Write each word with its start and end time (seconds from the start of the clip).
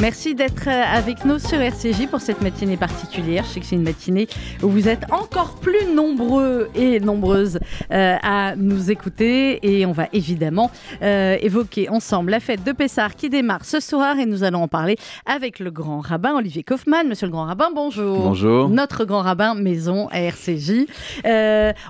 Merci 0.00 0.36
d'être 0.36 0.68
euh, 0.68 0.96
avec 0.96 1.24
nous 1.24 1.40
sur 1.40 1.60
RCJ 1.60 2.06
pour 2.08 2.20
cette 2.20 2.40
matinée 2.40 2.76
particulière. 2.76 3.42
Je 3.44 3.54
sais 3.54 3.60
que 3.60 3.66
c'est 3.66 3.74
une 3.74 3.82
matinée 3.82 4.28
où 4.62 4.68
vous 4.68 4.88
êtes 4.88 5.12
encore 5.12 5.56
plus 5.56 5.92
nombreux 5.92 6.68
et 6.76 7.00
nombreuses 7.00 7.58
euh, 7.90 8.14
à 8.22 8.54
nous 8.54 8.92
écouter 8.92 9.58
et 9.60 9.86
on 9.86 9.92
va 9.92 10.06
évidemment 10.12 10.70
euh, 11.02 11.36
évoquer 11.40 11.88
ensemble 11.88 12.30
la 12.30 12.38
fête 12.38 12.62
de 12.62 12.70
Pessard 12.70 13.16
qui 13.16 13.28
démarre 13.28 13.64
ce 13.64 13.80
soir 13.80 14.20
et 14.20 14.26
nous 14.26 14.44
allons 14.44 14.62
en 14.62 14.68
parler 14.68 14.94
avec 15.26 15.58
le 15.58 15.72
grand 15.72 15.98
rabbin 15.98 16.36
Olivier 16.36 16.62
Kaufmann. 16.62 17.08
Monsieur 17.08 17.26
le 17.26 17.32
grand 17.32 17.46
rabbin, 17.46 17.70
bonjour. 17.74 18.20
Bonjour. 18.20 18.68
Notre 18.68 19.04
grand 19.04 19.22
rabbin 19.22 19.56
maison 19.56 20.06
à 20.12 20.20
RCJ. 20.20 20.86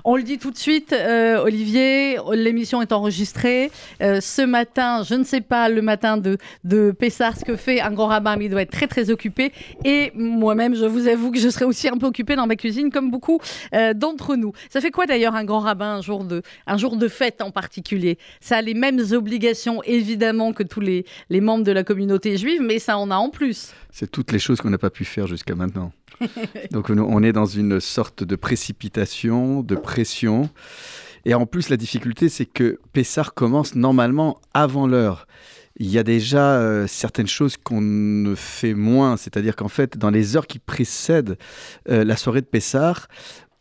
on 0.03 0.15
le 0.15 0.23
dit 0.23 0.39
tout 0.39 0.49
de 0.49 0.57
suite, 0.57 0.95
Olivier, 1.43 2.17
l'émission 2.33 2.81
est 2.81 2.91
enregistrée. 2.91 3.69
ce 3.99 4.41
matin, 4.41 5.03
je 5.03 5.13
ne 5.13 5.23
sais 5.23 5.41
pas, 5.41 5.69
le 5.69 5.83
matin 5.83 6.17
de, 6.17 6.39
de 6.63 6.89
Pessard, 6.89 7.37
ce 7.37 7.45
que 7.45 7.55
fait 7.55 7.81
un 7.81 7.98
grand 7.99 8.07
rabbin, 8.07 8.37
mais 8.37 8.45
il 8.45 8.49
doit 8.49 8.61
être 8.61 8.71
très 8.71 8.87
très 8.87 9.09
occupé. 9.09 9.51
Et 9.83 10.11
moi-même, 10.15 10.73
je 10.73 10.85
vous 10.85 11.07
avoue 11.07 11.31
que 11.31 11.39
je 11.39 11.49
serai 11.49 11.65
aussi 11.65 11.87
un 11.89 11.97
peu 11.97 12.05
occupée 12.05 12.35
dans 12.35 12.47
ma 12.47 12.55
cuisine, 12.55 12.91
comme 12.91 13.11
beaucoup 13.11 13.39
euh, 13.73 13.93
d'entre 13.93 14.35
nous. 14.35 14.53
Ça 14.69 14.79
fait 14.81 14.91
quoi 14.91 15.05
d'ailleurs 15.05 15.35
un 15.35 15.43
grand 15.43 15.59
rabbin 15.59 15.97
un 15.97 16.01
jour 16.01 16.23
de, 16.23 16.41
un 16.65 16.77
jour 16.77 16.95
de 16.95 17.07
fête 17.07 17.41
en 17.41 17.51
particulier? 17.51 18.17
Ça 18.39 18.57
a 18.57 18.61
les 18.61 18.73
mêmes 18.73 19.01
obligations 19.11 19.83
évidemment 19.83 20.53
que 20.53 20.63
tous 20.63 20.79
les, 20.79 21.05
les 21.29 21.41
membres 21.41 21.63
de 21.63 21.71
la 21.71 21.83
communauté 21.83 22.37
juive, 22.37 22.61
mais 22.61 22.79
ça 22.79 22.97
en 22.97 23.11
a 23.11 23.15
en 23.15 23.29
plus. 23.29 23.73
C'est 23.91 24.09
toutes 24.09 24.31
les 24.31 24.39
choses 24.39 24.61
qu'on 24.61 24.69
n'a 24.69 24.77
pas 24.77 24.89
pu 24.89 25.03
faire 25.03 25.27
jusqu'à 25.27 25.55
maintenant. 25.55 25.91
Donc 26.71 26.89
on 26.89 27.23
est 27.23 27.33
dans 27.33 27.45
une 27.45 27.79
sorte 27.79 28.23
de 28.23 28.35
précipitation, 28.35 29.61
de 29.61 29.75
pression. 29.75 30.49
Et 31.25 31.33
en 31.33 31.45
plus, 31.45 31.69
la 31.69 31.75
difficulté, 31.75 32.29
c'est 32.29 32.45
que 32.45 32.79
Pessar 32.93 33.33
commence 33.33 33.75
normalement 33.75 34.39
avant 34.53 34.87
l'heure 34.87 35.27
il 35.79 35.89
y 35.89 35.97
a 35.97 36.03
déjà 36.03 36.57
euh, 36.57 36.87
certaines 36.87 37.27
choses 37.27 37.55
qu'on 37.57 37.81
ne 37.81 38.35
fait 38.35 38.73
moins. 38.73 39.15
C'est-à-dire 39.15 39.55
qu'en 39.55 39.69
fait, 39.69 39.97
dans 39.97 40.09
les 40.09 40.35
heures 40.35 40.47
qui 40.47 40.59
précèdent 40.59 41.37
euh, 41.89 42.03
la 42.03 42.17
soirée 42.17 42.41
de 42.41 42.45
Pessard, 42.45 43.07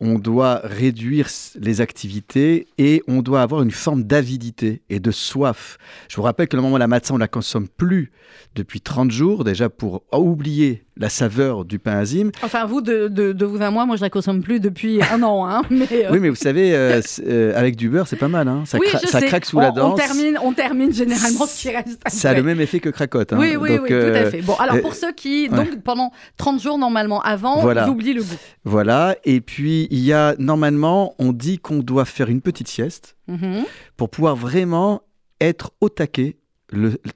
on 0.00 0.18
doit 0.18 0.60
réduire 0.62 1.28
les 1.58 1.80
activités 1.80 2.68
et 2.78 3.02
on 3.08 3.20
doit 3.22 3.42
avoir 3.42 3.62
une 3.62 3.70
forme 3.70 4.04
d'avidité 4.04 4.82
et 4.90 5.00
de 5.00 5.10
soif. 5.10 5.78
Je 6.08 6.16
vous 6.16 6.22
rappelle 6.22 6.48
que 6.48 6.56
le 6.56 6.62
moment 6.62 6.76
où 6.76 6.78
la 6.78 6.86
matzah, 6.86 7.14
on 7.14 7.16
ne 7.16 7.20
la 7.20 7.28
consomme 7.28 7.68
plus 7.68 8.12
depuis 8.54 8.80
30 8.80 9.10
jours, 9.10 9.44
déjà 9.44 9.68
pour 9.68 10.02
oublier 10.12 10.84
la 10.96 11.08
saveur 11.08 11.64
du 11.64 11.78
pain 11.78 11.96
azim. 11.96 12.30
Enfin, 12.42 12.66
vous, 12.66 12.80
de, 12.80 13.08
de, 13.08 13.44
vous 13.44 13.62
à 13.62 13.70
moi, 13.70 13.86
moi, 13.86 13.96
je 13.96 14.02
la 14.02 14.10
consomme 14.10 14.42
plus 14.42 14.60
depuis 14.60 15.00
un 15.12 15.22
an. 15.22 15.48
Hein, 15.48 15.62
mais 15.70 15.86
euh. 15.92 16.08
Oui, 16.10 16.18
mais 16.20 16.28
vous 16.28 16.34
savez, 16.34 16.74
euh, 16.74 17.00
euh, 17.26 17.56
avec 17.56 17.76
du 17.76 17.88
beurre, 17.88 18.08
c'est 18.08 18.16
pas 18.16 18.28
mal. 18.28 18.48
Hein. 18.48 18.64
Ça, 18.66 18.78
ça 19.04 19.22
craque 19.22 19.44
sous 19.44 19.60
la 19.60 19.70
dent. 19.70 19.92
On 19.92 19.96
termine, 19.96 20.38
on 20.42 20.52
termine 20.52 20.92
généralement 20.92 21.46
ce 21.46 21.60
qui 21.60 21.70
reste. 21.70 22.00
Ça 22.08 22.30
a 22.30 22.34
le 22.34 22.42
même 22.42 22.60
effet 22.60 22.80
que 22.80 22.90
cracotte. 22.90 23.32
Hein. 23.32 23.38
Oui, 23.38 23.56
oui, 23.56 23.78
oui, 23.80 23.88
tout 23.88 23.94
à 23.94 24.30
fait. 24.30 24.42
Bon, 24.42 24.54
alors 24.54 24.80
pour 24.80 24.94
ceux 24.94 25.12
qui, 25.12 25.48
donc 25.48 25.82
pendant 25.82 26.12
30 26.36 26.60
jours 26.60 26.78
normalement 26.78 27.20
avant, 27.22 27.60
voilà. 27.60 27.86
ils 27.86 27.90
oublient 27.90 28.14
le 28.14 28.22
goût. 28.22 28.36
Voilà, 28.64 29.16
et 29.24 29.40
puis 29.40 29.87
il 29.90 30.00
y 30.00 30.12
a, 30.12 30.34
normalement, 30.38 31.14
on 31.18 31.32
dit 31.32 31.58
qu'on 31.58 31.78
doit 31.78 32.04
faire 32.04 32.28
une 32.28 32.40
petite 32.40 32.68
sieste 32.68 33.16
mhm. 33.26 33.64
pour 33.96 34.10
pouvoir 34.10 34.36
vraiment 34.36 35.02
être 35.40 35.72
au 35.80 35.88
taquet 35.88 36.36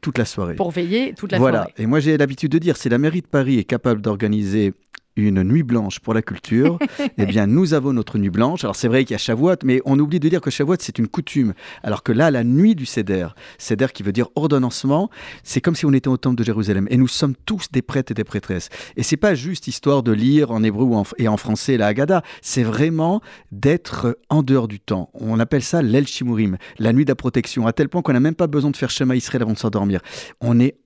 toute 0.00 0.18
la 0.18 0.24
soirée. 0.24 0.54
Pour 0.54 0.70
veiller 0.70 1.14
toute 1.14 1.32
la 1.32 1.38
soirée. 1.38 1.52
Voilà. 1.52 1.68
Et 1.76 1.86
moi, 1.86 2.00
j'ai 2.00 2.16
l'habitude 2.16 2.50
de 2.52 2.58
dire, 2.58 2.76
si 2.76 2.88
la 2.88 2.98
mairie 2.98 3.20
de 3.20 3.26
Paris 3.26 3.58
est 3.58 3.64
capable 3.64 4.00
d'organiser 4.00 4.72
une 5.16 5.42
nuit 5.42 5.62
blanche 5.62 6.00
pour 6.00 6.14
la 6.14 6.22
culture, 6.22 6.78
eh 7.18 7.26
bien, 7.26 7.46
nous 7.46 7.74
avons 7.74 7.92
notre 7.92 8.18
nuit 8.18 8.30
blanche. 8.30 8.64
Alors, 8.64 8.76
c'est 8.76 8.88
vrai 8.88 9.04
qu'il 9.04 9.12
y 9.12 9.14
a 9.14 9.18
Shavuot, 9.18 9.56
mais 9.64 9.80
on 9.84 9.98
oublie 9.98 10.20
de 10.20 10.28
dire 10.28 10.40
que 10.40 10.50
Shavuot, 10.50 10.76
c'est 10.80 10.98
une 10.98 11.08
coutume. 11.08 11.54
Alors 11.82 12.02
que 12.02 12.12
là, 12.12 12.30
la 12.30 12.44
nuit 12.44 12.74
du 12.74 12.86
Seder, 12.86 13.28
Seder 13.58 13.88
qui 13.92 14.02
veut 14.02 14.12
dire 14.12 14.28
ordonnancement, 14.34 15.10
c'est 15.42 15.60
comme 15.60 15.74
si 15.74 15.86
on 15.86 15.92
était 15.92 16.08
au 16.08 16.16
temple 16.16 16.36
de 16.36 16.44
Jérusalem. 16.44 16.86
Et 16.90 16.96
nous 16.96 17.08
sommes 17.08 17.34
tous 17.46 17.66
des 17.70 17.82
prêtres 17.82 18.12
et 18.12 18.14
des 18.14 18.24
prêtresses. 18.24 18.68
Et 18.96 19.02
c'est 19.02 19.16
pas 19.16 19.34
juste 19.34 19.66
histoire 19.68 20.02
de 20.02 20.12
lire 20.12 20.50
en 20.50 20.62
hébreu 20.62 20.88
et 21.18 21.28
en 21.28 21.36
français 21.36 21.76
la 21.76 21.88
Haggadah. 21.88 22.22
C'est 22.40 22.62
vraiment 22.62 23.20
d'être 23.50 24.18
en 24.28 24.42
dehors 24.42 24.68
du 24.68 24.80
temps. 24.80 25.10
On 25.14 25.38
appelle 25.38 25.62
ça 25.62 25.82
l'El 25.82 26.06
Shimurim, 26.06 26.56
la 26.78 26.92
nuit 26.92 27.04
de 27.04 27.10
la 27.10 27.16
protection, 27.16 27.66
à 27.66 27.72
tel 27.72 27.88
point 27.88 28.02
qu'on 28.02 28.12
n'a 28.12 28.20
même 28.20 28.34
pas 28.34 28.46
besoin 28.46 28.70
de 28.70 28.76
faire 28.76 28.90
Shema 28.90 29.16
Israël 29.16 29.42
avant 29.42 29.52
de 29.52 29.58
s'endormir. 29.58 30.00
On 30.40 30.58
est 30.60 30.76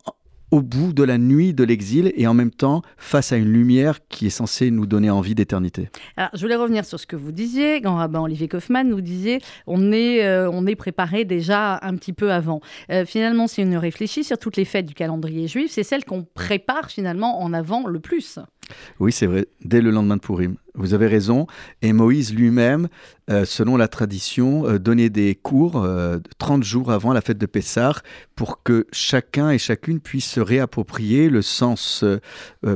au 0.50 0.62
bout 0.62 0.92
de 0.92 1.02
la 1.02 1.18
nuit 1.18 1.54
de 1.54 1.64
l'exil 1.64 2.12
et 2.16 2.26
en 2.26 2.34
même 2.34 2.50
temps 2.50 2.82
face 2.96 3.32
à 3.32 3.36
une 3.36 3.52
lumière 3.52 3.98
qui 4.08 4.26
est 4.26 4.30
censée 4.30 4.70
nous 4.70 4.86
donner 4.86 5.10
envie 5.10 5.34
d'éternité. 5.34 5.88
Alors, 6.16 6.30
je 6.34 6.40
voulais 6.40 6.56
revenir 6.56 6.84
sur 6.84 7.00
ce 7.00 7.06
que 7.06 7.16
vous 7.16 7.32
disiez, 7.32 7.80
grand 7.80 7.96
rabbin 7.96 8.20
Olivier 8.20 8.48
Kaufmann 8.48 8.88
nous 8.88 9.00
disait, 9.00 9.38
on 9.66 9.92
est, 9.92 10.24
euh, 10.24 10.50
on 10.50 10.66
est 10.66 10.76
préparé 10.76 11.24
déjà 11.24 11.78
un 11.82 11.96
petit 11.96 12.12
peu 12.12 12.32
avant. 12.32 12.60
Euh, 12.90 13.04
finalement, 13.04 13.46
si 13.46 13.62
on 13.62 13.78
réfléchit 13.78 14.24
sur 14.24 14.38
toutes 14.38 14.56
les 14.56 14.64
fêtes 14.64 14.86
du 14.86 14.94
calendrier 14.94 15.48
juif, 15.48 15.70
c'est 15.70 15.82
celles 15.82 16.04
qu'on 16.04 16.24
prépare 16.24 16.90
finalement 16.90 17.42
en 17.42 17.52
avant 17.52 17.86
le 17.86 18.00
plus. 18.00 18.38
Oui, 19.00 19.12
c'est 19.12 19.26
vrai, 19.26 19.46
dès 19.64 19.80
le 19.80 19.90
lendemain 19.90 20.16
de 20.16 20.20
Purim. 20.20 20.56
Vous 20.76 20.94
avez 20.94 21.06
raison. 21.06 21.46
Et 21.82 21.92
Moïse 21.92 22.34
lui-même, 22.34 22.88
euh, 23.30 23.44
selon 23.44 23.76
la 23.76 23.88
tradition, 23.88 24.68
euh, 24.68 24.78
donnait 24.78 25.10
des 25.10 25.34
cours 25.34 25.86
30 26.38 26.60
euh, 26.60 26.64
jours 26.64 26.92
avant 26.92 27.12
la 27.12 27.20
fête 27.20 27.38
de 27.38 27.46
Pessah 27.46 27.94
pour 28.34 28.62
que 28.62 28.86
chacun 28.92 29.50
et 29.50 29.58
chacune 29.58 30.00
puisse 30.00 30.26
se 30.26 30.40
réapproprier 30.40 31.30
le 31.30 31.40
sens 31.40 32.04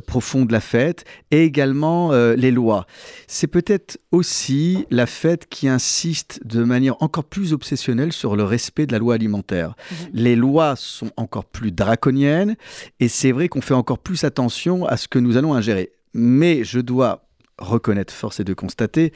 profond 0.06 0.46
de 0.46 0.52
la 0.52 0.60
fête 0.60 1.04
et 1.30 1.44
également 1.44 2.12
les 2.12 2.50
lois. 2.50 2.86
C'est 3.26 3.46
peut-être 3.46 3.98
aussi 4.10 4.86
la 4.90 5.04
fête 5.06 5.48
qui 5.50 5.68
insiste 5.68 6.40
de 6.46 6.64
manière 6.64 6.96
encore 7.02 7.24
plus 7.24 7.52
obsessionnelle 7.52 8.12
sur 8.12 8.36
le 8.36 8.44
respect 8.44 8.86
de 8.86 8.92
la 8.92 8.98
loi 8.98 9.14
alimentaire. 9.14 9.70
Mmh. 9.70 9.94
Les 10.14 10.36
lois 10.36 10.76
sont 10.76 11.10
encore 11.16 11.44
plus 11.44 11.72
draconiennes 11.72 12.56
et 13.00 13.08
c'est 13.08 13.32
vrai 13.32 13.48
qu'on 13.48 13.60
fait 13.60 13.74
encore 13.74 13.98
plus 13.98 14.24
attention 14.24 14.86
à 14.86 14.96
ce 14.96 15.08
que 15.08 15.18
nous 15.18 15.36
allons 15.36 15.52
ingérer. 15.52 15.79
Mais 16.14 16.64
je 16.64 16.80
dois 16.80 17.24
reconnaître, 17.60 18.12
force 18.12 18.40
est 18.40 18.44
de 18.44 18.54
constater 18.54 19.12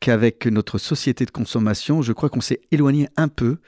qu'avec 0.00 0.46
notre 0.46 0.78
société 0.78 1.24
de 1.24 1.30
consommation, 1.30 2.02
je 2.02 2.12
crois 2.12 2.28
qu'on 2.28 2.40
s'est 2.40 2.60
éloigné 2.72 3.08
un 3.16 3.28
peu 3.28 3.58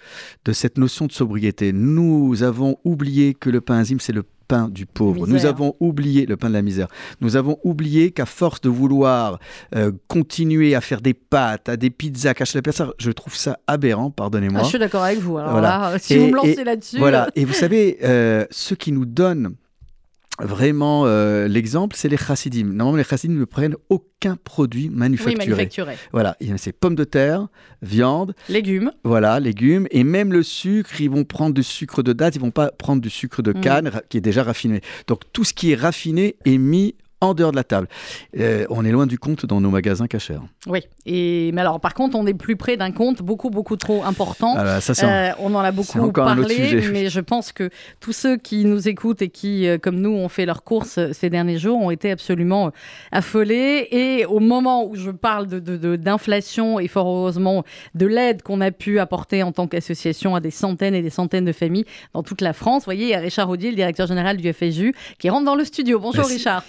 de 0.45 0.53
cette 0.53 0.79
notion 0.79 1.07
de 1.07 1.13
sobriété. 1.13 1.73
Nous 1.73 2.43
avons 2.43 2.77
oublié 2.85 3.35
que 3.35 3.51
le 3.51 3.61
pain 3.61 3.81
enzyme, 3.81 4.01
c'est 4.01 4.13
le 4.13 4.25
pain 4.49 4.69
du 4.69 4.87
pauvre. 4.87 5.27
Nous 5.27 5.45
avons 5.45 5.75
oublié 5.81 6.27
le 6.27 6.37
pain 6.37 6.49
de 6.49 6.55
la 6.55 6.63
misère. 6.63 6.87
Nous 7.21 7.37
avons 7.37 7.59
oublié 7.65 8.13
qu'à 8.13 8.27
force 8.27 8.61
de 8.61 8.69
vouloir 8.69 9.41
euh, 9.75 9.91
continuer 10.07 10.75
à 10.75 10.81
faire 10.81 11.01
des 11.01 11.15
pâtes, 11.15 11.69
à 11.69 11.77
des 11.77 11.91
pizzas, 11.91 12.35
cacher 12.35 12.59
la 12.59 12.63
personne, 12.63 12.93
je 12.99 13.11
trouve 13.11 13.35
ça 13.35 13.59
aberrant, 13.67 14.11
pardonnez-moi. 14.11 14.61
Ah, 14.61 14.65
je 14.65 14.69
suis 14.69 14.79
d'accord 14.79 15.03
avec 15.03 15.19
vous. 15.19 15.39
Alors 15.39 15.61
là, 15.61 15.97
si 16.01 16.17
vous 16.17 16.29
me 16.29 16.37
lancez 16.37 16.63
là-dessus. 16.63 16.99
Voilà. 16.99 17.29
Et 17.35 17.45
vous 17.45 17.55
savez, 17.55 17.99
euh, 18.05 18.47
ce 18.51 18.75
qui 18.75 18.93
nous 18.93 19.07
donne 19.07 19.55
vraiment 20.39 21.05
euh, 21.07 21.49
l'exemple, 21.49 21.97
c'est 21.97 22.09
les 22.09 22.17
chassidim. 22.17 22.65
Normalement, 22.65 22.99
les 22.99 23.05
chassidim 23.05 23.35
ne 23.35 23.45
prennent 23.45 23.77
aucun 23.89 24.37
produit 24.37 24.91
manufacturé. 24.91 25.45
Oui, 25.45 25.51
manufacturé. 25.51 25.97
Voilà, 26.13 26.37
c'est 26.57 26.73
pommes 26.73 26.95
de 26.95 27.05
terre, 27.05 27.49
viande, 27.83 28.35
légumes. 28.49 28.91
Voilà, 29.05 29.41
légumes 29.41 29.87
et 29.91 30.05
même 30.05 30.33
le 30.33 30.43
sucre, 30.43 31.01
ils 31.01 31.11
vont 31.11 31.25
prendre 31.25 31.55
du 31.55 31.63
sucre 31.63 32.03
de 32.03 32.13
date, 32.13 32.37
ils 32.37 32.41
vont 32.41 32.51
pas 32.51 32.71
prendre 32.71 33.01
du 33.03 33.11
sucre 33.11 33.43
de 33.43 33.53
mm. 33.53 33.61
canne 33.61 33.91
qui 34.09 34.19
est 34.19 34.23
déjà 34.23 34.43
raffiné. 34.43 34.81
Donc 35.07 35.21
tout 35.33 35.45
ce 35.45 35.55
qui 35.55 35.73
est 35.73 35.77
raffiné 35.77 36.37
est 36.45 36.59
mis 36.59 36.95
en 37.21 37.35
dehors 37.35 37.51
de 37.51 37.57
la 37.57 37.65
table. 37.65 37.89
Euh, 38.39 38.67
on 38.69 38.85
est 38.85 38.91
loin 38.91 39.07
du 39.07 39.19
compte 39.19 39.47
dans 39.47 39.61
nos 39.61 39.71
magasins 39.71 40.07
cachers. 40.07 40.41
Oui, 40.67 40.81
et, 41.07 41.51
mais 41.53 41.63
alors 41.63 41.81
par 41.81 41.95
contre, 41.95 42.17
on 42.17 42.27
est 42.27 42.35
plus 42.35 42.57
près 42.57 42.77
d'un 42.77 42.93
compte 42.93 43.23
beaucoup, 43.23 43.49
beaucoup 43.49 43.77
trop 43.77 44.05
important. 44.05 44.55
Ah 44.57 44.81
ça, 44.81 44.93
euh, 45.09 45.33
on 45.39 45.55
en 45.55 45.61
a 45.61 45.73
beaucoup 45.73 46.13
parlé, 46.13 46.89
mais 46.93 47.09
je 47.09 47.21
pense 47.21 47.53
que 47.53 47.71
tous 48.01 48.13
ceux 48.13 48.37
qui 48.37 48.65
nous 48.65 48.89
écoutent 48.89 49.23
et 49.23 49.29
qui, 49.29 49.67
euh, 49.67 49.79
comme 49.79 49.97
nous, 49.97 50.11
ont 50.11 50.29
fait 50.29 50.45
leurs 50.45 50.63
courses 50.63 50.99
ces 51.13 51.31
derniers 51.31 51.59
jours, 51.59 51.81
ont 51.81 51.91
été 51.91 52.11
absolument 52.11 52.71
affolés. 53.13 53.89
Et 53.91 54.27
au 54.27 54.41
moment 54.41 54.87
où 54.87 54.95
je 54.95 55.11
parle 55.11 55.47
d'inflation 55.47 56.77
de, 56.77 56.83
et 56.83 56.89
fort 56.89 57.09
heureusement 57.09 57.65
de 57.95 58.07
l'aide 58.07 58.43
qu'on 58.43 58.61
a 58.61 58.71
pu 58.71 58.99
apporter 58.99 59.43
en 59.43 59.53
tant 59.53 59.67
qu'association 59.67 60.35
à 60.35 60.41
des 60.41 60.51
centaines 60.51 60.95
et 60.95 61.03
des 61.03 61.11
centaines 61.11 61.47
de 61.47 61.53
familles 61.53 61.87
dans 62.13 62.23
toute 62.23 62.43
la 62.43 62.53
France, 62.53 62.83
vous 62.83 62.87
voyez, 62.87 63.05
il 63.05 63.11
y 63.11 63.15
a 63.15 63.21
Richard 63.21 63.49
Audier, 63.49 63.71
le 63.71 63.77
directeur 63.77 64.07
général 64.07 64.37
du 64.37 64.53
FSU, 64.53 64.95
qui 65.19 65.31
rentre 65.31 65.47
dans 65.47 65.55
le 65.55 65.65
studio. 65.65 65.99
Bonjour 65.99 66.27
Richard. 66.27 66.63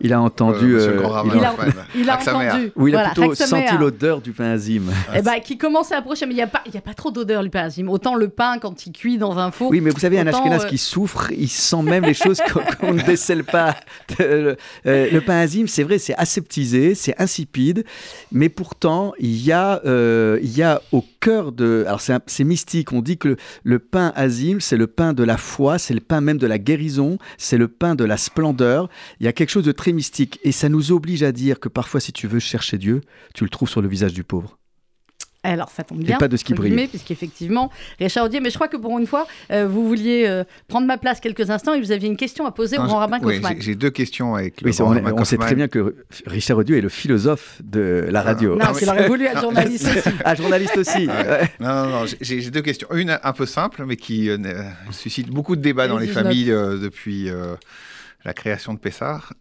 Il 0.00 0.12
a 0.12 0.20
entendu. 0.20 0.76
Euh, 0.76 1.00
il, 1.26 1.44
a, 1.44 1.54
il 1.94 2.10
a 2.10 2.18
entendu. 2.18 2.72
Oui, 2.76 2.90
il 2.90 2.96
a 2.96 3.10
plutôt 3.10 3.34
senti 3.34 3.76
l'odeur 3.78 4.20
du 4.20 4.32
pain 4.32 4.50
azim. 4.50 4.84
Eh 5.14 5.22
ben, 5.22 5.40
qui 5.40 5.58
commence 5.58 5.92
à 5.92 5.98
approcher, 5.98 6.26
mais 6.26 6.32
il 6.32 6.36
n'y 6.36 6.42
a, 6.42 6.46
pas, 6.46 6.62
a 6.72 6.80
pas 6.80 6.94
trop 6.94 7.10
d'odeur 7.10 7.42
du 7.42 7.50
pain 7.50 7.64
azim. 7.64 7.88
Autant 7.88 8.14
le 8.14 8.28
pain, 8.28 8.58
quand 8.58 8.86
il 8.86 8.92
cuit 8.92 9.18
dans 9.18 9.38
un 9.38 9.50
four. 9.50 9.70
Oui, 9.70 9.80
mais 9.80 9.90
vous 9.90 10.00
savez, 10.00 10.18
un 10.18 10.26
ashkenaz 10.26 10.64
euh, 10.64 10.68
qui 10.68 10.78
souffre, 10.78 11.30
il 11.32 11.48
sent 11.48 11.82
même 11.82 12.04
les 12.04 12.14
choses 12.14 12.40
qu'on 12.80 12.92
ne 12.92 13.02
décèle 13.02 13.44
pas. 13.44 13.76
Euh, 14.20 14.54
le 14.84 15.20
pain 15.20 15.38
azim, 15.38 15.66
c'est 15.66 15.82
vrai, 15.82 15.98
c'est 15.98 16.14
aseptisé, 16.14 16.94
c'est 16.94 17.20
insipide, 17.20 17.84
mais 18.32 18.48
pourtant, 18.48 19.12
il 19.18 19.44
y, 19.44 19.52
a, 19.52 19.80
il 19.84 20.56
y 20.56 20.62
a 20.62 20.80
au 20.92 21.02
Alors 21.28 22.00
c'est 22.00 22.44
mystique. 22.44 22.92
On 22.92 23.02
dit 23.02 23.18
que 23.18 23.36
le, 23.62 23.78
pain 23.78 24.12
azim, 24.14 24.58
c'est 24.60 24.76
le 24.76 24.86
pain 24.86 25.12
de 25.12 25.22
la 25.22 25.36
foi, 25.36 25.78
c'est 25.78 25.94
le 25.94 26.00
pain 26.00 26.20
même 26.20 26.38
de 26.38 26.46
la 26.46 26.58
guérison, 26.58 27.18
c'est 27.38 27.58
le 27.58 27.68
pain 27.68 27.94
de 27.94 28.04
la 28.04 28.16
splendeur. 28.16 28.88
Il 29.20 29.26
y 29.26 29.28
a 29.28 29.32
quelque 29.32 29.50
chose 29.50 29.64
de 29.64 29.72
très 29.72 29.92
mystique 29.92 30.38
et 30.42 30.52
ça 30.52 30.68
nous 30.68 30.92
oblige 30.92 31.22
à 31.22 31.32
dire 31.32 31.60
que 31.60 31.68
parfois, 31.68 32.00
si 32.00 32.12
tu 32.12 32.26
veux 32.26 32.40
chercher 32.40 32.78
Dieu, 32.78 33.00
tu 33.34 33.44
le 33.44 33.50
trouves 33.50 33.68
sur 33.68 33.82
le 33.82 33.88
visage 33.88 34.12
du 34.12 34.24
pauvre. 34.24 34.58
Alors, 35.44 35.70
ça 35.70 35.84
tombe 35.84 35.98
bien. 36.02 36.16
pas 36.16 36.28
de 36.28 36.36
ce 36.36 36.44
qui 36.44 36.54
brille. 36.54 36.88
Puisqu'effectivement, 36.88 37.70
Richard 37.98 38.24
Audier, 38.24 38.40
mais 38.40 38.48
je 38.48 38.54
crois 38.54 38.68
que 38.68 38.78
pour 38.78 38.98
une 38.98 39.06
fois, 39.06 39.26
euh, 39.50 39.68
vous 39.68 39.86
vouliez 39.86 40.24
euh, 40.26 40.42
prendre 40.68 40.86
ma 40.86 40.96
place 40.96 41.20
quelques 41.20 41.50
instants 41.50 41.74
et 41.74 41.80
vous 41.80 41.92
aviez 41.92 42.08
une 42.08 42.16
question 42.16 42.46
à 42.46 42.50
poser 42.50 42.78
au 42.78 42.84
grand 42.84 42.98
rabbin 42.98 43.18
oui, 43.22 43.40
J'ai 43.60 43.74
deux 43.74 43.90
questions 43.90 44.34
avec 44.34 44.62
le 44.62 44.70
oui, 44.70 44.76
grand 44.76 44.96
on, 44.96 45.20
on 45.20 45.24
sait 45.24 45.36
très 45.36 45.54
bien 45.54 45.68
que 45.68 45.96
Richard 46.26 46.58
Audier 46.58 46.78
est 46.78 46.80
le 46.80 46.88
philosophe 46.88 47.60
de 47.62 48.06
la 48.10 48.22
radio. 48.22 48.56
Non, 48.56 48.72
il 48.80 48.88
aurait 48.88 49.06
voulu 49.06 49.26
être 49.26 49.40
journaliste 49.40 49.86
aussi. 49.86 50.08
Ah, 50.24 50.34
journaliste 50.34 50.76
aussi. 50.76 51.06
Non, 51.60 51.68
non, 51.74 51.88
non, 51.88 52.04
j'ai 52.20 52.50
deux 52.50 52.62
questions. 52.62 52.88
Une 52.94 53.18
un 53.22 53.32
peu 53.32 53.46
simple, 53.46 53.84
mais 53.84 53.96
qui 53.96 54.30
euh, 54.30 54.38
suscite 54.90 55.28
beaucoup 55.28 55.56
de 55.56 55.60
débats 55.60 55.88
dans 55.88 55.98
les 55.98 56.06
familles 56.06 56.46
depuis 56.46 57.28
la 58.24 58.32
création 58.32 58.72
de 58.72 58.78
Pessard. 58.78 59.34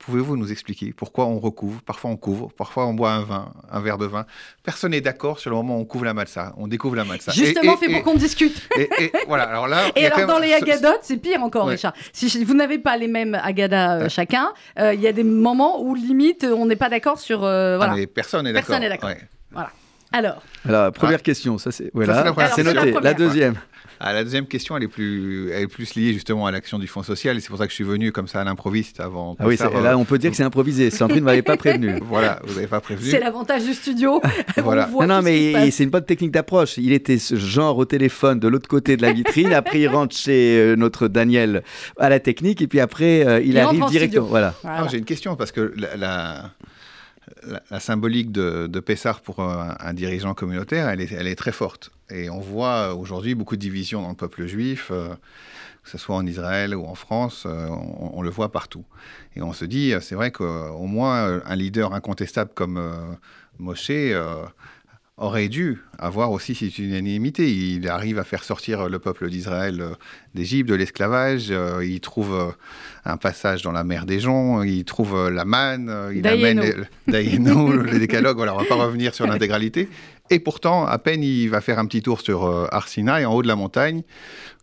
Pouvez-vous 0.00 0.34
nous 0.38 0.50
expliquer 0.50 0.94
pourquoi 0.96 1.26
on 1.26 1.38
recouvre 1.38 1.82
Parfois 1.82 2.10
on 2.10 2.16
couvre, 2.16 2.50
parfois 2.56 2.86
on 2.86 2.94
boit 2.94 3.10
un 3.12 3.22
vin, 3.22 3.52
un 3.70 3.80
verre 3.80 3.98
de 3.98 4.06
vin? 4.06 4.24
Personne 4.62 4.92
n'est 4.92 5.02
d'accord 5.02 5.38
sur 5.38 5.50
le 5.50 5.56
moment 5.56 5.76
où 5.76 5.80
on 5.80 5.84
couvre 5.84 6.06
la 6.06 6.14
malsa. 6.14 6.54
On 6.56 6.68
découvre 6.68 6.96
la 6.96 7.04
malsa. 7.04 7.32
Justement, 7.32 7.76
fait 7.76 7.92
pour 7.92 8.02
qu'on 8.02 8.14
discute. 8.14 8.66
Et, 8.78 9.12
voilà. 9.26 9.44
Alors 9.44 9.68
là. 9.68 9.82
Et 9.94 10.06
alors 10.06 10.26
dans 10.26 10.38
les 10.38 10.54
agadotes, 10.54 11.00
c'est 11.02 11.18
pire 11.18 11.42
encore, 11.42 11.68
Richard. 11.68 11.92
Si 12.14 12.42
vous 12.44 12.54
n'avez 12.54 12.78
pas 12.78 12.96
les 12.96 13.08
mêmes 13.08 13.38
agadas 13.42 14.00
euh, 14.00 14.08
chacun, 14.08 14.52
euh, 14.78 14.94
il 14.94 15.00
y 15.00 15.06
a 15.06 15.12
des 15.12 15.22
moments 15.22 15.82
où 15.82 15.94
limite 15.94 16.44
on 16.44 16.64
n'est 16.64 16.76
pas 16.76 16.88
d'accord 16.88 17.18
sur. 17.18 17.44
Euh, 17.44 17.76
voilà. 17.76 17.94
Ah, 17.96 18.06
personne 18.12 18.44
n'est 18.44 18.54
d'accord. 18.54 18.68
Personne 18.68 18.82
n'est 18.82 18.88
d'accord. 18.88 19.10
Voilà. 19.50 19.70
Alors. 20.12 20.42
Alors 20.68 20.92
première 20.92 21.18
ah. 21.20 21.22
question, 21.22 21.58
ça 21.58 21.70
c'est 21.70 21.90
voilà, 21.94 22.32
c'est 22.54 22.64
noté. 22.64 22.94
La, 23.02 23.14
deuxième. 23.14 23.54
Ah, 24.02 24.14
la 24.14 24.24
deuxième 24.24 24.46
question, 24.46 24.78
elle 24.78 24.84
est 24.84 24.88
plus, 24.88 25.50
elle 25.50 25.64
est 25.64 25.66
plus 25.66 25.94
liée 25.94 26.14
justement 26.14 26.46
à 26.46 26.50
l'action 26.50 26.78
du 26.78 26.86
Fonds 26.86 27.02
social, 27.02 27.36
et 27.36 27.40
c'est 27.40 27.48
pour 27.48 27.58
ça 27.58 27.66
que 27.66 27.70
je 27.70 27.74
suis 27.74 27.84
venu 27.84 28.12
comme 28.12 28.28
ça 28.28 28.40
à 28.40 28.44
l'improviste 28.44 28.98
avant. 28.98 29.36
Ah 29.38 29.46
oui, 29.46 29.58
là 29.58 29.98
on 29.98 30.06
peut 30.06 30.16
dire 30.16 30.30
que 30.30 30.36
c'est 30.38 30.42
improvisé. 30.42 30.90
Sandrine 30.90 31.20
ne 31.20 31.26
m'avait 31.26 31.42
pas 31.42 31.58
prévenu. 31.58 31.98
voilà, 32.02 32.40
vous 32.44 32.54
n'avez 32.54 32.66
pas 32.66 32.80
prévenu. 32.80 33.10
C'est 33.10 33.20
l'avantage 33.20 33.62
du 33.64 33.74
studio. 33.74 34.22
voilà. 34.56 34.88
non, 34.88 35.06
non 35.06 35.20
mais 35.20 35.70
c'est 35.70 35.84
une 35.84 35.90
bonne 35.90 36.06
technique 36.06 36.30
d'approche. 36.30 36.78
Il 36.78 36.92
était 36.92 37.18
ce 37.18 37.36
genre 37.36 37.76
au 37.76 37.84
téléphone 37.84 38.40
de 38.40 38.48
l'autre 38.48 38.68
côté 38.68 38.96
de 38.96 39.02
la 39.02 39.12
vitrine. 39.12 39.52
après, 39.52 39.80
il 39.80 39.88
rentre 39.88 40.16
chez 40.16 40.58
euh, 40.58 40.76
notre 40.76 41.06
Daniel 41.06 41.62
à 41.98 42.08
la 42.08 42.20
technique, 42.20 42.62
et 42.62 42.68
puis 42.68 42.80
après, 42.80 43.26
euh, 43.26 43.42
il, 43.44 43.58
arrive 43.58 43.84
directement. 43.90 44.26
Voilà. 44.26 44.54
J'ai 44.90 44.96
une 44.96 45.04
question 45.04 45.36
parce 45.36 45.52
que 45.52 45.74
la 45.76 45.96
la, 45.96 46.50
symbolique 47.78 48.32
de, 48.32 48.80
Pessard 48.80 49.20
pour 49.20 49.40
un, 49.40 49.94
dirigeant 49.94 50.34
communautaire, 50.34 50.88
elle 50.88 51.00
est, 51.00 51.36
très 51.36 51.52
forte. 51.52 51.90
Et 52.10 52.28
on 52.30 52.40
voit 52.40 52.94
aujourd'hui 52.94 53.34
beaucoup 53.34 53.56
de 53.56 53.60
divisions 53.60 54.02
dans 54.02 54.08
le 54.08 54.14
peuple 54.14 54.46
juif, 54.46 54.88
euh, 54.90 55.14
que 55.82 55.90
ce 55.90 55.98
soit 55.98 56.16
en 56.16 56.26
Israël 56.26 56.74
ou 56.74 56.84
en 56.86 56.94
France, 56.94 57.44
euh, 57.46 57.68
on, 57.68 58.22
le 58.22 58.30
voit 58.30 58.50
partout. 58.50 58.84
Et 59.36 59.42
on 59.42 59.52
se 59.52 59.64
dit, 59.64 59.92
c'est 60.00 60.14
vrai 60.14 60.30
qu'au 60.30 60.86
moins 60.86 61.40
un 61.44 61.56
leader 61.56 61.94
incontestable 61.94 62.50
comme 62.54 62.78
euh, 62.78 63.14
Moshe 63.58 63.90
aurait 65.20 65.48
dû 65.48 65.78
avoir 65.98 66.32
aussi 66.32 66.54
cette 66.54 66.78
unanimité. 66.78 67.52
Il 67.52 67.88
arrive 67.88 68.18
à 68.18 68.24
faire 68.24 68.42
sortir 68.42 68.88
le 68.88 68.98
peuple 68.98 69.28
d'Israël 69.28 69.80
euh, 69.80 69.90
d'Égypte, 70.34 70.68
de 70.68 70.74
l'esclavage. 70.74 71.48
Euh, 71.50 71.84
il 71.84 72.00
trouve 72.00 72.34
euh, 72.34 72.50
un 73.04 73.18
passage 73.18 73.62
dans 73.62 73.72
la 73.72 73.84
mer 73.84 74.06
des 74.06 74.18
gens. 74.18 74.62
Il 74.62 74.84
trouve 74.84 75.28
la 75.28 75.44
manne. 75.44 75.94
Il 76.14 76.26
amène 76.26 76.62
le 77.06 77.98
décalogue. 77.98 78.38
Voilà, 78.38 78.54
on 78.54 78.58
va 78.58 78.64
pas 78.64 78.74
revenir 78.76 79.14
sur 79.14 79.26
l'intégralité. 79.26 79.88
Et 80.30 80.38
pourtant, 80.38 80.86
à 80.86 80.98
peine 80.98 81.22
il 81.22 81.48
va 81.48 81.60
faire 81.60 81.78
un 81.78 81.86
petit 81.86 82.02
tour 82.02 82.20
sur 82.20 82.44
Arsina 82.72 83.20
et 83.20 83.24
en 83.24 83.34
haut 83.34 83.42
de 83.42 83.48
la 83.48 83.56
montagne, 83.56 84.02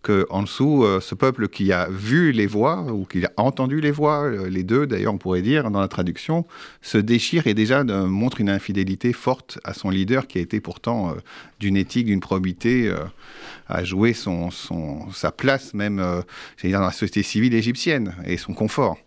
qu'en 0.07 0.43
dessous, 0.43 0.83
euh, 0.83 1.01
ce 1.01 1.15
peuple 1.15 1.49
qui 1.49 1.71
a 1.73 1.87
vu 1.89 2.31
les 2.31 2.47
voix, 2.47 2.83
ou 2.83 3.05
qui 3.05 3.25
a 3.25 3.31
entendu 3.37 3.81
les 3.81 3.91
voix, 3.91 4.23
euh, 4.23 4.49
les 4.49 4.63
deux 4.63 4.87
d'ailleurs 4.87 5.13
on 5.13 5.17
pourrait 5.17 5.41
dire 5.41 5.69
dans 5.69 5.81
la 5.81 5.87
traduction, 5.87 6.45
se 6.81 6.97
déchire 6.97 7.47
et 7.47 7.53
déjà 7.53 7.83
montre 7.83 8.39
une 8.39 8.49
infidélité 8.49 9.11
forte 9.11 9.59
à 9.63 9.73
son 9.73 9.89
leader 9.89 10.27
qui 10.27 10.37
a 10.37 10.41
été 10.41 10.61
pourtant 10.61 11.09
euh, 11.09 11.13
d'une 11.59 11.75
éthique, 11.75 12.05
d'une 12.05 12.19
probité, 12.19 12.93
à 13.67 13.83
jouer 13.83 14.13
sa 14.13 15.31
place 15.31 15.73
même 15.73 15.97
dans 15.97 16.79
la 16.79 16.91
société 16.91 17.23
civile 17.23 17.53
égyptienne 17.53 18.15
et 18.25 18.37
son 18.37 18.53
confort. 18.53 18.97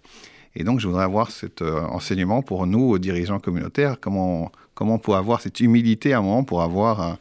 Et 0.57 0.65
donc 0.65 0.81
je 0.81 0.87
voudrais 0.89 1.05
avoir 1.05 1.31
cet 1.31 1.63
enseignement 1.63 2.43
pour 2.43 2.67
nous, 2.67 2.91
aux 2.91 2.99
dirigeants 2.99 3.39
communautaires, 3.39 3.99
comment, 4.01 4.51
comment 4.75 4.95
on 4.95 4.99
peut 4.99 5.15
avoir 5.15 5.41
cette 5.41 5.61
humilité 5.61 6.13
à 6.13 6.19
un 6.19 6.23
moment 6.23 6.45
pour 6.45 6.63
avoir 6.63 7.19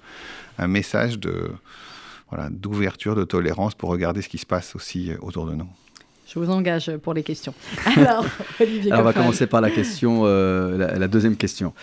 un 0.57 0.67
message 0.67 1.19
de 1.19 1.51
voilà, 2.29 2.49
d'ouverture, 2.49 3.15
de 3.15 3.23
tolérance 3.23 3.75
pour 3.75 3.89
regarder 3.89 4.21
ce 4.21 4.29
qui 4.29 4.37
se 4.37 4.45
passe 4.45 4.75
aussi 4.75 5.11
euh, 5.11 5.17
autour 5.21 5.45
de 5.47 5.53
nous. 5.53 5.67
Je 6.27 6.37
vous 6.37 6.49
engage 6.49 6.95
pour 6.97 7.15
les 7.15 7.23
questions. 7.23 7.55
Alors, 7.85 8.23
Olivier 8.59 8.91
Alors, 8.91 9.03
on 9.03 9.05
va 9.05 9.13
commencer 9.13 9.47
par 9.47 9.61
la 9.61 9.71
question, 9.71 10.21
euh, 10.25 10.77
la, 10.77 11.07
deuxième 11.07 11.35
question. 11.35 11.73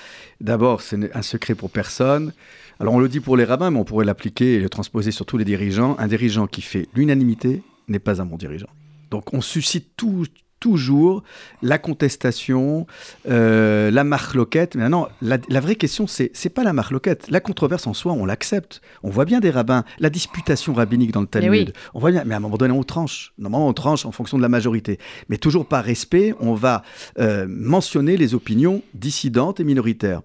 D'abord, 0.40 0.82
c'est 0.82 1.12
un 1.16 1.22
secret 1.22 1.56
pour 1.56 1.68
personne. 1.68 2.32
Alors, 2.78 2.94
on 2.94 3.00
le 3.00 3.08
dit 3.08 3.18
pour 3.18 3.36
les 3.36 3.42
rabbins, 3.42 3.72
mais 3.72 3.78
on 3.80 3.84
pourrait 3.84 4.04
l'appliquer 4.04 4.54
et 4.54 4.60
le 4.60 4.68
transposer 4.68 5.10
sur 5.10 5.26
tous 5.26 5.36
les 5.36 5.44
dirigeants. 5.44 5.96
Un 5.98 6.06
dirigeant 6.06 6.46
qui 6.46 6.62
fait 6.62 6.86
l'unanimité 6.94 7.62
n'est 7.88 7.98
pas 7.98 8.22
un 8.22 8.26
bon 8.26 8.36
dirigeant. 8.36 8.68
Donc, 9.10 9.34
on 9.34 9.40
suscite 9.40 9.96
tout, 9.96 10.26
toujours 10.60 11.22
la 11.62 11.78
contestation, 11.78 12.86
euh, 13.28 13.90
la 13.90 14.04
marloquette. 14.04 14.74
Mais 14.74 14.88
non, 14.88 15.08
la, 15.22 15.60
vraie 15.60 15.76
question, 15.76 16.06
c'est 16.06 16.30
c'est 16.34 16.50
pas 16.50 16.64
la 16.64 16.72
marloquette. 16.72 17.30
La 17.30 17.40
controverse 17.40 17.86
en 17.86 17.94
soi, 17.94 18.12
on 18.12 18.24
l'accepte. 18.24 18.80
On 19.02 19.10
voit 19.10 19.24
bien 19.24 19.40
des 19.40 19.50
rabbins, 19.50 19.84
la 19.98 20.10
disputation 20.10 20.74
rabbinique 20.74 21.12
dans 21.12 21.20
le 21.20 21.26
Talmud. 21.26 21.72
On 21.94 22.00
voit 22.00 22.10
bien, 22.10 22.24
mais 22.24 22.34
à 22.34 22.38
un 22.38 22.40
moment 22.40 22.56
donné, 22.56 22.72
on 22.72 22.82
tranche. 22.82 23.32
Normalement, 23.38 23.68
on 23.68 23.72
tranche 23.72 24.06
en 24.06 24.12
fonction 24.12 24.36
de 24.36 24.42
la 24.42 24.48
majorité. 24.48 24.98
Mais 25.28 25.36
toujours 25.36 25.66
par 25.66 25.84
respect, 25.84 26.34
on 26.40 26.54
va 26.54 26.82
euh, 27.18 27.46
mentionner 27.48 28.16
les 28.16 28.34
opinions 28.34 28.82
dissidentes 28.94 29.60
et 29.60 29.64
minoritaires. 29.64 30.22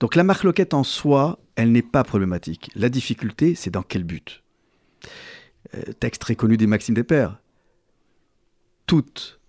Donc 0.00 0.16
la 0.16 0.24
marloquette 0.24 0.74
en 0.74 0.84
soi, 0.84 1.38
elle 1.56 1.72
n'est 1.72 1.82
pas 1.82 2.04
problématique. 2.04 2.70
La 2.74 2.88
difficulté, 2.88 3.54
c'est 3.54 3.70
dans 3.70 3.82
quel 3.82 4.04
but? 4.04 4.42
Euh, 5.74 5.92
Texte 5.98 6.20
très 6.20 6.34
connu 6.34 6.56
des 6.56 6.66
Maximes 6.66 6.94
des 6.94 7.04
Pères. 7.04 7.38
Toutes 8.86 9.40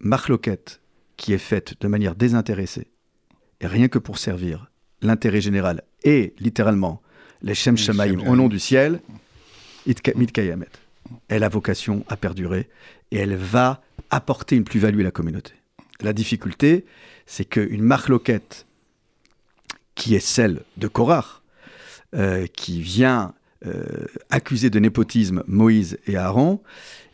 marloquette 0.00 0.80
qui 1.16 1.32
est 1.32 1.38
faite 1.38 1.74
de 1.80 1.88
manière 1.88 2.14
désintéressée, 2.14 2.88
et 3.60 3.66
rien 3.66 3.88
que 3.88 3.98
pour 3.98 4.18
servir 4.18 4.70
l'intérêt 5.02 5.40
général, 5.40 5.82
et 6.04 6.34
littéralement 6.38 7.02
les 7.42 7.54
Shem 7.54 7.76
Shamaim 7.76 8.26
au 8.26 8.36
nom 8.36 8.48
du 8.48 8.58
ciel, 8.58 9.00
Mitkayamet. 9.86 10.68
Elle 11.28 11.44
a 11.44 11.48
vocation 11.48 12.04
à 12.08 12.16
perdurer 12.16 12.68
et 13.10 13.18
elle 13.18 13.36
va 13.36 13.82
apporter 14.10 14.56
une 14.56 14.64
plus-value 14.64 15.00
à 15.00 15.04
la 15.04 15.10
communauté. 15.10 15.52
La 16.00 16.12
difficulté, 16.12 16.84
c'est 17.26 17.44
qu'une 17.44 17.82
marloquette 17.82 18.66
qui 19.94 20.14
est 20.14 20.20
celle 20.20 20.62
de 20.76 20.88
Korach, 20.88 21.42
euh, 22.14 22.46
qui 22.46 22.82
vient 22.82 23.34
euh, 23.66 24.06
accuser 24.30 24.70
de 24.70 24.78
népotisme 24.78 25.42
Moïse 25.46 25.98
et 26.06 26.16
Aaron, 26.16 26.60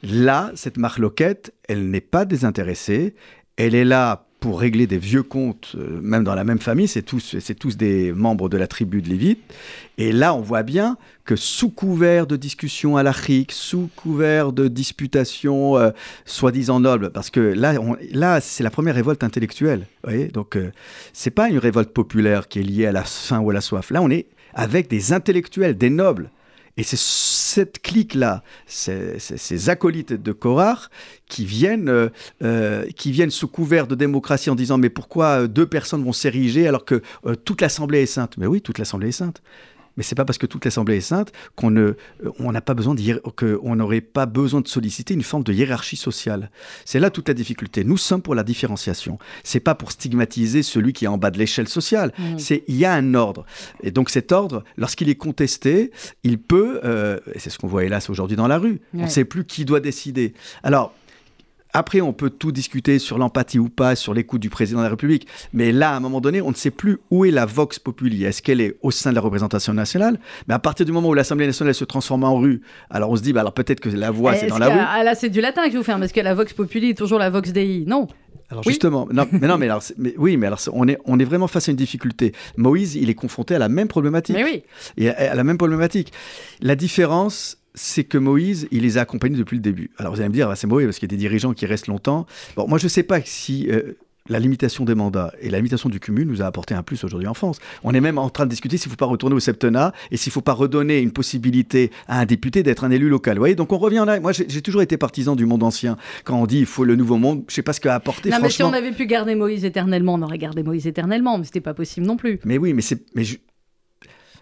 Là, 0.02 0.50
cette 0.56 0.78
marloquette, 0.78 1.54
elle 1.68 1.90
n'est 1.90 2.00
pas 2.00 2.24
désintéressée. 2.24 3.14
Elle 3.56 3.74
est 3.74 3.84
là 3.84 4.26
pour 4.40 4.58
régler 4.58 4.88
des 4.88 4.98
vieux 4.98 5.22
comptes, 5.22 5.76
euh, 5.76 6.00
même 6.02 6.24
dans 6.24 6.34
la 6.34 6.42
même 6.42 6.58
famille, 6.58 6.88
c'est 6.88 7.02
tous, 7.02 7.36
c'est 7.38 7.54
tous 7.54 7.76
des 7.76 8.10
membres 8.10 8.48
de 8.48 8.56
la 8.56 8.66
tribu 8.66 9.00
de 9.00 9.08
Lévite. 9.08 9.38
Et 9.98 10.10
là, 10.10 10.34
on 10.34 10.40
voit 10.40 10.64
bien 10.64 10.96
que 11.24 11.36
sous 11.36 11.70
couvert 11.70 12.26
de 12.26 12.34
discussions 12.34 12.96
à 12.96 13.04
l'Afrique, 13.04 13.52
sous 13.52 13.88
couvert 13.94 14.52
de 14.52 14.66
disputations 14.66 15.76
euh, 15.76 15.90
soi-disant 16.24 16.80
nobles, 16.80 17.10
parce 17.10 17.30
que 17.30 17.38
là, 17.38 17.74
là 18.10 18.40
c'est 18.40 18.64
la 18.64 18.70
première 18.70 18.96
révolte 18.96 19.22
intellectuelle. 19.22 19.86
Vous 20.02 20.26
Donc, 20.32 20.56
euh, 20.56 20.72
c'est 21.12 21.30
pas 21.30 21.48
une 21.48 21.58
révolte 21.58 21.90
populaire 21.90 22.48
qui 22.48 22.58
est 22.58 22.64
liée 22.64 22.86
à 22.86 22.92
la 22.92 23.04
faim 23.04 23.38
ou 23.38 23.50
à 23.50 23.54
la 23.54 23.60
soif. 23.60 23.92
Là, 23.92 24.02
on 24.02 24.10
est 24.10 24.26
avec 24.54 24.88
des 24.88 25.12
intellectuels, 25.12 25.78
des 25.78 25.90
nobles. 25.90 26.30
Et 26.76 26.84
c'est 26.84 26.98
cette 26.98 27.82
clique-là, 27.82 28.42
ces, 28.66 29.68
acolytes 29.68 30.14
de 30.14 30.32
Korach, 30.32 30.88
qui 31.28 31.44
viennent, 31.44 31.90
euh, 31.90 32.08
euh, 32.42 32.86
qui 32.96 33.12
viennent 33.12 33.30
sous 33.30 33.48
couvert 33.48 33.86
de 33.86 33.94
démocratie 33.94 34.48
en 34.48 34.54
disant 34.54 34.78
mais 34.78 34.88
pourquoi 34.88 35.48
deux 35.48 35.66
personnes 35.66 36.02
vont 36.02 36.12
s'ériger 36.12 36.66
alors 36.66 36.84
que 36.84 37.02
euh, 37.26 37.34
toute 37.34 37.60
l'Assemblée 37.60 38.02
est 38.02 38.06
sainte? 38.06 38.38
Mais 38.38 38.46
oui, 38.46 38.62
toute 38.62 38.78
l'Assemblée 38.78 39.08
est 39.08 39.12
sainte. 39.12 39.42
Mais 39.96 40.02
c'est 40.02 40.14
pas 40.14 40.24
parce 40.24 40.38
que 40.38 40.46
toute 40.46 40.64
l'Assemblée 40.64 40.96
est 40.96 41.00
sainte 41.00 41.32
qu'on 41.56 41.70
ne, 41.70 41.94
on 42.38 42.52
n'a 42.52 42.60
pas 42.60 42.74
besoin 42.74 42.94
de, 42.94 43.22
qu'on 43.36 43.76
n'aurait 43.76 44.00
pas 44.00 44.26
besoin 44.26 44.60
de 44.60 44.68
solliciter 44.68 45.14
une 45.14 45.22
forme 45.22 45.44
de 45.44 45.52
hiérarchie 45.52 45.96
sociale. 45.96 46.50
C'est 46.84 47.00
là 47.00 47.10
toute 47.10 47.28
la 47.28 47.34
difficulté. 47.34 47.84
Nous 47.84 47.96
sommes 47.96 48.22
pour 48.22 48.34
la 48.34 48.42
différenciation. 48.42 49.18
C'est 49.44 49.60
pas 49.60 49.74
pour 49.74 49.92
stigmatiser 49.92 50.62
celui 50.62 50.92
qui 50.92 51.04
est 51.04 51.08
en 51.08 51.18
bas 51.18 51.30
de 51.30 51.38
l'échelle 51.38 51.68
sociale. 51.68 52.12
Mmh. 52.18 52.38
C'est 52.38 52.64
il 52.68 52.76
y 52.76 52.84
a 52.84 52.92
un 52.92 53.14
ordre. 53.14 53.44
Et 53.82 53.90
donc 53.90 54.10
cet 54.10 54.32
ordre, 54.32 54.64
lorsqu'il 54.76 55.08
est 55.08 55.14
contesté, 55.14 55.90
il 56.24 56.38
peut, 56.38 56.80
euh, 56.84 57.18
et 57.34 57.38
c'est 57.38 57.50
ce 57.50 57.58
qu'on 57.58 57.66
voit 57.66 57.84
hélas 57.84 58.10
aujourd'hui 58.10 58.36
dans 58.36 58.48
la 58.48 58.58
rue. 58.58 58.80
On 58.94 59.04
ne 59.04 59.08
sait 59.08 59.24
plus 59.24 59.44
qui 59.44 59.64
doit 59.64 59.80
décider. 59.80 60.34
Alors 60.62 60.94
après, 61.72 62.00
on 62.00 62.12
peut 62.12 62.30
tout 62.30 62.52
discuter 62.52 62.98
sur 62.98 63.18
l'empathie 63.18 63.58
ou 63.58 63.68
pas, 63.68 63.96
sur 63.96 64.14
l'écoute 64.14 64.40
du 64.40 64.50
président 64.50 64.80
de 64.80 64.84
la 64.84 64.90
République. 64.90 65.26
Mais 65.52 65.72
là, 65.72 65.92
à 65.92 65.96
un 65.96 66.00
moment 66.00 66.20
donné, 66.20 66.42
on 66.42 66.50
ne 66.50 66.54
sait 66.54 66.70
plus 66.70 66.98
où 67.10 67.24
est 67.24 67.30
la 67.30 67.46
vox 67.46 67.78
populi. 67.78 68.24
Est-ce 68.24 68.42
qu'elle 68.42 68.60
est 68.60 68.76
au 68.82 68.90
sein 68.90 69.10
de 69.10 69.14
la 69.14 69.20
représentation 69.20 69.72
nationale? 69.72 70.18
Mais 70.48 70.54
à 70.54 70.58
partir 70.58 70.84
du 70.86 70.92
moment 70.92 71.08
où 71.08 71.14
l'Assemblée 71.14 71.46
nationale 71.46 71.74
se 71.74 71.84
transforme 71.84 72.24
en 72.24 72.38
rue, 72.38 72.62
alors 72.90 73.10
on 73.10 73.16
se 73.16 73.22
dit, 73.22 73.32
bah, 73.32 73.40
alors 73.40 73.54
peut-être 73.54 73.80
que 73.80 73.88
la 73.88 74.10
voix, 74.10 74.34
c'est 74.34 74.48
dans 74.48 74.58
la 74.58 74.68
rue. 74.68 74.78
Ah, 74.78 75.02
là, 75.02 75.14
c'est 75.14 75.30
du 75.30 75.40
latin 75.40 75.64
que 75.66 75.72
je 75.72 75.78
vous 75.78 75.82
fais, 75.82 75.92
parce 75.92 76.12
que 76.12 76.20
la 76.20 76.34
vox 76.34 76.52
populi 76.52 76.90
est 76.90 76.98
toujours 76.98 77.18
la 77.18 77.30
vox 77.30 77.52
dei. 77.52 77.84
Non. 77.86 78.06
Alors 78.50 78.64
justement, 78.64 79.08
non, 79.10 79.26
mais 79.32 79.48
non, 79.48 79.56
mais, 79.56 79.64
alors, 79.64 79.82
mais 79.96 80.12
oui, 80.18 80.36
mais 80.36 80.46
alors 80.46 80.60
on 80.74 80.86
est, 80.86 80.98
on 81.06 81.18
est 81.18 81.24
vraiment 81.24 81.46
face 81.46 81.68
à 81.68 81.70
une 81.70 81.76
difficulté. 81.78 82.34
Moïse, 82.58 82.96
il 82.96 83.08
est 83.08 83.14
confronté 83.14 83.54
à 83.54 83.58
la 83.58 83.70
même 83.70 83.88
problématique. 83.88 84.36
Mais 84.36 84.44
oui. 84.44 84.62
Et 84.98 85.08
à 85.08 85.34
la 85.34 85.42
même 85.42 85.56
problématique. 85.56 86.12
La 86.60 86.76
différence, 86.76 87.61
c'est 87.74 88.04
que 88.04 88.18
Moïse, 88.18 88.68
il 88.70 88.82
les 88.82 88.98
a 88.98 89.02
accompagnés 89.02 89.36
depuis 89.36 89.56
le 89.56 89.62
début. 89.62 89.90
Alors 89.98 90.14
vous 90.14 90.20
allez 90.20 90.28
me 90.28 90.34
dire, 90.34 90.50
ah, 90.50 90.56
c'est 90.56 90.66
mauvais 90.66 90.84
parce 90.84 90.98
qu'il 90.98 91.10
y 91.10 91.10
a 91.10 91.16
des 91.16 91.20
dirigeants 91.20 91.52
qui 91.52 91.66
restent 91.66 91.86
longtemps. 91.86 92.26
Bon, 92.56 92.68
moi 92.68 92.78
je 92.78 92.84
ne 92.84 92.88
sais 92.90 93.02
pas 93.02 93.20
si 93.22 93.68
euh, 93.70 93.94
la 94.28 94.38
limitation 94.38 94.84
des 94.84 94.94
mandats 94.94 95.32
et 95.40 95.50
la 95.50 95.58
limitation 95.58 95.88
du 95.88 96.00
cumul 96.00 96.26
nous 96.26 96.42
a 96.42 96.46
apporté 96.46 96.74
un 96.74 96.82
plus 96.82 97.02
aujourd'hui 97.04 97.28
en 97.28 97.34
France. 97.34 97.58
On 97.82 97.92
est 97.92 98.00
même 98.00 98.18
en 98.18 98.30
train 98.30 98.44
de 98.44 98.50
discuter 98.50 98.76
s'il 98.76 98.88
ne 98.88 98.92
faut 98.92 98.96
pas 98.96 99.06
retourner 99.06 99.34
au 99.34 99.40
septennat 99.40 99.92
et 100.10 100.16
s'il 100.16 100.30
ne 100.30 100.34
faut 100.34 100.42
pas 100.42 100.52
redonner 100.52 101.00
une 101.00 101.12
possibilité 101.12 101.90
à 102.06 102.20
un 102.20 102.24
député 102.24 102.62
d'être 102.62 102.84
un 102.84 102.90
élu 102.90 103.08
local. 103.08 103.36
Vous 103.36 103.40
voyez, 103.40 103.54
donc 103.54 103.72
on 103.72 103.78
revient 103.78 104.04
là. 104.06 104.20
Moi, 104.20 104.32
j'ai 104.32 104.62
toujours 104.62 104.82
été 104.82 104.96
partisan 104.96 105.36
du 105.36 105.46
monde 105.46 105.62
ancien. 105.62 105.96
Quand 106.24 106.40
on 106.40 106.46
dit 106.46 106.60
il 106.60 106.66
faut 106.66 106.84
le 106.84 106.96
nouveau 106.96 107.16
monde, 107.16 107.44
je 107.48 107.52
ne 107.52 107.54
sais 107.54 107.62
pas 107.62 107.72
ce 107.72 107.80
qu'a 107.80 107.94
apporté. 107.94 108.30
Non, 108.30 108.38
mais 108.40 108.50
si 108.50 108.62
on 108.62 108.72
avait 108.72 108.92
pu 108.92 109.06
garder 109.06 109.34
Moïse 109.34 109.64
éternellement, 109.64 110.14
on 110.14 110.22
aurait 110.22 110.38
gardé 110.38 110.62
Moïse 110.62 110.86
éternellement, 110.86 111.38
mais 111.38 111.44
ce 111.44 111.48
n'était 111.48 111.60
pas 111.60 111.74
possible 111.74 112.06
non 112.06 112.16
plus. 112.16 112.38
Mais 112.44 112.58
oui, 112.58 112.74
mais 112.74 112.82
c'est. 112.82 113.02
Mais 113.14 113.24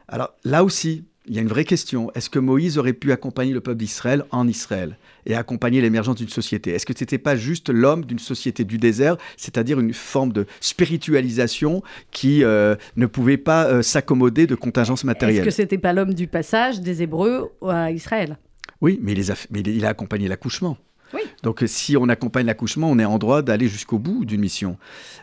Alors 0.09 0.35
là 0.45 0.63
aussi, 0.65 1.05
il 1.31 1.37
y 1.37 1.39
a 1.39 1.43
une 1.43 1.49
vraie 1.49 1.65
question. 1.65 2.11
Est-ce 2.17 2.29
que 2.29 2.41
Moïse 2.41 2.77
aurait 2.77 2.93
pu 2.93 3.13
accompagner 3.13 3.53
le 3.53 3.61
peuple 3.61 3.79
d'Israël 3.79 4.25
en 4.33 4.49
Israël 4.49 4.99
et 5.27 5.37
accompagner 5.37 5.81
l'émergence 5.81 6.17
d'une 6.17 6.29
société? 6.29 6.73
Est-ce 6.73 6.85
que 6.85 6.93
ce 6.93 7.05
n'était 7.05 7.19
pas 7.19 7.37
juste 7.37 7.71
l'homme 7.71 8.05
d'une 8.05 8.19
société 8.19 8.65
du 8.65 8.79
désert, 8.79 9.17
c'est-à-dire 9.37 9.79
une 9.79 9.95
forme 9.95 10.33
de 10.33 10.47
spiritualisation 10.61 11.85
qui 12.11 12.43
euh, 12.43 12.75
ne 12.97 13.07
pouvait 13.07 13.37
pas 13.37 13.67
euh, 13.67 13.81
s'accommoder 13.81 14.49
de 14.49 14.57
contingences 14.57 15.05
matérielles? 15.05 15.39
Est-ce 15.39 15.45
que 15.45 15.55
ce 15.55 15.63
n'était 15.63 15.79
pas 15.79 15.93
l'homme 15.93 16.15
du 16.15 16.27
passage 16.27 16.81
des 16.81 17.03
Hébreux 17.03 17.53
à 17.65 17.93
Israël? 17.93 18.37
Oui, 18.81 18.99
mais 19.01 19.13
il 19.13 19.85
a 19.85 19.89
accompagné 19.89 20.27
l'accouchement. 20.27 20.79
Donc 21.43 21.63
si 21.67 21.97
on 21.97 22.09
accompagne 22.09 22.47
l'accouchement, 22.47 22.91
on 22.91 22.99
est 22.99 23.05
en 23.05 23.19
droit 23.19 23.43
d'aller 23.43 23.69
jusqu'au 23.69 23.99
bout 23.99 24.25
d'une 24.25 24.41
mission. 24.41 24.77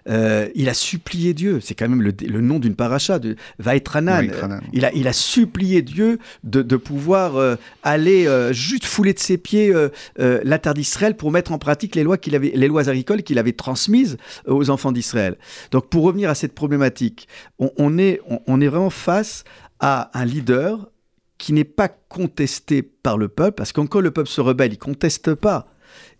Euh, 0.09 0.49
il 0.55 0.69
a 0.69 0.73
supplié 0.73 1.33
Dieu, 1.33 1.59
c'est 1.61 1.75
quand 1.75 1.87
même 1.87 2.01
le, 2.01 2.41
nom 2.41 2.59
d'une 2.59 2.75
paracha, 2.75 3.19
de 3.19 3.35
Vaetranan. 3.59 4.29
Il, 4.73 4.85
a, 4.85 4.93
il 4.93 5.07
a 5.07 5.13
supplié 5.13 5.81
Dieu 5.81 6.19
de, 6.43 6.77
pouvoir 6.77 7.37
euh, 7.37 7.55
aller 7.83 8.27
euh, 8.27 8.53
juste 8.53 8.85
fouler 8.85 9.13
de 9.13 9.19
ses 9.19 9.37
pieds 9.37 9.73
la 10.17 10.59
terre 10.59 10.73
d'Israël 10.73 11.15
pour 11.15 11.31
mettre 11.31 11.51
en 11.51 11.57
pratique 11.57 11.95
les 11.95 12.03
lois, 12.03 12.17
qu'il 12.17 12.35
avait, 12.35 12.51
les 12.53 12.67
lois 12.67 12.89
agricoles 12.89 13.23
qu'il 13.23 13.39
avait 13.39 13.53
transmises 13.53 14.17
aux 14.45 14.69
enfants 14.69 14.91
d'Israël. 14.91 15.37
Donc 15.71 15.89
pour 15.89 16.03
revenir 16.03 16.29
à 16.29 16.35
cette 16.35 16.53
problématique, 16.53 17.27
on, 17.59 17.97
est, 17.97 18.21
on 18.47 18.61
est 18.61 18.67
vraiment 18.67 18.89
face 18.89 19.43
à 19.79 20.09
un 20.17 20.25
leader 20.25 20.89
qui 21.37 21.53
n'est 21.53 21.63
pas 21.63 21.87
contesté 21.87 22.81
par 22.81 23.17
le 23.17 23.27
peuple, 23.27 23.53
parce 23.53 23.71
qu'encore 23.71 24.01
le 24.01 24.11
peuple 24.11 24.29
se 24.29 24.41
rebelle, 24.41 24.73
il 24.73 24.77
conteste 24.77 25.35
pas 25.35 25.67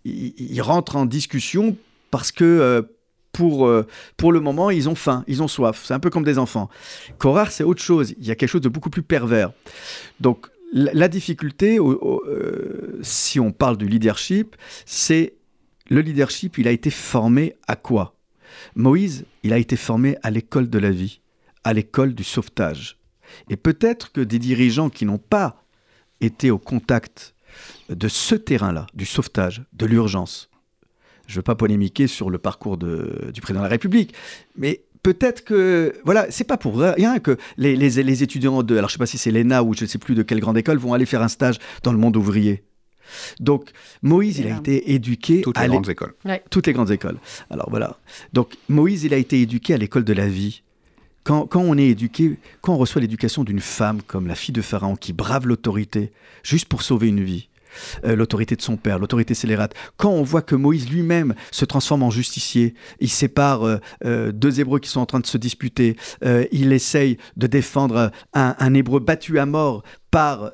ils, 0.04 0.60
rentrent 0.62 0.96
en 0.96 1.06
discussion 1.06 1.76
parce 2.10 2.32
que 2.32 2.44
euh, 2.44 2.82
pour, 3.32 3.66
euh, 3.66 3.86
pour 4.16 4.32
le 4.32 4.40
moment, 4.40 4.70
ils 4.70 4.88
ont 4.88 4.94
faim, 4.94 5.24
ils 5.26 5.42
ont 5.42 5.48
soif. 5.48 5.82
C'est 5.84 5.94
un 5.94 6.00
peu 6.00 6.10
comme 6.10 6.24
des 6.24 6.38
enfants. 6.38 6.68
Korar, 7.18 7.52
c'est 7.52 7.64
autre 7.64 7.82
chose. 7.82 8.14
Il 8.18 8.26
y 8.26 8.30
a 8.30 8.34
quelque 8.34 8.48
chose 8.48 8.60
de 8.60 8.68
beaucoup 8.68 8.90
plus 8.90 9.02
pervers. 9.02 9.52
Donc, 10.20 10.48
la, 10.72 11.08
difficulté, 11.08 11.78
euh, 11.78 12.98
si 13.02 13.40
on 13.40 13.52
parle 13.52 13.78
du 13.78 13.88
leadership, 13.88 14.56
c'est 14.84 15.34
le 15.88 16.00
leadership, 16.00 16.58
il 16.58 16.68
a 16.68 16.72
été 16.72 16.90
formé 16.90 17.54
à 17.66 17.76
quoi? 17.76 18.16
Moïse, 18.74 19.24
il 19.42 19.52
a 19.52 19.58
été 19.58 19.76
formé 19.76 20.16
à 20.22 20.30
l'école 20.30 20.68
de 20.68 20.78
la 20.78 20.90
vie, 20.90 21.20
à 21.64 21.72
l'école 21.72 22.14
du 22.14 22.24
sauvetage. 22.24 22.98
Et 23.48 23.56
peut-être 23.56 24.12
que 24.12 24.20
des 24.20 24.38
dirigeants 24.38 24.90
qui 24.90 25.06
n'ont 25.06 25.18
pas 25.18 25.64
été 26.20 26.50
au 26.50 26.58
contact 26.58 27.34
de 27.88 28.08
ce 28.08 28.34
terrain-là, 28.34 28.86
du 28.94 29.06
sauvetage, 29.06 29.62
de 29.72 29.86
l'urgence. 29.86 30.50
Je 31.26 31.34
ne 31.34 31.36
veux 31.36 31.42
pas 31.42 31.54
polémiquer 31.54 32.06
sur 32.06 32.30
le 32.30 32.38
parcours 32.38 32.78
du 32.78 33.40
président 33.40 33.60
de 33.60 33.64
la 33.64 33.70
République, 33.70 34.14
mais 34.56 34.82
peut-être 35.02 35.44
que 35.44 35.94
voilà, 36.04 36.26
c'est 36.30 36.44
pas 36.44 36.56
pour 36.56 36.78
rien 36.78 37.18
que 37.18 37.36
les, 37.56 37.76
les, 37.76 38.22
étudiants 38.22 38.62
de, 38.62 38.76
alors 38.76 38.88
je 38.88 38.94
sais 38.94 38.98
pas 38.98 39.06
si 39.06 39.18
c'est 39.18 39.30
l'ENA 39.30 39.62
ou 39.62 39.74
je 39.74 39.84
ne 39.84 39.88
sais 39.88 39.98
plus 39.98 40.14
de 40.14 40.22
quelle 40.22 40.40
grande 40.40 40.58
école, 40.58 40.78
vont 40.78 40.94
aller 40.94 41.06
faire 41.06 41.22
un 41.22 41.28
stage 41.28 41.58
dans 41.82 41.92
le 41.92 41.98
monde 41.98 42.16
ouvrier. 42.16 42.64
Donc 43.40 43.70
Moïse, 44.02 44.38
il 44.38 44.46
a 44.48 44.58
été 44.58 44.92
éduqué 44.92 45.40
toutes 45.40 45.58
les 45.58 45.68
grandes 45.68 45.88
écoles. 45.88 46.14
Toutes 46.50 46.66
les 46.66 46.72
grandes 46.72 46.90
écoles. 46.90 47.18
Alors 47.50 47.70
voilà. 47.70 47.96
Donc 48.32 48.56
Moïse, 48.68 49.04
il 49.04 49.14
a 49.14 49.16
été 49.16 49.40
éduqué 49.40 49.74
à 49.74 49.78
l'école 49.78 50.04
de 50.04 50.12
la 50.12 50.28
vie. 50.28 50.62
Quand, 51.28 51.46
on 51.56 51.76
est 51.76 51.88
éduqué, 51.88 52.38
quand 52.62 52.72
on 52.72 52.78
reçoit 52.78 53.02
l'éducation 53.02 53.44
d'une 53.44 53.60
femme 53.60 54.00
comme 54.00 54.26
la 54.26 54.34
fille 54.34 54.54
de 54.54 54.62
Pharaon 54.62 54.96
qui 54.96 55.12
brave 55.12 55.46
l'autorité 55.46 56.10
juste 56.42 56.64
pour 56.64 56.80
sauver 56.80 57.08
une 57.08 57.22
vie, 57.22 57.50
euh, 58.06 58.16
l'autorité 58.16 58.56
de 58.56 58.62
son 58.62 58.78
père, 58.78 58.98
l'autorité 58.98 59.34
scélérate. 59.34 59.74
Quand 59.98 60.08
on 60.08 60.22
voit 60.22 60.40
que 60.40 60.54
Moïse 60.54 60.88
lui-même 60.88 61.34
se 61.50 61.66
transforme 61.66 62.02
en 62.02 62.10
justicier, 62.10 62.72
il 62.98 63.10
sépare 63.10 63.64
euh, 63.64 63.76
euh, 64.06 64.32
deux 64.32 64.58
Hébreux 64.58 64.78
qui 64.78 64.88
sont 64.88 65.00
en 65.00 65.06
train 65.06 65.20
de 65.20 65.26
se 65.26 65.36
disputer, 65.36 65.96
il 66.50 66.72
essaye 66.72 67.18
de 67.36 67.46
défendre 67.46 68.10
un, 68.32 68.74
Hébreu 68.74 69.00
battu 69.00 69.38
à 69.38 69.44
mort 69.44 69.82
par 70.10 70.52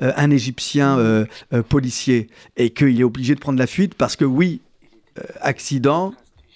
un 0.00 0.30
Égyptien 0.30 1.26
policier 1.68 2.28
et 2.56 2.70
qu'il 2.70 3.00
est 3.00 3.04
obligé 3.04 3.34
de 3.34 3.40
prendre 3.40 3.58
la 3.58 3.66
fuite 3.66 3.94
parce 3.94 4.14
que 4.14 4.24
oui, 4.24 4.60
accident, 5.40 6.14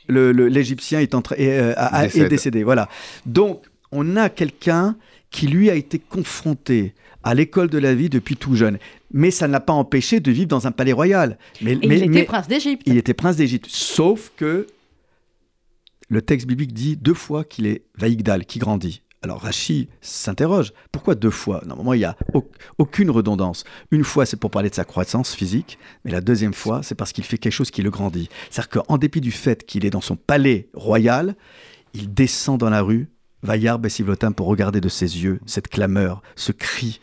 l'Égyptien 0.08 1.00
est, 1.00 1.14
est, 1.36 2.16
est 2.16 2.28
décédé. 2.28 2.64
Voilà. 2.64 2.88
Donc, 3.26 3.62
on 3.92 4.16
a 4.16 4.28
quelqu'un 4.28 4.96
qui 5.30 5.46
lui 5.46 5.70
a 5.70 5.74
été 5.74 5.98
confronté 5.98 6.94
à 7.22 7.34
l'école 7.34 7.68
de 7.68 7.78
la 7.78 7.94
vie 7.94 8.08
depuis 8.08 8.36
tout 8.36 8.54
jeune. 8.54 8.78
Mais 9.12 9.30
ça 9.30 9.46
ne 9.46 9.52
l'a 9.52 9.60
pas 9.60 9.72
empêché 9.72 10.20
de 10.20 10.30
vivre 10.30 10.48
dans 10.48 10.66
un 10.66 10.72
palais 10.72 10.92
royal. 10.92 11.38
Mais, 11.60 11.78
il 11.82 11.92
était 11.92 12.24
prince 12.24 12.48
d'Égypte. 12.48 12.82
Il 12.86 12.96
était 12.96 13.14
prince 13.14 13.36
d'Égypte. 13.36 13.66
Sauf 13.68 14.32
que 14.36 14.66
le 16.08 16.22
texte 16.22 16.46
biblique 16.46 16.72
dit 16.72 16.96
deux 16.96 17.14
fois 17.14 17.44
qu'il 17.44 17.66
est 17.66 17.82
Vaïgdal, 17.96 18.46
qui 18.46 18.58
grandit. 18.58 19.02
Alors 19.22 19.40
Rachi 19.40 19.88
s'interroge, 20.00 20.72
pourquoi 20.92 21.16
deux 21.16 21.30
fois? 21.30 21.62
Normalement, 21.66 21.94
il 21.94 21.98
n'y 21.98 22.04
a 22.04 22.16
aucune 22.78 23.10
redondance. 23.10 23.64
Une 23.90 24.04
fois, 24.04 24.26
c'est 24.26 24.37
pour 24.37 24.50
parler 24.50 24.70
de 24.70 24.75
sa 24.75 24.84
croissance 24.84 25.34
physique, 25.34 25.78
mais 26.04 26.12
la 26.12 26.20
deuxième 26.20 26.54
fois, 26.54 26.82
c'est 26.82 26.94
parce 26.94 27.12
qu'il 27.12 27.25
fait 27.25 27.38
quelque 27.38 27.52
chose 27.52 27.72
qui 27.72 27.82
le 27.82 27.90
grandit. 27.90 28.28
C'est-à-dire 28.50 28.82
qu'en 28.82 28.96
dépit 28.96 29.20
du 29.20 29.32
fait 29.32 29.66
qu'il 29.66 29.84
est 29.84 29.90
dans 29.90 30.00
son 30.00 30.14
palais 30.14 30.68
royal, 30.72 31.34
il 31.94 32.14
descend 32.14 32.60
dans 32.60 32.70
la 32.70 32.80
rue, 32.80 33.08
Vaillard 33.42 33.80
Bessivlotin, 33.80 34.30
pour 34.30 34.46
regarder 34.46 34.80
de 34.80 34.88
ses 34.88 35.22
yeux 35.22 35.40
cette 35.46 35.68
clameur, 35.68 36.22
ce 36.37 36.52
cri 36.52 37.00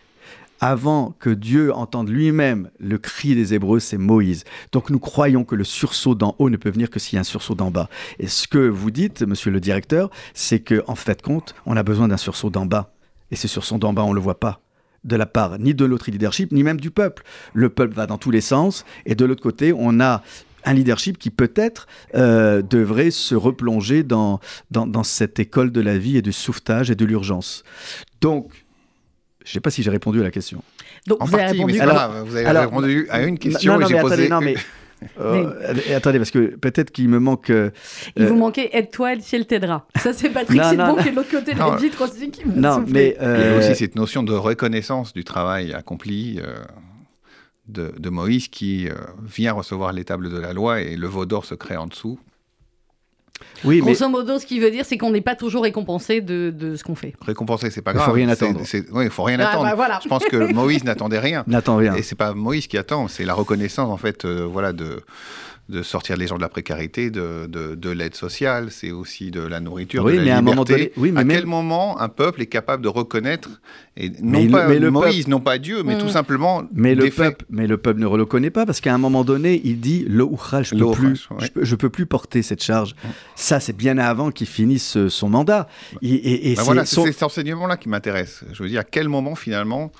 avant 0.59 1.15
que 1.19 1.29
Dieu 1.29 1.74
entende 1.74 2.09
lui-même 2.09 2.69
le 2.79 2.97
cri 2.97 3.35
des 3.35 3.53
Hébreux, 3.53 3.79
c'est 3.79 3.97
Moïse. 3.97 4.43
Donc 4.71 4.89
nous 4.89 5.00
croyons 5.00 5.43
que 5.43 5.55
le 5.55 5.63
sursaut 5.63 6.15
d'en 6.15 6.35
haut 6.39 6.50
ne 6.50 6.57
peut 6.57 6.69
venir 6.69 6.89
que 6.89 7.00
s'il 7.00 7.15
y 7.15 7.17
a 7.17 7.21
un 7.21 7.24
sursaut 7.24 7.55
d'en 7.55 7.71
bas. 7.71 7.89
Et 8.19 8.27
ce 8.27 8.47
que 8.47 8.57
vous 8.57 8.91
dites, 8.91 9.21
monsieur 9.24 9.51
le 9.51 9.59
directeur, 9.59 10.09
c'est 10.33 10.59
qu'en 10.59 10.83
en 10.88 10.95
fait 10.95 11.21
compte, 11.21 11.55
on 11.65 11.75
a 11.75 11.83
besoin 11.83 12.07
d'un 12.07 12.17
sursaut 12.17 12.50
d'en 12.50 12.65
bas. 12.65 12.93
Et 13.31 13.35
ce 13.35 13.47
sursaut 13.47 13.77
d'en 13.77 13.93
bas, 13.93 14.03
on 14.03 14.12
ne 14.12 14.15
le 14.15 14.21
voit 14.21 14.39
pas 14.39 14.62
de 15.03 15.15
la 15.15 15.25
part 15.25 15.59
ni 15.59 15.74
de 15.74 15.85
l'autre 15.85 16.09
leadership, 16.09 16.51
ni 16.51 16.63
même 16.63 16.79
du 16.79 16.91
peuple. 16.91 17.24
Le 17.53 17.69
peuple 17.69 17.93
va 17.93 18.07
dans 18.07 18.17
tous 18.17 18.31
les 18.31 18.41
sens, 18.41 18.85
et 19.05 19.15
de 19.15 19.24
l'autre 19.24 19.43
côté, 19.43 19.71
on 19.71 20.00
a 20.00 20.24
un 20.65 20.74
leadership 20.74 21.19
qui 21.19 21.29
peut-être 21.29 21.88
euh, 22.15 22.63
devrait 22.63 23.12
se 23.12 23.35
replonger 23.35 24.01
dans, 24.01 24.39
dans, 24.71 24.88
dans, 24.88 25.03
cette 25.03 25.39
école 25.39 25.71
de 25.71 25.79
la 25.79 26.00
vie 26.00 26.17
et 26.17 26.24
du 26.24 26.33
sauvetage 26.33 26.89
et 26.89 26.95
de 26.95 27.05
l'urgence. 27.05 27.63
Donc, 28.19 28.64
je 29.46 29.52
ne 29.52 29.54
sais 29.54 29.60
pas 29.62 29.70
si 29.70 29.84
j'ai 29.84 29.92
répondu 29.92 30.20
à 30.20 30.24
la 30.24 30.32
question. 30.32 30.62
Donc, 31.08 31.22
en 31.22 31.25
vous 31.25 31.36
avez 31.36 31.46
répondu, 31.46 31.80
alors, 31.80 32.25
vous 32.25 32.36
avez 32.36 32.50
répondu 32.50 33.08
à 33.10 33.22
une 33.22 33.38
question 33.38 33.80
et 33.80 33.86
j'ai 33.86 34.00
posé... 34.00 34.28
Non, 34.28 34.42
mais, 34.42 34.56
euh, 35.20 35.96
attendez, 35.96 36.18
parce 36.18 36.32
que 36.32 36.56
peut-être 36.56 36.92
qu'il 36.92 37.10
me 37.10 37.20
manque. 37.20 37.50
Euh, 37.50 37.70
il 38.16 38.25
vous 38.25 38.36
manquait 38.36 38.70
aide-toi, 38.74 39.16
le 39.16 39.22
ciel 39.22 39.46
t'aidera. 39.46 39.88
Ça, 39.98 40.14
c'est 40.14 40.30
Patrick 40.30 40.64
Sidbon 40.64 40.96
qui 40.96 41.10
est 41.10 41.12
de 41.12 41.16
l'autre 41.16 41.32
côté 41.32 41.54
de 41.54 41.60
la 41.60 41.75
vitre 41.75 42.02
aussi 42.04 42.32
qui 42.32 42.46
me 42.46 42.56
Non, 42.56 42.84
mais. 42.88 43.16
Euh... 43.22 43.38
Il 43.40 43.52
y 43.52 43.54
a 43.54 43.58
aussi 43.58 43.75
cette 43.75 43.96
notion 43.96 44.24
de 44.24 44.34
reconnaissance 44.34 45.14
du 45.14 45.24
travail 45.24 45.74
accompli. 45.74 46.40
Euh, 46.44 46.56
de, 47.68 47.92
de, 47.98 48.10
Moïse 48.12 48.48
qui 48.48 48.88
vient 49.24 49.54
recevoir 49.54 49.92
les 49.92 50.04
tables 50.06 50.30
de 50.30 50.38
la 50.38 50.54
loi 50.54 50.82
et 50.82 50.96
le 50.96 51.08
veau 51.08 51.25
d'or 51.25 51.46
se 51.46 51.56
crée 51.56 51.75
en 51.75 51.88
dessous. 51.88 52.20
Oui, 53.63 53.80
Grosso 53.80 54.08
modo, 54.10 54.39
ce 54.39 54.46
qui 54.46 54.60
veut 54.60 54.72
dire, 54.72 54.86
c'est 54.86 54.98
qu'on 54.98 55.12
n'est 55.12 55.22
pas 55.22 55.36
toujours 55.36 55.63
récompensé 55.63 56.22
de, 56.22 56.54
de 56.56 56.75
ce 56.75 56.84
qu'on 56.84 56.96
fait. 56.96 57.13
Récompensé, 57.22 57.70
c'est 57.70 57.82
pas 57.82 57.94
grave. 57.94 58.06
Il 58.06 58.10
faut 58.10 58.15
rien 58.15 58.30
attendre. 58.30 58.62
Oui, 58.92 59.06
il 59.06 59.10
faut 59.10 59.24
rien 59.24 59.39
ah, 59.39 59.50
attendre. 59.50 59.65
Bah, 59.65 59.75
voilà. 59.75 60.00
Je 60.04 60.08
pense 60.08 60.24
que 60.25 60.38
Moïse 60.54 60.84
n'attendait 60.84 61.20
rien. 61.20 61.44
N'attend 61.48 61.77
rien. 61.77 61.96
Et 61.96 62.01
c'est 62.01 62.15
pas 62.15 62.34
Moïse 62.34 62.68
qui 62.68 62.77
attend, 62.77 63.08
c'est 63.08 63.25
la 63.25 63.34
reconnaissance 63.34 63.89
en 63.89 63.98
fait, 63.98 64.25
euh, 64.25 64.48
voilà, 64.50 64.72
de 64.74 65.04
de 65.67 65.81
sortir 65.81 66.15
les 66.15 66.27
gens 66.27 66.36
de 66.36 66.41
la 66.41 66.50
précarité, 66.50 67.10
de, 67.10 67.48
de, 67.48 67.89
l'aide 67.89 68.13
sociale, 68.13 68.67
c'est 68.69 68.91
aussi 68.91 69.31
de 69.31 69.41
la 69.41 69.60
nourriture, 69.60 70.03
oui, 70.03 70.13
de 70.13 70.17
la 70.19 70.24
mais 70.24 70.25
liberté. 70.25 70.36
À, 70.36 70.38
un 70.38 70.41
moment 70.41 70.63
donné, 70.63 70.91
oui, 70.98 71.12
mais 71.12 71.22
à 71.22 71.24
même... 71.24 71.38
quel 71.38 71.45
moment 71.48 72.00
un 72.00 72.10
peuple 72.10 72.43
est 72.43 72.48
capable 72.48 72.84
de 72.84 72.88
reconnaître, 72.88 73.50
et 73.98 74.12
non 74.22 74.48
pas 74.48 74.67
le, 74.67 74.91
Moïse, 74.91 75.27
non 75.27 75.39
pas 75.39 75.57
Dieu, 75.57 75.81
mais 75.84 75.98
tout 75.98 76.05
mm. 76.05 76.10
simplement 76.10 76.63
mais 76.72 76.93
le 76.93 77.10
peuple, 77.10 77.45
Mais 77.50 77.65
le 77.65 77.77
peuple 77.77 78.00
ne 78.00 78.05
le 78.05 78.12
reconnaît 78.12 78.51
pas 78.51 78.67
parce 78.67 78.79
qu'à 78.79 78.93
un 78.93 79.00
moment 79.00 79.24
donné, 79.24 79.60
il 79.63 79.79
dit 79.79 80.05
le 80.07 80.25
je 80.62 80.75
peux 80.75 80.91
plus, 80.91 81.27
je, 81.62 81.75
peux, 81.75 81.89
plus 81.89 82.05
porter 82.05 82.43
cette 82.43 82.62
charge. 82.62 82.93
Mm. 82.93 83.07
Ça, 83.36 83.60
c'est 83.60 83.75
bien 83.75 83.98
avant 83.98 84.29
qu'il 84.29 84.48
finisse 84.48 84.98
euh, 84.98 85.10
son 85.10 85.29
mandat. 85.29 85.67
Et, 86.01 86.51
et, 86.51 86.55
ben 86.55 86.63
voilà, 86.63 86.86
c'est 86.86 87.01
cet 87.12 87.24
enseignement-là 87.24 87.77
qui 87.77 87.89
m'intéresse. 87.89 88.43
Je 88.53 88.62
veux 88.62 88.69
dire, 88.69 88.81
à 88.81 88.84
quel 88.84 89.10
moment 89.10 89.36
finalement, 89.36 89.91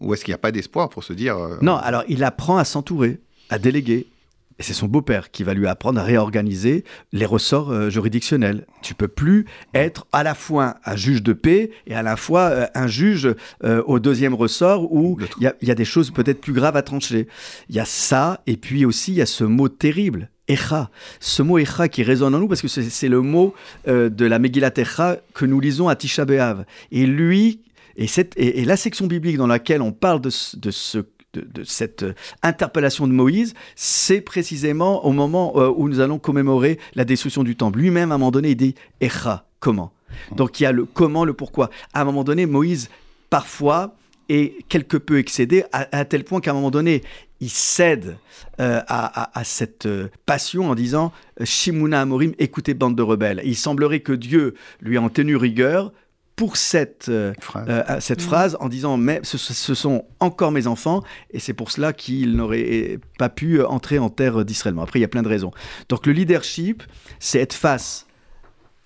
où 0.00 0.12
est-ce 0.12 0.24
qu'il 0.24 0.32
n'y 0.32 0.36
a 0.36 0.38
pas 0.38 0.52
d'espoir 0.52 0.88
pour 0.88 1.04
se 1.04 1.12
dire... 1.12 1.36
Euh, 1.36 1.56
non, 1.62 1.76
alors 1.76 2.02
il 2.08 2.24
apprend 2.24 2.56
à 2.56 2.64
s'entourer, 2.64 3.20
à 3.50 3.58
déléguer, 3.58 4.08
et 4.58 4.62
c'est 4.62 4.72
son 4.72 4.86
beau-père 4.86 5.30
qui 5.30 5.42
va 5.42 5.52
lui 5.52 5.66
apprendre 5.66 6.00
à 6.00 6.04
réorganiser 6.04 6.84
les 7.12 7.26
ressorts 7.26 7.70
euh, 7.70 7.90
juridictionnels. 7.90 8.66
Tu 8.82 8.94
peux 8.94 9.08
plus 9.08 9.46
être 9.74 10.06
à 10.12 10.22
la 10.22 10.34
fois 10.34 10.76
un 10.84 10.94
juge 10.94 11.22
de 11.22 11.32
paix 11.32 11.70
et 11.86 11.94
à 11.94 12.02
la 12.02 12.16
fois 12.16 12.42
euh, 12.42 12.66
un 12.74 12.86
juge 12.86 13.34
euh, 13.64 13.82
au 13.86 13.98
deuxième 13.98 14.34
ressort 14.34 14.92
où 14.92 15.18
il 15.40 15.52
y, 15.60 15.70
a 15.70 15.74
des 15.74 15.84
choses 15.84 16.12
peut-être 16.12 16.40
plus 16.40 16.52
graves 16.52 16.76
à 16.76 16.82
trancher. 16.82 17.26
Il 17.68 17.74
y 17.74 17.80
a 17.80 17.84
ça, 17.84 18.42
et 18.46 18.56
puis 18.56 18.84
aussi 18.84 19.12
il 19.12 19.16
y 19.16 19.22
a 19.22 19.26
ce 19.26 19.44
mot 19.44 19.68
terrible. 19.68 20.30
Echa, 20.46 20.90
ce 21.20 21.42
mot 21.42 21.58
Echa 21.58 21.88
qui 21.88 22.02
résonne 22.02 22.34
en 22.34 22.38
nous 22.38 22.48
parce 22.48 22.60
que 22.60 22.68
c'est 22.68 23.08
le 23.08 23.22
mot 23.22 23.54
de 23.86 24.26
la 24.26 24.38
Megillat 24.38 24.72
Echa 24.76 25.16
que 25.32 25.46
nous 25.46 25.58
lisons 25.58 25.88
à 25.88 25.96
Tisha 25.96 26.26
B'Av. 26.26 26.66
Et 26.92 27.06
lui, 27.06 27.60
et, 27.96 28.06
cette, 28.06 28.34
et, 28.36 28.64
la 28.66 28.76
section 28.76 29.06
biblique 29.06 29.38
dans 29.38 29.46
laquelle 29.46 29.80
on 29.80 29.92
parle 29.92 30.20
de, 30.20 30.30
de 30.58 30.70
ce 30.70 30.98
de, 31.38 31.64
cette 31.64 32.02
euh, 32.02 32.14
interpellation 32.42 33.06
de 33.06 33.12
Moïse, 33.12 33.54
c'est 33.76 34.20
précisément 34.20 35.04
au 35.04 35.12
moment 35.12 35.54
euh, 35.56 35.72
où 35.74 35.88
nous 35.88 36.00
allons 36.00 36.18
commémorer 36.18 36.78
la 36.94 37.04
destruction 37.04 37.42
du 37.42 37.56
temple. 37.56 37.78
Lui-même, 37.78 38.12
à 38.12 38.14
un 38.14 38.18
moment 38.18 38.30
donné, 38.30 38.50
il 38.50 38.56
dit 38.56 38.74
Echa, 39.00 39.46
comment? 39.60 39.92
Donc 40.36 40.60
il 40.60 40.62
y 40.62 40.66
a 40.66 40.72
le 40.72 40.84
comment, 40.84 41.24
le 41.24 41.34
pourquoi. 41.34 41.70
À 41.92 42.02
un 42.02 42.04
moment 42.04 42.24
donné, 42.24 42.46
Moïse, 42.46 42.88
parfois, 43.30 43.96
est 44.28 44.66
quelque 44.68 44.96
peu 44.96 45.18
excédé, 45.18 45.64
à, 45.72 46.04
tel 46.06 46.24
point 46.24 46.40
qu'à 46.40 46.52
un 46.52 46.54
moment 46.54 46.70
donné, 46.70 47.02
il 47.40 47.50
cède 47.50 48.16
euh, 48.58 48.80
à, 48.88 49.42
cette 49.44 49.86
passion 50.24 50.70
en 50.70 50.74
disant 50.74 51.12
Shimuna 51.42 52.00
Amorim, 52.00 52.32
écoutez, 52.38 52.72
bande 52.72 52.96
de 52.96 53.02
rebelles. 53.02 53.42
il 53.44 53.56
semblerait 53.56 54.00
que 54.00 54.12
Dieu 54.12 54.54
lui 54.80 54.96
en 54.96 55.10
tenu 55.10 55.36
rigueur 55.36 55.92
pour 56.36 56.56
cette, 56.56 57.08
euh, 57.08 57.32
phrase. 57.40 57.66
Euh, 57.68 58.00
cette 58.00 58.20
mmh. 58.20 58.26
phrase 58.26 58.56
en 58.60 58.68
disant 58.68 58.96
mais 58.96 59.20
ce, 59.22 59.38
sont 59.74 60.04
encore 60.20 60.50
mes 60.50 60.66
enfants 60.66 61.02
et 61.30 61.38
c'est 61.38 61.52
pour 61.52 61.70
cela 61.70 61.92
qu'ils 61.92 62.36
n'auraient 62.36 62.98
pas 63.18 63.28
pu 63.28 63.62
entrer 63.62 63.98
en 63.98 64.10
terre 64.10 64.44
d'Israël. 64.44 64.76
Après, 64.80 64.98
il 64.98 65.02
y 65.02 65.04
a 65.04 65.08
plein 65.08 65.22
de 65.22 65.28
raisons. 65.28 65.52
Donc 65.88 66.06
le 66.06 66.12
leadership, 66.12 66.82
c'est 67.20 67.38
être 67.38 67.54
face 67.54 68.06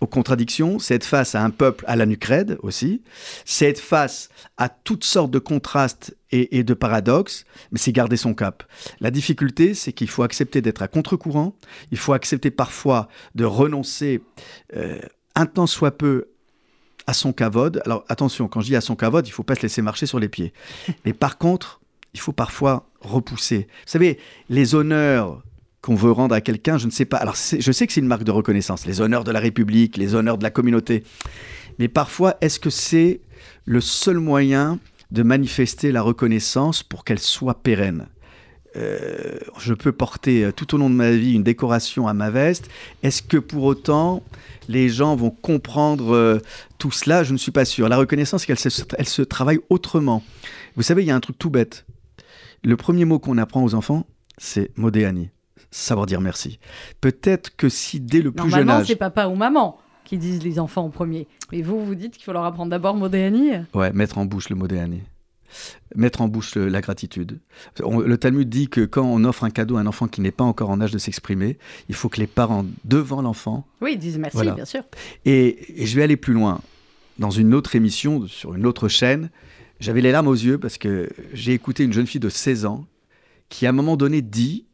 aux 0.00 0.07
contradictions, 0.07 0.78
c'est 0.78 0.95
être 0.95 1.05
face 1.05 1.35
à 1.35 1.43
un 1.43 1.50
peuple 1.50 1.85
à 1.88 1.97
la 1.97 2.07
nucrède 2.07 2.57
aussi, 2.62 3.02
c'est 3.45 3.69
être 3.69 3.81
face 3.81 4.28
à 4.57 4.69
toutes 4.69 5.05
sortes 5.05 5.31
de 5.31 5.38
contrastes 5.38 6.17
et, 6.31 6.62
de 6.62 6.75
paradoxes, 6.75 7.47
mais 7.73 7.78
c'est 7.78 7.90
garder 7.90 8.17
son 8.17 8.35
cap. 8.35 8.62
La 9.00 9.11
difficulté, 9.11 9.75
c'est 9.75 9.93
qu'il 9.93 10.09
faut 10.09 10.23
accepter 10.23 10.61
d'être 10.61 10.83
à 10.83 10.88
contre-courant, 10.88 11.57
il 11.90 11.99
faut 11.99 12.12
accepter 12.12 12.50
parfois 12.50 13.09
de 13.35 13.45
renoncer 13.45 14.23
euh, 14.76 15.00
un 15.35 15.47
temps 15.47 15.67
soit 15.67 15.97
peu 15.97 16.28
à 17.09 17.15
son 17.15 17.33
cavode. 17.33 17.81
Alors 17.87 18.05
attention, 18.09 18.47
quand 18.49 18.61
je 18.61 18.67
dis 18.67 18.77
à 18.77 18.83
son 18.83 18.95
cavode, 18.95 19.27
il 19.27 19.31
faut 19.31 19.43
pas 19.43 19.55
se 19.55 19.62
laisser 19.62 19.81
marcher 19.81 20.05
sur 20.07 20.21
les 20.21 20.29
pieds. 20.29 20.53
Mais 21.05 21.15
par 21.15 21.38
contre, 21.38 21.81
il 22.12 22.21
faut 22.21 22.33
parfois 22.33 22.87
repousser. 23.00 23.67
Vous 23.67 23.91
savez, 23.91 24.19
les 24.50 24.75
honneurs 24.75 25.43
qu'on 25.81 25.95
veut 25.95 26.12
rendre 26.12 26.35
à 26.35 26.43
quelqu'un, 26.43 26.77
je 26.77 26.85
ne 26.85 26.91
sais 26.91 27.07
pas. 27.07 27.17
Alors 27.17 27.35
je 27.35 27.73
sais 27.73 27.87
que 27.87 27.93
c'est 27.95 28.00
une 28.00 28.07
marque 28.07 28.25
de 28.25 28.31
reconnaissance, 28.31 28.85
les 28.85 29.00
honneurs 29.00 29.25
de 29.25 29.33
la 29.33 29.41
République, 29.41 29.97
les 29.97 30.15
honneurs 30.15 30.37
de 30.37 30.43
la 30.43 30.50
communauté. 30.50 31.03
Mais 31.79 31.88
parfois, 31.88 32.37
est-ce 32.43 32.61
que 32.61 32.71
c'est 32.71 33.23
le 33.65 33.81
seul 33.81 34.19
moyen 34.19 34.79
de 35.11 35.23
manifester 35.23 35.93
la 35.93 36.03
reconnaissance 36.03 36.83
pour 36.83 37.05
qu'elle 37.05 37.21
soit 37.21 37.62
pérenne? 37.62 38.07
Euh, 38.76 39.38
je 39.58 39.75
peux 39.75 39.92
porter 39.92 40.44
euh, 40.44 40.52
tout 40.52 40.75
au 40.75 40.78
long 40.78 40.90
de 40.90 40.94
ma 40.94 41.10
vie 41.10 41.34
une 41.34 41.42
décoration 41.42 42.06
à 42.06 42.12
ma 42.12 42.30
veste. 42.30 42.68
Est-ce 43.02 43.22
que 43.22 43.37
pour 43.37 43.64
autant 43.64 44.22
les 44.68 44.88
gens 44.88 45.16
vont 45.16 45.30
comprendre 45.30 46.14
euh, 46.14 46.38
tout 46.78 46.90
cela? 46.90 47.25
Je 47.25 47.32
ne 47.32 47.38
suis 47.38 47.50
pas 47.50 47.64
sûr. 47.64 47.88
La 47.88 47.96
reconnaissance, 47.96 48.48
elle 48.48 48.58
se, 48.58 48.82
elle 48.98 49.08
se 49.08 49.22
travaille 49.22 49.60
autrement. 49.70 50.22
Vous 50.76 50.82
savez, 50.82 51.02
il 51.02 51.06
y 51.06 51.10
a 51.10 51.16
un 51.16 51.20
truc 51.20 51.38
tout 51.38 51.50
bête. 51.50 51.87
Le 52.62 52.76
premier 52.76 53.04
mot 53.04 53.18
qu'on 53.18 53.38
apprend 53.38 53.62
aux 53.62 53.75
enfants, 53.75 54.04
c'est 54.37 54.70
modéani, 54.76 55.30
savoir 55.70 56.06
dire 56.06 56.20
merci. 56.20 56.59
Peut-être 57.00 57.57
que 57.57 57.68
si 57.68 58.00
dès 58.00 58.20
le 58.20 58.33
plus 58.33 58.50
jeune 58.50 58.68
âge... 58.68 58.87
c'est 58.87 58.96
papa 58.96 59.26
ou 59.26 59.35
maman 59.35 59.78
qui 60.04 60.18
disent 60.18 60.42
les 60.42 60.59
enfants 60.59 60.85
en 60.85 60.90
premier. 60.90 61.26
Mais 61.52 61.62
vous, 61.62 61.85
vous 61.85 61.94
dites 61.94 62.14
qu'il 62.14 62.24
faut 62.24 62.33
leur 62.33 62.44
apprendre 62.44 62.70
d'abord 62.70 62.94
modéani 62.94 63.50
Ouais, 63.74 63.92
mettre 63.92 64.18
en 64.18 64.24
bouche 64.24 64.48
le 64.48 64.57
modéani 64.57 65.02
mettre 65.94 66.20
en 66.20 66.28
bouche 66.28 66.56
la 66.56 66.80
gratitude. 66.80 67.40
le 67.80 68.16
Talmud 68.16 68.48
dit 68.48 68.68
que 68.68 68.84
quand 68.84 69.04
on 69.04 69.24
offre 69.24 69.44
un 69.44 69.50
cadeau 69.50 69.76
à 69.76 69.80
un 69.80 69.87
enfant 69.87 70.08
qui 70.08 70.20
n'est 70.20 70.30
pas 70.30 70.44
encore 70.44 70.70
en 70.70 70.80
âge 70.80 70.92
de 70.92 70.98
s'exprimer, 70.98 71.58
il 71.88 71.94
faut 71.94 72.08
que 72.08 72.20
les 72.20 72.26
parents, 72.26 72.64
devant 72.84 73.22
l'enfant... 73.22 73.66
Oui, 73.80 73.96
disent 73.96 74.18
merci, 74.18 74.50
bien 74.52 74.64
sûr. 74.64 74.82
Et, 75.24 75.84
je 75.84 75.96
vais 75.96 76.02
aller 76.02 76.16
plus 76.16 76.34
loin. 76.34 76.61
Dans 77.18 77.30
une 77.30 77.54
autre 77.54 77.74
émission, 77.74 78.26
sur 78.26 78.54
une 78.54 78.66
autre 78.66 78.88
chaîne, 78.88 79.30
j'avais 79.80 80.00
les 80.00 80.12
larmes 80.12 80.28
aux 80.28 80.34
yeux 80.34 80.58
parce 80.58 80.78
que 80.78 81.08
j'ai 81.32 81.52
écouté 81.52 81.84
une 81.84 81.92
jeune 81.92 82.06
fille 82.06 82.20
de 82.20 82.28
16 82.28 82.64
ans 82.64 82.87
qui, 83.48 83.66
à 83.66 83.70
un 83.70 83.72
moment 83.72 83.96
donné, 83.96 84.22
dit 84.22 84.66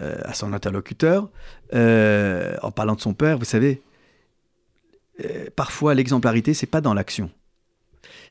euh, 0.00 0.16
à 0.24 0.32
son 0.32 0.52
interlocuteur, 0.52 1.28
euh, 1.74 2.56
en 2.62 2.70
parlant 2.70 2.94
de 2.94 3.00
son 3.00 3.14
père, 3.14 3.38
vous 3.38 3.44
savez, 3.44 3.82
euh, 5.24 5.46
parfois 5.54 5.94
l'exemplarité, 5.94 6.54
c'est 6.54 6.66
pas 6.66 6.80
dans 6.80 6.94
l'action 6.94 7.30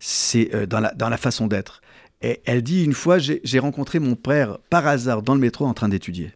c'est 0.01 0.53
euh, 0.53 0.65
dans, 0.65 0.79
la, 0.79 0.93
dans 0.93 1.07
la 1.07 1.17
façon 1.17 1.47
d'être. 1.47 1.81
Et 2.21 2.41
elle 2.45 2.61
dit 2.61 2.83
une 2.83 2.93
fois, 2.93 3.17
j'ai 3.19 3.59
rencontré 3.59 3.99
mon 3.99 4.15
père 4.15 4.57
par 4.69 4.85
hasard 4.87 5.21
dans 5.21 5.33
le 5.33 5.39
métro 5.39 5.65
en 5.65 5.73
train 5.73 5.89
d'étudier. 5.89 6.33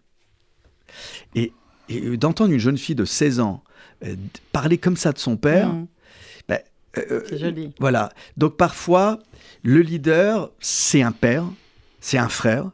Et, 1.36 1.52
d'entendre 2.18 2.52
une 2.52 2.60
jeune 2.60 2.80
fille 2.80 2.96
de 2.96 3.06
16 3.06 3.40
ans 3.42 3.64
euh, 4.04 4.16
parler 4.52 4.80
comme 4.80 4.98
ça 4.98 5.12
de 5.12 5.20
son 5.20 5.38
père, 5.38 5.72
mmh. 5.72 5.88
ben, 6.48 6.60
euh, 6.98 7.22
c'est 7.30 7.38
joli. 7.38 7.72
Voilà. 7.80 8.12
Donc 8.38 8.58
parfois, 8.58 9.20
le 9.62 9.82
leader, 9.82 10.52
c'est 10.60 11.04
un 11.04 11.12
père, 11.12 11.44
c'est 12.00 12.18
un 12.18 12.30
frère, 12.30 12.72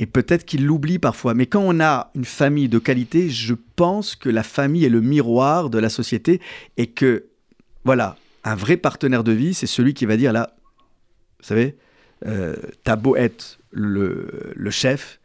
et 0.00 0.06
peut-être 0.06 0.44
qu'il 0.44 0.66
l'oublie 0.66 0.98
parfois. 0.98 1.34
Mais 1.34 1.46
quand 1.46 1.62
on 1.64 1.78
a 1.78 2.10
une 2.16 2.24
famille 2.24 2.68
de 2.68 2.80
qualité, 2.80 3.30
je 3.30 3.54
pense 3.76 4.16
que 4.16 4.28
la 4.28 4.42
famille 4.42 4.84
est 4.84 4.90
le 4.90 5.00
miroir 5.00 5.70
de 5.70 5.78
la 5.78 5.88
société 5.88 6.40
et 6.76 6.88
que, 6.88 7.26
voilà, 7.84 8.16
un 8.46 8.54
vrai 8.54 8.76
partenaire 8.76 9.24
de 9.24 9.32
vie, 9.32 9.54
c'est 9.54 9.66
celui 9.66 9.92
qui 9.92 10.06
va 10.06 10.16
dire 10.16 10.32
là, 10.32 10.54
vous 11.40 11.46
savez, 11.46 11.76
euh, 12.26 12.54
t'as 12.84 12.96
beau 12.96 13.16
être 13.16 13.58
le, 13.72 14.54
chef, 14.70 15.20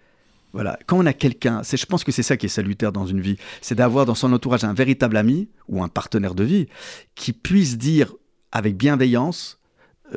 voilà. 0.54 0.78
Quand 0.88 0.98
on 0.98 1.06
a 1.06 1.14
quelqu'un, 1.14 1.62
je 1.64 1.86
pense 1.86 2.04
que 2.04 2.12
c'est 2.12 2.24
ça 2.24 2.36
qui 2.36 2.48
est 2.48 2.50
salutaire 2.50 2.92
dans 2.92 3.06
une 3.06 3.22
vie, 3.22 3.38
c'est 3.62 3.76
d'avoir 3.76 4.06
dans 4.06 4.16
son 4.16 4.34
entourage 4.34 4.64
un 4.64 4.74
véritable 4.74 5.18
ami 5.18 5.50
ou 5.70 5.84
un 5.84 5.88
partenaire 5.88 6.34
de 6.34 6.44
vie 6.44 6.68
qui 7.16 7.32
puisse 7.32 7.78
dire 7.78 8.12
avec 8.52 8.76
bienveillance 8.76 9.60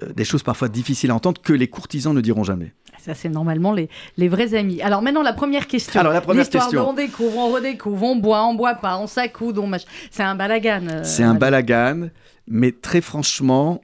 euh, 0.02 0.12
des 0.14 0.24
choses 0.24 0.42
parfois 0.42 0.68
difficiles 0.68 1.10
à 1.10 1.14
entendre 1.14 1.40
que 1.42 1.52
les 1.52 1.68
courtisans 1.68 2.14
ne 2.14 2.22
diront 2.22 2.42
jamais. 2.42 2.72
Ça, 2.98 3.12
c'est 3.12 3.28
normalement 3.28 3.72
les, 3.72 3.90
les, 4.16 4.28
vrais 4.28 4.54
amis. 4.54 4.80
Alors 4.80 5.02
maintenant, 5.02 5.22
la 5.22 5.34
première 5.34 5.66
question. 5.66 6.00
Alors, 6.00 6.14
la 6.14 6.22
première 6.22 6.48
question. 6.48 6.88
on 6.88 6.94
découvre, 6.94 7.36
on 7.36 7.52
redécouvre, 7.52 8.02
on 8.02 8.16
boit, 8.16 8.44
on 8.46 8.54
boit 8.54 8.76
pas, 8.76 8.96
on 8.98 9.06
s'accoude, 9.06 9.58
on 9.58 9.70
C'est 10.10 10.22
un 10.22 10.34
balagan. 10.34 10.86
Euh, 10.88 11.00
c'est 11.04 11.22
un 11.22 11.34
balagan. 11.34 12.08
Mais 12.46 12.72
très 12.72 13.00
franchement, 13.00 13.80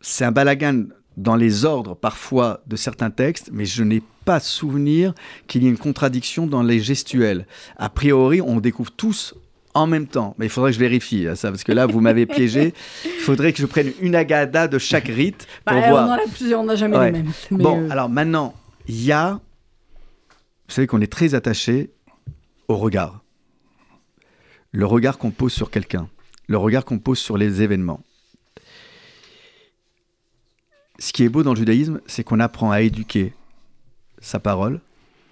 c'est 0.00 0.24
un 0.24 0.32
balagan 0.32 0.84
dans 1.16 1.36
les 1.36 1.64
ordres 1.64 1.94
parfois 1.94 2.60
de 2.66 2.76
certains 2.76 3.10
textes, 3.10 3.50
mais 3.52 3.64
je 3.64 3.82
n'ai 3.82 4.02
pas 4.24 4.40
souvenir 4.40 5.14
qu'il 5.46 5.62
y 5.62 5.66
ait 5.66 5.70
une 5.70 5.78
contradiction 5.78 6.46
dans 6.46 6.62
les 6.62 6.80
gestuels. 6.80 7.46
A 7.76 7.88
priori, 7.88 8.40
on 8.42 8.60
découvre 8.60 8.90
tous 8.90 9.34
en 9.72 9.86
même 9.86 10.06
temps. 10.06 10.34
Mais 10.38 10.46
il 10.46 10.48
faudrait 10.48 10.70
que 10.70 10.74
je 10.74 10.80
vérifie 10.80 11.26
hein, 11.26 11.34
ça, 11.34 11.50
parce 11.50 11.64
que 11.64 11.72
là, 11.72 11.86
vous 11.86 12.00
m'avez 12.00 12.26
piégé. 12.26 12.74
Il 13.04 13.10
faudrait 13.22 13.52
que 13.52 13.60
je 13.60 13.66
prenne 13.66 13.92
une 14.00 14.14
agada 14.14 14.68
de 14.68 14.78
chaque 14.78 15.08
rite 15.08 15.46
pour 15.64 15.76
bah, 15.76 15.88
voir. 15.88 16.08
On 16.08 16.12
en 16.12 16.14
a 16.14 16.28
plusieurs, 16.28 16.60
on 16.60 16.64
n'a 16.64 16.76
jamais 16.76 17.06
les 17.06 17.12
mêmes. 17.12 17.32
bon, 17.50 17.84
euh, 17.84 17.90
alors 17.90 18.08
maintenant, 18.08 18.54
il 18.88 19.02
y 19.04 19.12
a. 19.12 19.40
Vous 20.68 20.74
savez 20.74 20.86
qu'on 20.86 21.00
est 21.00 21.12
très 21.12 21.34
attaché 21.34 21.90
au 22.68 22.76
regard. 22.76 23.22
Le 24.72 24.84
regard 24.84 25.18
qu'on 25.18 25.30
pose 25.30 25.52
sur 25.52 25.70
quelqu'un 25.70 26.08
le 26.46 26.56
regard 26.56 26.84
qu'on 26.84 26.98
pose 26.98 27.18
sur 27.18 27.36
les 27.36 27.62
événements. 27.62 28.00
Ce 30.98 31.12
qui 31.12 31.24
est 31.24 31.28
beau 31.28 31.42
dans 31.42 31.52
le 31.52 31.58
judaïsme, 31.58 32.00
c'est 32.06 32.24
qu'on 32.24 32.40
apprend 32.40 32.70
à 32.70 32.80
éduquer 32.80 33.34
sa 34.20 34.38
parole, 34.38 34.80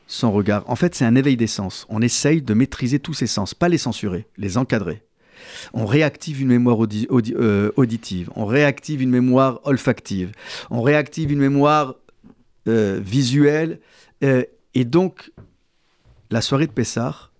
son 0.06 0.30
regard. 0.30 0.68
En 0.68 0.76
fait, 0.76 0.94
c'est 0.94 1.04
un 1.04 1.14
éveil 1.14 1.36
des 1.36 1.46
sens. 1.46 1.86
On 1.88 2.02
essaye 2.02 2.42
de 2.42 2.54
maîtriser 2.54 2.98
tous 2.98 3.14
ces 3.14 3.26
sens, 3.26 3.54
pas 3.54 3.68
les 3.68 3.78
censurer, 3.78 4.26
les 4.36 4.58
encadrer. 4.58 5.02
On 5.72 5.86
réactive 5.86 6.40
une 6.40 6.48
mémoire 6.48 6.78
euh, 6.82 7.72
auditive, 7.76 8.30
on 8.34 8.46
réactive 8.46 9.02
une 9.02 9.10
mémoire 9.10 9.60
olfactive, 9.64 10.32
on 10.70 10.82
réactive 10.82 11.32
une 11.32 11.40
mémoire 11.40 11.96
euh, 12.68 13.00
visuelle. 13.02 13.80
Euh, 14.22 14.44
et 14.74 14.84
donc, 14.84 15.32
la 16.30 16.40
soirée 16.40 16.66
de 16.66 16.72
Pessah 16.72 17.30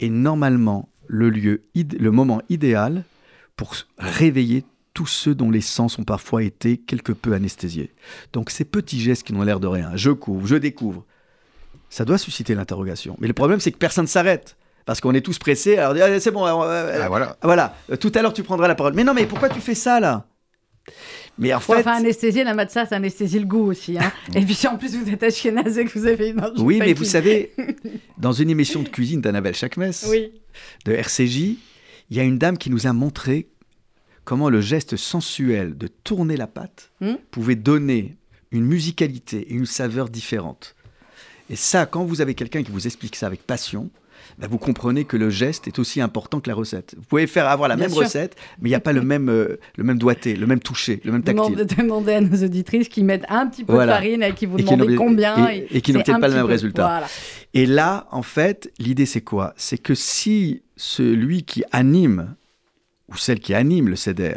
est 0.00 0.08
normalement 0.08 0.88
le 1.08 1.30
lieu, 1.30 1.64
le 1.74 2.10
moment 2.10 2.40
idéal 2.48 3.04
pour 3.56 3.74
réveiller 3.98 4.64
tous 4.94 5.06
ceux 5.06 5.34
dont 5.34 5.50
les 5.50 5.60
sens 5.60 5.98
ont 5.98 6.04
parfois 6.04 6.42
été 6.42 6.76
quelque 6.76 7.12
peu 7.12 7.32
anesthésiés. 7.32 7.92
Donc 8.32 8.50
ces 8.50 8.64
petits 8.64 9.00
gestes 9.00 9.24
qui 9.24 9.32
n'ont 9.32 9.42
l'air 9.42 9.60
de 9.60 9.66
rien, 9.66 9.92
je 9.94 10.10
couvre, 10.10 10.46
je 10.46 10.56
découvre, 10.56 11.04
ça 11.90 12.04
doit 12.04 12.18
susciter 12.18 12.54
l'interrogation. 12.54 13.16
Mais 13.20 13.28
le 13.28 13.32
problème, 13.32 13.60
c'est 13.60 13.72
que 13.72 13.78
personne 13.78 14.04
ne 14.04 14.08
s'arrête. 14.08 14.56
Parce 14.84 15.02
qu'on 15.02 15.12
est 15.12 15.20
tous 15.20 15.38
pressés. 15.38 15.76
Alors, 15.76 15.94
c'est 16.18 16.30
bon. 16.30 16.46
Ah, 16.46 17.08
voilà. 17.08 17.36
voilà. 17.42 17.74
Tout 18.00 18.10
à 18.14 18.22
l'heure, 18.22 18.32
tu 18.32 18.42
prendras 18.42 18.68
la 18.68 18.74
parole. 18.74 18.94
Mais 18.94 19.04
non, 19.04 19.12
mais 19.12 19.26
pourquoi 19.26 19.50
tu 19.50 19.60
fais 19.60 19.74
ça, 19.74 20.00
là? 20.00 20.26
Mais 21.38 21.54
en 21.54 21.60
fait... 21.60 21.76
Enfin, 21.76 21.96
anesthésier, 21.96 22.44
la 22.44 22.54
matza, 22.54 22.84
ça 22.86 22.96
anesthésie 22.96 23.38
le 23.38 23.46
goût 23.46 23.70
aussi. 23.70 23.96
Hein. 23.98 24.12
et 24.34 24.44
puis 24.44 24.54
si 24.54 24.66
en 24.66 24.76
plus 24.76 24.96
vous 24.96 25.08
êtes 25.10 25.22
et 25.22 25.28
que 25.84 25.98
vous 25.98 26.06
avez 26.06 26.28
une 26.30 26.42
Oui, 26.58 26.78
mais 26.80 26.92
vous 26.92 27.04
savez, 27.04 27.52
dans 28.18 28.32
une 28.32 28.50
émission 28.50 28.82
de 28.82 28.88
cuisine 28.88 29.20
d'Annabelle 29.20 29.54
Chakmes, 29.54 29.92
oui. 30.08 30.32
de 30.84 30.92
RCJ, 30.92 31.56
il 32.10 32.16
y 32.16 32.20
a 32.20 32.24
une 32.24 32.38
dame 32.38 32.58
qui 32.58 32.70
nous 32.70 32.86
a 32.86 32.92
montré 32.92 33.48
comment 34.24 34.50
le 34.50 34.60
geste 34.60 34.96
sensuel 34.96 35.78
de 35.78 35.86
tourner 35.86 36.36
la 36.36 36.46
pâte 36.46 36.90
hmm 37.00 37.14
pouvait 37.30 37.56
donner 37.56 38.16
une 38.50 38.64
musicalité 38.64 39.40
et 39.50 39.54
une 39.54 39.66
saveur 39.66 40.08
différente. 40.08 40.74
Et 41.50 41.56
ça, 41.56 41.86
quand 41.86 42.04
vous 42.04 42.20
avez 42.20 42.34
quelqu'un 42.34 42.62
qui 42.62 42.70
vous 42.70 42.86
explique 42.86 43.16
ça 43.16 43.26
avec 43.26 43.46
passion, 43.46 43.90
bah, 44.38 44.46
vous 44.50 44.58
comprenez 44.58 45.04
que 45.04 45.16
le 45.16 45.30
geste 45.30 45.66
est 45.66 45.78
aussi 45.78 46.00
important 46.00 46.40
que 46.40 46.48
la 46.48 46.54
recette. 46.54 46.94
Vous 46.96 47.04
pouvez 47.04 47.26
faire 47.26 47.48
avoir 47.48 47.68
la 47.68 47.76
même 47.76 47.92
recette, 47.92 48.36
mais 48.60 48.68
il 48.68 48.72
n'y 48.72 48.76
a 48.76 48.80
pas 48.80 48.92
le 48.92 49.02
même, 49.02 49.28
euh, 49.28 49.58
le 49.76 49.84
même 49.84 49.98
doigté, 49.98 50.36
le 50.36 50.46
même 50.46 50.60
toucher, 50.60 51.00
le 51.04 51.12
même 51.12 51.22
tactile. 51.22 51.66
Demandez 51.76 52.14
à 52.14 52.20
nos 52.20 52.44
auditrices 52.44 52.88
qui 52.88 53.02
mettent 53.02 53.26
un 53.28 53.46
petit 53.46 53.64
peu 53.64 53.72
de 53.72 53.86
farine 53.86 54.22
et 54.22 54.34
qui 54.34 54.46
vous 54.46 54.58
demandent 54.58 54.96
combien. 54.96 55.50
Et, 55.50 55.66
et 55.70 55.80
qui 55.80 55.92
n'obtiennent 55.92 56.20
pas 56.20 56.28
le 56.28 56.34
même 56.34 56.46
résultat. 56.46 57.04
Et 57.54 57.66
là, 57.66 58.06
en 58.10 58.22
fait, 58.22 58.72
l'idée 58.78 59.06
c'est 59.06 59.22
quoi? 59.22 59.54
C'est 59.56 59.78
que 59.78 59.94
si 59.94 60.62
celui 60.76 61.44
qui 61.44 61.64
anime, 61.72 62.34
ou 63.08 63.16
celle 63.16 63.40
qui 63.40 63.54
anime 63.54 63.88
le 63.88 63.96
CEDER, 63.96 64.36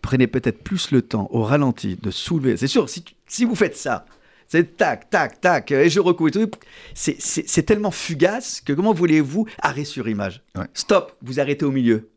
prenait 0.00 0.26
peut-être 0.26 0.62
plus 0.62 0.90
le 0.90 1.02
temps 1.02 1.28
au 1.30 1.42
ralenti 1.42 1.96
de 2.00 2.10
soulever. 2.10 2.56
C'est 2.56 2.66
sûr, 2.66 2.88
si, 2.88 3.04
si 3.26 3.44
vous 3.44 3.54
faites 3.54 3.76
ça, 3.76 4.04
c'est 4.52 4.76
tac, 4.76 5.08
tac, 5.08 5.40
tac, 5.40 5.70
et 5.70 5.88
je 5.88 5.98
recouvre 5.98 6.30
tout. 6.30 6.50
C'est 6.92 7.62
tellement 7.62 7.90
fugace 7.90 8.60
que 8.60 8.74
comment 8.74 8.92
voulez-vous 8.92 9.46
arrêter 9.58 9.86
sur 9.86 10.06
image? 10.08 10.42
Stop, 10.74 11.16
vous 11.22 11.40
arrêtez 11.40 11.64
au 11.64 11.70
milieu. 11.70 12.10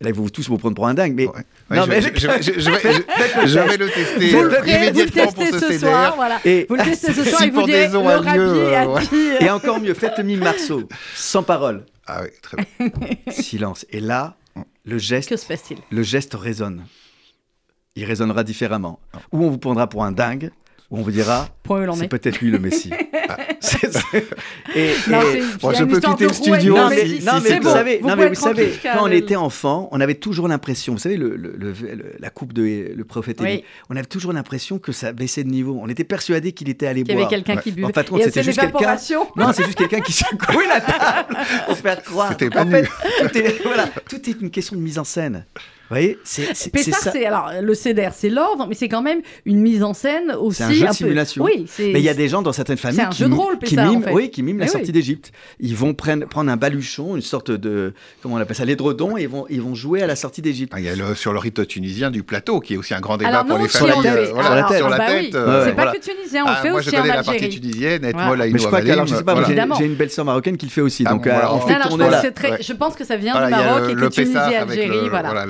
Là, 0.00 0.08
ils 0.08 0.14
vont 0.14 0.26
tous 0.30 0.48
vous 0.48 0.56
prendre 0.56 0.74
pour 0.74 0.86
un 0.86 0.94
dingue, 0.94 1.12
mais. 1.14 1.26
non, 1.68 1.84
je, 1.84 1.88
mais... 1.90 2.00
Je, 2.00 2.08
je, 2.08 2.70
vais, 3.68 3.76
le 3.76 3.90
tester 3.90 4.30
vous 4.30 4.42
le 4.42 4.68
immédiatement 4.68 5.32
pour 5.32 5.44
ce, 5.44 5.58
ce 5.58 5.78
soir, 5.80 6.14
voilà. 6.16 6.40
et, 6.46 6.64
Vous 6.66 6.76
le 6.76 6.82
testez 6.82 7.12
ce 7.12 7.24
soir 7.28 7.42
si 7.42 7.48
et 7.48 7.50
vous 7.50 7.62
direz 7.64 7.88
le 7.88 7.98
euh, 7.98 9.38
Et 9.40 9.50
encore 9.50 9.80
mieux, 9.80 9.92
faites 9.92 10.16
le 10.16 10.24
mime 10.24 10.40
Marceau, 10.40 10.88
sans 11.14 11.42
parole. 11.42 11.84
Ah 12.06 12.22
oui, 12.22 12.30
très 12.40 12.56
bien. 12.56 12.90
Silence. 13.28 13.84
Et 13.90 14.00
là, 14.00 14.34
le 14.86 14.96
geste. 14.96 15.28
Que 15.28 15.36
se 15.36 15.44
passe-t-il? 15.46 15.80
Le 15.90 16.02
geste 16.02 16.32
résonne. 16.32 16.86
Il 17.96 18.06
résonnera 18.06 18.44
différemment. 18.44 18.98
Ou 19.30 19.44
on 19.44 19.50
vous 19.50 19.58
prendra 19.58 19.88
pour 19.90 20.04
un 20.04 20.12
dingue, 20.12 20.50
on 20.90 21.02
vous 21.02 21.10
dira, 21.10 21.48
c'est 21.94 22.08
peut-être 22.08 22.40
lui 22.40 22.50
le 22.50 22.58
Messie. 22.58 22.90
Ah, 23.26 23.38
et, 24.76 24.90
je 24.92 25.84
peux 25.84 25.98
quitter 25.98 26.26
le 26.26 26.32
studio. 26.32 26.76
Non, 26.76 26.90
mais, 26.90 27.58
vous 27.58 27.68
savez, 27.68 28.00
non, 28.02 28.16
mais 28.16 28.28
vous 28.28 28.34
savez 28.34 28.78
quand 28.82 29.02
on 29.02 29.10
était 29.10 29.36
enfant, 29.36 29.88
on 29.92 30.00
avait 30.00 30.14
toujours 30.14 30.46
l'impression, 30.46 30.92
vous 30.92 30.98
savez, 30.98 31.16
le, 31.16 31.36
la 32.18 32.30
coupe 32.30 32.52
de 32.52 32.92
le 32.94 33.04
prophète 33.04 33.40
on 33.88 33.96
avait 33.96 34.04
toujours 34.04 34.32
l'impression 34.32 34.78
que 34.78 34.92
ça 34.92 35.12
baissait 35.12 35.42
de 35.42 35.48
niveau. 35.48 35.78
On 35.80 35.88
était 35.88 36.04
persuadé 36.04 36.52
qu'il 36.52 36.68
était 36.68 36.86
allé 36.86 37.02
boire. 37.02 37.16
Il 37.16 37.20
y 37.20 37.24
avait 37.24 37.30
quelqu'un 37.30 37.56
qui 37.56 37.72
buvait. 37.72 37.86
En 37.86 37.92
fait, 37.92 38.06
c'était 38.24 38.42
juste 38.42 38.60
quelqu'un. 38.60 38.96
Non, 39.36 39.52
c'est 39.54 39.64
juste 39.64 39.78
quelqu'un 39.78 40.00
qui 40.00 40.12
secouait 40.12 40.66
la 40.68 40.80
table 40.80 41.36
pour 41.66 41.78
faire 41.78 42.02
croire. 42.02 42.28
C'était 42.32 42.50
pas 42.50 42.64
en 42.64 42.70
fait, 42.70 42.86
tout 43.20 43.38
est, 43.38 43.62
voilà, 43.62 43.88
tout 44.08 44.28
est 44.28 44.40
une 44.40 44.50
question 44.50 44.76
de 44.76 44.82
mise 44.82 44.98
en 44.98 45.04
scène. 45.04 45.46
Vous 45.90 45.96
voyez, 45.96 46.18
c'est 46.24 46.54
ça. 46.54 47.12
alors 47.26 47.50
le 47.60 47.74
CDR, 47.74 48.12
c'est 48.12 48.30
l'ordre, 48.30 48.66
mais 48.68 48.74
c'est 48.74 48.88
quand 48.88 49.02
même 49.02 49.20
une 49.44 49.60
mise 49.60 49.82
en 49.82 49.92
scène 49.92 50.32
aussi. 50.32 50.58
C'est 50.58 50.64
un 50.64 50.72
jeu 50.72 50.86
de 50.86 50.92
simulation. 50.92 51.44
Oui, 51.44 51.66
mais 51.78 52.00
il 52.00 52.04
y 52.04 52.08
a 52.08 52.14
des 52.14 52.28
gens 52.28 52.42
dans 52.42 52.52
certaines 52.52 52.78
familles 52.78 53.06
qui, 53.10 53.24
qui, 53.64 53.76
miment, 53.76 54.00
oui, 54.12 54.30
qui 54.30 54.42
miment 54.42 54.60
la 54.60 54.68
sortie 54.68 54.92
d'Égypte. 54.92 55.32
Ils 55.60 55.76
vont 55.76 55.94
prendre, 55.94 56.26
prendre 56.26 56.50
un 56.50 56.56
baluchon, 56.56 57.16
une 57.16 57.22
sorte 57.22 57.50
de 57.50 57.92
comment 58.22 58.36
on 58.36 58.38
appelle 58.38 58.56
ça, 58.56 58.64
l'édredon, 58.64 59.16
et 59.16 59.22
ils 59.22 59.28
vont 59.28 59.46
ils 59.50 59.60
vont 59.60 59.74
jouer 59.74 60.02
à 60.02 60.06
la 60.06 60.16
sortie 60.16 60.42
d'Égypte. 60.42 60.72
Ah, 60.74 60.80
il 60.80 60.86
y 60.86 60.88
a 60.88 60.96
le, 60.96 61.14
sur 61.14 61.32
le 61.32 61.38
rite 61.38 61.66
tunisien 61.66 62.10
du 62.10 62.22
plateau, 62.22 62.60
qui 62.60 62.74
est 62.74 62.76
aussi 62.76 62.94
un 62.94 63.00
grand 63.00 63.16
débat 63.16 63.44
pour 63.44 63.58
les 63.58 63.68
familles. 63.68 64.06
Euh, 64.06 64.26
sur 64.26 64.42
la 64.42 64.62
tête. 64.64 64.78
Sur 64.78 64.88
la 64.88 64.98
tête. 64.98 65.34
Euh, 65.34 65.64
c'est 65.66 65.74
pas 65.74 65.92
que 65.92 66.00
tunisien, 66.00 66.44
on 66.44 66.48
ah, 66.48 66.56
fait 66.56 66.70
aussi 66.70 66.96
en 66.96 67.02
Algérie. 67.02 67.02
Moi, 67.02 67.02
je 67.02 67.02
connais 67.02 67.16
la 67.16 67.22
partie 67.22 67.48
tunisienne. 67.48 68.12
moi, 68.14 68.36
mais 68.36 68.58
je 68.58 68.66
crois 68.66 68.80
que 68.80 68.86
je 68.86 69.14
sais 69.14 69.24
pas, 69.24 69.44
j'ai 69.78 69.84
une 69.84 69.94
belle 69.94 70.10
sœur 70.10 70.24
marocaine 70.24 70.56
qui 70.56 70.66
le 70.66 70.70
fait 70.70 70.80
aussi. 70.80 71.04
Ah, 71.06 71.12
donc 71.12 71.26
euh, 71.26 71.40
on 71.50 71.60
fait 71.60 71.80
tourner 71.80 72.10
là. 72.10 72.22
Je 72.60 72.72
pense 72.72 72.94
que 72.94 73.04
ça 73.04 73.16
vient 73.16 73.34
du 73.34 73.50
Maroc 73.50 73.90
et 73.90 73.94
que 73.94 74.06
Tunisie, 74.08 74.36
Algérie, 74.36 75.08
voilà. 75.08 75.46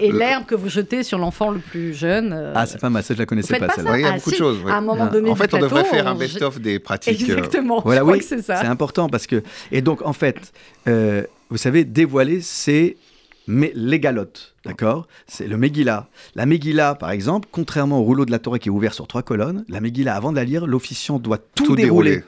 Et 0.00 0.12
l'air 0.12 0.46
que 0.46 0.54
vous 0.54 0.68
jetez 0.68 1.02
sur 1.02 1.18
l'enfant 1.18 1.50
le 1.50 1.58
plus 1.58 1.94
jeune. 1.94 2.32
Euh, 2.32 2.52
ah, 2.54 2.66
c'est 2.66 2.80
pas 2.80 2.90
mal, 2.90 3.02
ça 3.02 3.14
je 3.14 3.18
la 3.18 3.26
connaissais 3.26 3.58
pas, 3.58 3.68
celle-là. 3.74 3.98
il 3.98 4.02
y 4.02 4.06
a 4.06 4.12
beaucoup 4.12 4.30
de 4.30 4.36
choses. 4.36 4.58
À 4.68 4.76
un 4.76 4.80
moment 4.80 5.06
donné, 5.06 5.30
en 5.30 5.36
fait, 5.36 5.52
on 5.54 5.58
devrait 5.58 5.84
faire 5.84 6.06
un 6.06 6.14
best-of 6.14 6.60
des 6.60 6.78
pratiques. 6.78 7.28
Euh, 7.28 7.36
Exactement. 7.36 7.80
Voilà, 7.84 8.04
oui, 8.04 8.22
c'est 8.22 8.42
ça. 8.42 8.56
C'est 8.56 8.66
important 8.66 9.08
parce 9.08 9.26
que 9.26 9.42
et 9.72 9.82
donc 9.82 10.02
en 10.02 10.12
fait, 10.12 10.52
euh, 10.86 11.22
vous 11.50 11.56
savez, 11.56 11.84
dévoiler, 11.84 12.40
c'est 12.40 12.96
mais 13.50 13.72
les 13.74 13.98
galottes, 13.98 14.54
d'accord? 14.66 15.08
C'est 15.26 15.48
le 15.48 15.56
Megillah. 15.56 16.08
La 16.34 16.44
Megillah, 16.44 16.94
par 16.94 17.10
exemple, 17.10 17.48
contrairement 17.50 17.98
au 17.98 18.02
rouleau 18.02 18.26
de 18.26 18.30
la 18.30 18.38
Torah 18.38 18.58
qui 18.58 18.68
est 18.68 18.70
ouvert 18.70 18.92
sur 18.92 19.06
trois 19.06 19.22
colonnes, 19.22 19.64
la 19.70 19.80
Megillah, 19.80 20.14
avant 20.14 20.32
de 20.32 20.36
la 20.36 20.44
lire, 20.44 20.66
l'officiant 20.66 21.18
doit 21.18 21.38
tout, 21.54 21.74
dérouler, 21.74 22.22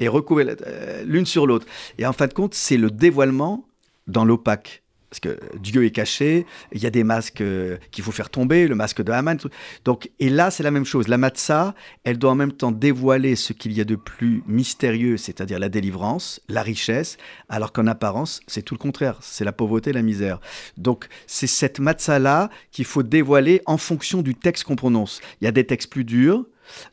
et 0.00 0.08
recouvrir 0.08 0.56
l'une 1.04 1.26
sur 1.26 1.46
l'autre. 1.46 1.66
Et 1.98 2.06
en 2.06 2.14
fin 2.14 2.26
de 2.26 2.32
compte, 2.32 2.54
c'est 2.54 2.78
le 2.78 2.90
dévoilement 2.90 3.66
dans 4.06 4.24
l'opaque 4.24 4.81
parce 5.12 5.20
que 5.20 5.38
Dieu 5.58 5.84
est 5.84 5.90
caché, 5.90 6.46
il 6.72 6.82
y 6.82 6.86
a 6.86 6.90
des 6.90 7.04
masques 7.04 7.42
euh, 7.42 7.76
qu'il 7.90 8.02
faut 8.02 8.12
faire 8.12 8.30
tomber, 8.30 8.66
le 8.66 8.74
masque 8.74 9.02
de 9.02 9.12
Haman. 9.12 9.36
Donc, 9.84 10.10
et 10.20 10.30
là, 10.30 10.50
c'est 10.50 10.62
la 10.62 10.70
même 10.70 10.86
chose. 10.86 11.06
La 11.06 11.18
matzah, 11.18 11.74
elle 12.04 12.16
doit 12.16 12.30
en 12.30 12.34
même 12.34 12.52
temps 12.52 12.72
dévoiler 12.72 13.36
ce 13.36 13.52
qu'il 13.52 13.72
y 13.74 13.82
a 13.82 13.84
de 13.84 13.94
plus 13.94 14.42
mystérieux, 14.46 15.18
c'est-à-dire 15.18 15.58
la 15.58 15.68
délivrance, 15.68 16.40
la 16.48 16.62
richesse, 16.62 17.18
alors 17.50 17.72
qu'en 17.72 17.88
apparence, 17.88 18.40
c'est 18.46 18.62
tout 18.62 18.72
le 18.72 18.78
contraire. 18.78 19.18
C'est 19.20 19.44
la 19.44 19.52
pauvreté, 19.52 19.92
la 19.92 20.00
misère. 20.00 20.40
Donc, 20.78 21.08
c'est 21.26 21.46
cette 21.46 21.78
matzah-là 21.78 22.48
qu'il 22.70 22.86
faut 22.86 23.02
dévoiler 23.02 23.60
en 23.66 23.76
fonction 23.76 24.22
du 24.22 24.34
texte 24.34 24.64
qu'on 24.64 24.76
prononce. 24.76 25.20
Il 25.42 25.44
y 25.44 25.48
a 25.48 25.52
des 25.52 25.66
textes 25.66 25.90
plus 25.90 26.04
durs, 26.04 26.46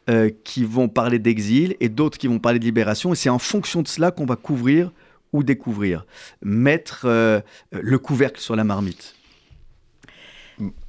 euh, 0.09 0.29
qui 0.43 0.65
vont 0.65 0.89
parler 0.89 1.19
d'exil 1.19 1.77
et 1.79 1.87
d'autres 1.87 2.17
qui 2.17 2.27
vont 2.27 2.39
parler 2.39 2.59
de 2.59 2.65
libération. 2.65 3.13
Et 3.13 3.15
c'est 3.15 3.29
en 3.29 3.39
fonction 3.39 3.81
de 3.81 3.87
cela 3.87 4.11
qu'on 4.11 4.25
va 4.25 4.35
couvrir 4.35 4.91
ou 5.33 5.43
découvrir, 5.43 6.05
mettre 6.41 7.05
euh, 7.05 7.41
le 7.71 7.99
couvercle 7.99 8.39
sur 8.39 8.55
la 8.55 8.63
marmite. 8.63 9.15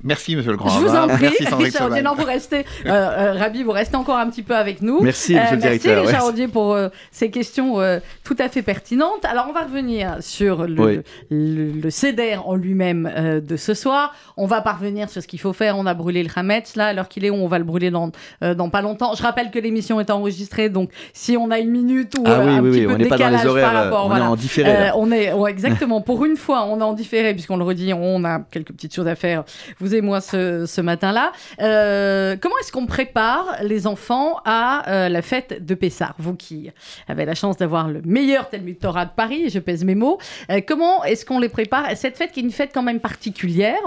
Merci, 0.02 0.36
monsieur 0.36 0.52
le 0.52 0.56
grand 0.56 0.70
Je 0.70 0.78
vous 0.78 0.94
en 0.94 1.08
prie, 1.08 1.28
Richard 1.28 1.90
Audier. 1.90 2.02
Non, 2.02 2.14
vous 2.14 2.24
restez, 2.24 2.64
euh, 2.86 2.90
euh, 2.90 3.32
Rabi, 3.34 3.62
vous 3.62 3.72
restez 3.72 3.96
encore 3.96 4.18
un 4.18 4.28
petit 4.30 4.42
peu 4.42 4.56
avec 4.56 4.80
nous. 4.82 5.00
Merci, 5.02 5.34
monsieur 5.34 5.56
le 5.56 5.60
directeur. 5.60 5.96
Merci, 5.96 6.12
Richard 6.12 6.26
Audier, 6.26 6.48
pour 6.48 6.76
ces 7.10 7.30
questions 7.30 7.76
tout 8.24 8.36
à 8.38 8.48
fait 8.48 8.62
pertinentes. 8.62 9.24
Alors, 9.24 9.46
on 9.48 9.52
va 9.52 9.64
revenir 9.64 10.16
sur 10.20 10.66
le, 10.66 11.02
le, 11.30 11.90
CEDER 11.90 12.38
en 12.44 12.54
lui-même 12.54 13.42
de 13.46 13.56
ce 13.56 13.74
soir. 13.74 14.14
On 14.36 14.46
va 14.46 14.60
parvenir 14.60 15.10
sur 15.10 15.22
ce 15.22 15.26
qu'il 15.26 15.40
faut 15.40 15.52
faire. 15.52 15.76
On 15.76 15.86
a 15.86 15.94
brûlé 15.94 16.22
le 16.22 16.30
Hametz, 16.34 16.76
là, 16.76 16.86
alors 16.86 17.08
qu'il 17.08 17.24
est, 17.24 17.30
on 17.30 17.46
va 17.46 17.58
le 17.58 17.64
brûler 17.64 17.90
dans, 17.90 18.10
dans 18.40 18.70
pas 18.70 18.82
longtemps. 18.82 19.14
Je 19.14 19.22
rappelle 19.22 19.50
que 19.50 19.58
l'émission 19.58 20.00
est 20.00 20.10
enregistrée, 20.10 20.68
donc 20.68 20.90
si 21.12 21.36
on 21.36 21.50
a 21.50 21.58
une 21.58 21.70
minute 21.70 22.14
ou 22.18 22.22
ah 22.26 22.40
un 22.40 22.62
petit 22.62 22.86
peu 22.86 22.94
de 22.94 23.04
décalage 23.04 23.44
par 23.44 23.72
rapport... 23.72 24.06
On 24.06 24.16
est 24.16 24.20
en 24.20 24.36
différé. 24.36 24.90
on 24.94 25.12
est, 25.12 25.32
exactement. 25.48 26.00
pour 26.00 26.24
une 26.24 26.36
fois, 26.36 26.66
on 26.66 26.80
est 26.80 26.84
en 26.84 26.94
différé, 26.94 27.32
puisqu'on 27.34 27.56
le 27.56 27.64
redit, 27.64 27.92
on 27.92 28.24
a 28.24 28.40
quelques 28.50 28.72
petites 28.72 28.94
choses 28.94 29.08
à 29.08 29.14
faire. 29.14 29.44
Vous 29.78 29.89
moi 30.00 30.20
ce, 30.20 30.80
matin-là. 30.80 31.32
Euh, 31.60 32.36
comment 32.40 32.54
est-ce 32.60 32.72
qu'on 32.72 32.86
prépare 32.86 33.56
les 33.62 33.86
enfants 33.86 34.36
à 34.44 34.88
euh, 34.88 35.08
la 35.08 35.22
fête 35.22 35.64
de 35.64 35.74
Pessah 35.74 36.14
Vous 36.18 36.34
qui 36.34 36.70
avez 37.08 37.24
la 37.24 37.34
chance 37.34 37.56
d'avoir 37.56 37.88
le 37.88 38.00
meilleur 38.02 38.48
Talmud 38.48 38.78
Torah 38.78 39.06
de 39.06 39.10
Paris, 39.14 39.50
je 39.50 39.58
pèse 39.58 39.84
mes 39.84 39.94
mots, 39.94 40.18
euh, 40.50 40.60
comment 40.66 41.04
est-ce 41.04 41.26
qu'on 41.26 41.40
les 41.40 41.48
prépare 41.48 41.86
Cette 41.96 42.16
fête 42.16 42.32
qui 42.32 42.40
est 42.40 42.42
une 42.42 42.50
fête 42.50 42.70
quand 42.72 42.82
même 42.82 43.00
particulière, 43.00 43.80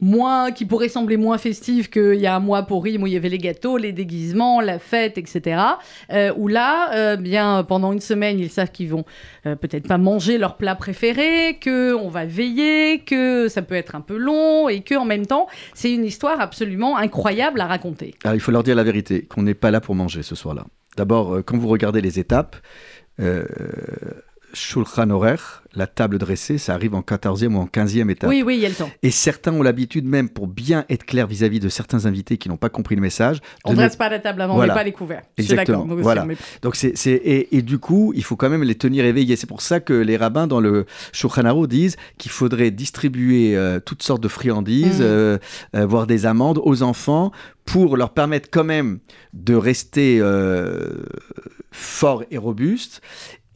moins, 0.00 0.52
qui 0.52 0.64
pourrait 0.64 0.88
sembler 0.88 1.16
moins 1.16 1.38
festive 1.38 1.90
qu'il 1.90 2.20
y 2.20 2.26
a 2.28 2.36
un 2.36 2.40
mois 2.40 2.62
pour 2.62 2.84
Rime 2.84 3.02
où 3.02 3.08
il 3.08 3.14
y 3.14 3.16
avait 3.16 3.28
les 3.28 3.38
gâteaux, 3.38 3.76
les 3.76 3.90
déguisements, 3.90 4.60
la 4.60 4.78
fête, 4.78 5.18
etc. 5.18 5.60
où 6.36 6.46
là, 6.46 7.16
bien 7.16 7.64
pendant 7.64 7.92
une 7.92 8.00
semaine, 8.00 8.38
ils 8.38 8.50
savent 8.50 8.70
qu'ils 8.70 8.90
vont 8.90 9.04
peut-être 9.42 9.88
pas 9.88 9.98
manger 9.98 10.38
leur 10.38 10.56
plat 10.56 10.76
préféré, 10.76 11.58
que 11.60 11.94
on 11.94 12.08
va 12.08 12.26
veiller, 12.26 13.00
que 13.00 13.48
ça 13.48 13.62
peut 13.62 13.74
être 13.74 13.96
un 13.96 14.00
peu 14.00 14.16
long 14.16 14.67
et 14.68 14.80
que 14.80 14.94
en 14.94 15.04
même 15.04 15.26
temps, 15.26 15.46
c'est 15.74 15.92
une 15.92 16.04
histoire 16.04 16.40
absolument 16.40 16.96
incroyable 16.96 17.60
à 17.60 17.66
raconter. 17.66 18.14
Alors, 18.24 18.34
il 18.34 18.40
faut 18.40 18.52
leur 18.52 18.62
dire 18.62 18.74
la 18.74 18.84
vérité, 18.84 19.22
qu'on 19.22 19.42
n'est 19.42 19.54
pas 19.54 19.70
là 19.70 19.80
pour 19.80 19.94
manger 19.94 20.22
ce 20.22 20.34
soir-là. 20.34 20.66
D'abord, 20.96 21.34
euh, 21.34 21.42
quand 21.42 21.56
vous 21.56 21.68
regardez 21.68 22.00
les 22.00 22.18
étapes, 22.18 22.56
euh, 23.20 23.44
Shulchan 24.52 25.10
Orech, 25.10 25.40
la 25.74 25.86
table 25.86 26.18
dressée, 26.18 26.58
ça 26.58 26.74
arrive 26.74 26.94
en 26.94 27.00
14e 27.00 27.54
ou 27.54 27.58
en 27.58 27.66
15e 27.66 28.10
étape. 28.10 28.30
Oui, 28.30 28.42
oui, 28.44 28.56
il 28.56 28.60
y 28.60 28.66
a 28.66 28.68
le 28.68 28.74
temps. 28.74 28.90
Et 29.02 29.10
certains 29.10 29.52
ont 29.52 29.62
l'habitude, 29.62 30.06
même 30.06 30.28
pour 30.28 30.46
bien 30.46 30.84
être 30.88 31.04
clair 31.04 31.26
vis-à-vis 31.26 31.60
de 31.60 31.68
certains 31.68 32.06
invités 32.06 32.38
qui 32.38 32.48
n'ont 32.48 32.56
pas 32.56 32.70
compris 32.70 32.94
le 32.94 33.00
message. 33.00 33.40
On 33.64 33.72
ne 33.72 33.76
dresse 33.76 33.96
pas 33.96 34.08
la 34.08 34.18
table 34.18 34.40
avant, 34.40 34.54
voilà. 34.54 34.72
on 34.72 34.76
pas 34.76 34.84
les 34.84 34.92
couverts. 34.92 35.22
Exactement. 35.36 35.86
Voilà. 35.86 36.26
Donc 36.62 36.76
c'est, 36.76 36.96
c'est 36.96 37.12
et, 37.12 37.56
et, 37.56 37.62
du 37.62 37.78
coup, 37.78 38.12
il 38.16 38.24
faut 38.24 38.36
quand 38.36 38.48
même 38.48 38.62
les 38.62 38.74
tenir 38.74 39.04
éveillés. 39.04 39.36
C'est 39.36 39.46
pour 39.46 39.60
ça 39.60 39.80
que 39.80 39.92
les 39.92 40.16
rabbins 40.16 40.46
dans 40.46 40.60
le 40.60 40.86
Shulchan 41.12 41.44
Aruch 41.44 41.68
disent 41.68 41.96
qu'il 42.16 42.30
faudrait 42.30 42.70
distribuer 42.70 43.56
euh, 43.56 43.80
toutes 43.80 44.02
sortes 44.02 44.22
de 44.22 44.28
friandises, 44.28 45.00
mmh. 45.00 45.04
euh, 45.04 45.38
euh, 45.76 45.86
voire 45.86 46.06
des 46.06 46.26
amandes 46.26 46.60
aux 46.62 46.82
enfants 46.82 47.30
pour 47.64 47.98
leur 47.98 48.10
permettre 48.10 48.48
quand 48.50 48.64
même 48.64 48.98
de 49.34 49.54
rester 49.54 50.22
forts 51.70 52.24
et 52.30 52.38
robustes. 52.38 53.02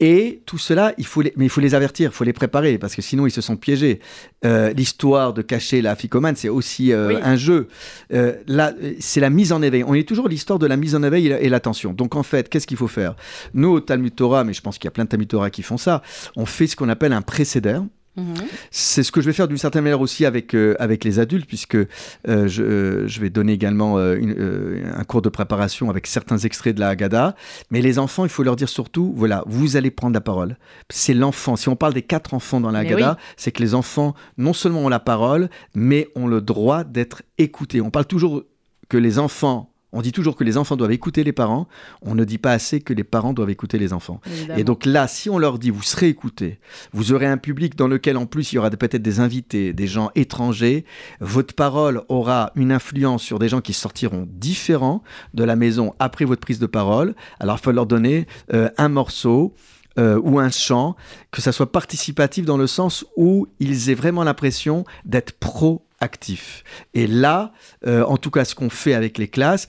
Et 0.05 0.41
tout 0.45 0.57
cela, 0.57 0.93
il 0.97 1.05
faut 1.05 1.21
les, 1.21 1.31
mais 1.37 1.45
il 1.45 1.49
faut 1.49 1.61
les 1.61 1.75
avertir, 1.75 2.11
il 2.11 2.13
faut 2.13 2.25
les 2.25 2.33
préparer, 2.33 2.77
parce 2.77 2.93
que 2.93 3.01
sinon 3.01 3.25
ils 3.25 3.31
se 3.31 3.39
sont 3.39 3.55
piégés. 3.55 4.01
Euh, 4.43 4.73
L'histoire 4.73 5.33
de 5.33 5.41
cacher 5.41 5.81
la 5.81 5.95
ficomane, 5.95 6.35
c'est 6.35 6.49
aussi 6.49 6.91
euh, 6.91 7.07
oui. 7.07 7.15
un 7.23 7.37
jeu. 7.37 7.69
Euh, 8.11 8.33
là, 8.45 8.73
c'est 8.99 9.21
la 9.21 9.29
mise 9.29 9.53
en 9.53 9.61
éveil. 9.61 9.85
On 9.87 9.93
est 9.93 10.05
toujours 10.05 10.27
l'histoire 10.27 10.59
de 10.59 10.67
la 10.67 10.75
mise 10.75 10.93
en 10.93 11.03
éveil 11.03 11.27
et 11.27 11.47
l'attention. 11.47 11.93
Donc 11.93 12.17
en 12.17 12.23
fait, 12.23 12.49
qu'est-ce 12.49 12.67
qu'il 12.67 12.75
faut 12.75 12.89
faire? 12.89 13.15
Nous, 13.53 13.69
au 13.69 13.79
Talmud 13.79 14.13
Torah, 14.13 14.43
mais 14.43 14.51
je 14.51 14.59
pense 14.59 14.77
qu'il 14.77 14.87
y 14.87 14.89
a 14.89 14.91
plein 14.91 15.05
de 15.05 15.09
Talmud 15.09 15.29
Torah 15.29 15.49
qui 15.49 15.63
font 15.63 15.77
ça, 15.77 16.01
on 16.35 16.45
fait 16.45 16.67
ce 16.67 16.75
qu'on 16.75 16.89
appelle 16.89 17.13
un 17.13 17.21
précédent. 17.21 17.87
Mmh. 18.15 18.33
C'est 18.69 19.01
ce 19.01 19.11
que 19.11 19.21
je 19.21 19.25
vais 19.25 19.33
faire 19.33 19.47
d'une 19.47 19.57
certaine 19.57 19.83
manière 19.83 20.01
aussi 20.01 20.25
avec, 20.25 20.53
euh, 20.53 20.75
avec 20.77 21.03
les 21.03 21.17
adultes, 21.17 21.47
puisque 21.47 21.75
euh, 21.75 21.87
je, 22.27 22.61
euh, 22.61 23.07
je, 23.07 23.19
vais 23.19 23.31
donner 23.31 23.53
également 23.53 23.97
une, 23.97 24.83
un 24.95 25.03
cours 25.03 25.23
de 25.23 25.29
préparation 25.29 25.89
avec 25.89 26.05
certains 26.05 26.37
extraits 26.37 26.75
de 26.75 26.79
la 26.79 26.89
Haggadah. 26.89 27.35
Mais 27.71 27.81
les 27.81 27.97
enfants, 27.97 28.23
il 28.23 28.29
faut 28.29 28.43
leur 28.43 28.55
dire 28.55 28.69
surtout, 28.69 29.13
voilà, 29.15 29.43
vous 29.47 29.77
allez 29.77 29.89
prendre 29.89 30.13
la 30.13 30.21
parole. 30.21 30.57
C'est 30.89 31.15
l'enfant. 31.15 31.55
Si 31.55 31.69
on 31.69 31.75
parle 31.75 31.93
des 31.93 32.03
quatre 32.03 32.35
enfants 32.35 32.59
dans 32.59 32.71
la 32.71 32.79
Haggadah, 32.79 33.17
oui. 33.17 33.33
c'est 33.35 33.51
que 33.51 33.63
les 33.63 33.73
enfants, 33.73 34.13
non 34.37 34.53
seulement 34.53 34.81
ont 34.81 34.89
la 34.89 34.99
parole, 34.99 35.49
mais 35.73 36.09
ont 36.15 36.27
le 36.27 36.41
droit 36.41 36.83
d'être 36.83 37.23
écoutés. 37.39 37.81
On 37.81 37.89
parle 37.89 38.05
toujours 38.05 38.43
que 38.89 38.97
les 38.97 39.17
enfants 39.17 39.72
on 39.93 40.01
dit 40.01 40.11
toujours 40.11 40.35
que 40.35 40.43
les 40.43 40.57
enfants 40.57 40.75
doivent 40.75 40.91
écouter 40.91 41.23
les 41.23 41.31
parents. 41.31 41.67
On 42.01 42.15
ne 42.15 42.23
dit 42.23 42.39
pas 42.39 42.51
assez 42.51 42.81
que 42.81 42.93
les 42.93 43.03
parents 43.03 43.31
doivent 43.31 43.51
écouter 43.51 43.77
les 43.77 43.93
enfants. 43.93 44.19
Évidemment. 44.25 44.59
Et 44.59 44.63
donc 44.63 44.85
là, 44.85 45.07
si 45.07 45.29
on 45.29 45.37
leur 45.37 45.59
dit 45.59 45.69
vous 45.69 45.83
serez 45.83 46.09
écoutés, 46.09 46.59
vous 46.93 47.13
aurez 47.13 47.27
un 47.27 47.37
public 47.37 47.75
dans 47.75 47.87
lequel 47.87 48.17
en 48.17 48.25
plus 48.25 48.51
il 48.51 48.55
y 48.55 48.57
aura 48.57 48.71
peut-être 48.71 49.01
des 49.01 49.19
invités, 49.19 49.71
des 49.71 49.87
gens 49.87 50.09
étrangers, 50.15 50.83
votre 51.19 51.53
parole 51.53 52.01
aura 52.09 52.51
une 52.55 52.71
influence 52.71 53.21
sur 53.21 53.37
des 53.37 53.49
gens 53.49 53.61
qui 53.61 53.73
sortiront 53.73 54.27
différents 54.29 55.03
de 55.35 55.43
la 55.43 55.55
maison 55.55 55.93
après 55.99 56.25
votre 56.25 56.41
prise 56.41 56.59
de 56.59 56.65
parole. 56.65 57.15
Alors 57.39 57.57
il 57.59 57.63
faut 57.63 57.71
leur 57.71 57.85
donner 57.85 58.27
euh, 58.53 58.69
un 58.77 58.89
morceau. 58.89 59.53
Euh, 59.99 60.19
ou 60.23 60.39
un 60.39 60.49
chant, 60.49 60.95
que 61.29 61.39
ça 61.39 61.51
soit 61.51 61.71
participatif 61.71 62.45
dans 62.45 62.57
le 62.57 62.65
sens 62.65 63.05
où 63.15 63.45
ils 63.59 63.91
aient 63.91 63.93
vraiment 63.93 64.23
l'impression 64.23 64.85
d'être 65.05 65.33
pro 65.33 65.85
actif. 66.03 66.63
Et 66.93 67.07
là, 67.07 67.51
euh, 67.87 68.03
en 68.13 68.17
tout 68.17 68.29
cas, 68.29 68.45
ce 68.45 68.53
qu'on 68.55 68.69
fait 68.69 68.93
avec 68.93 69.17
les 69.17 69.27
classes 69.27 69.65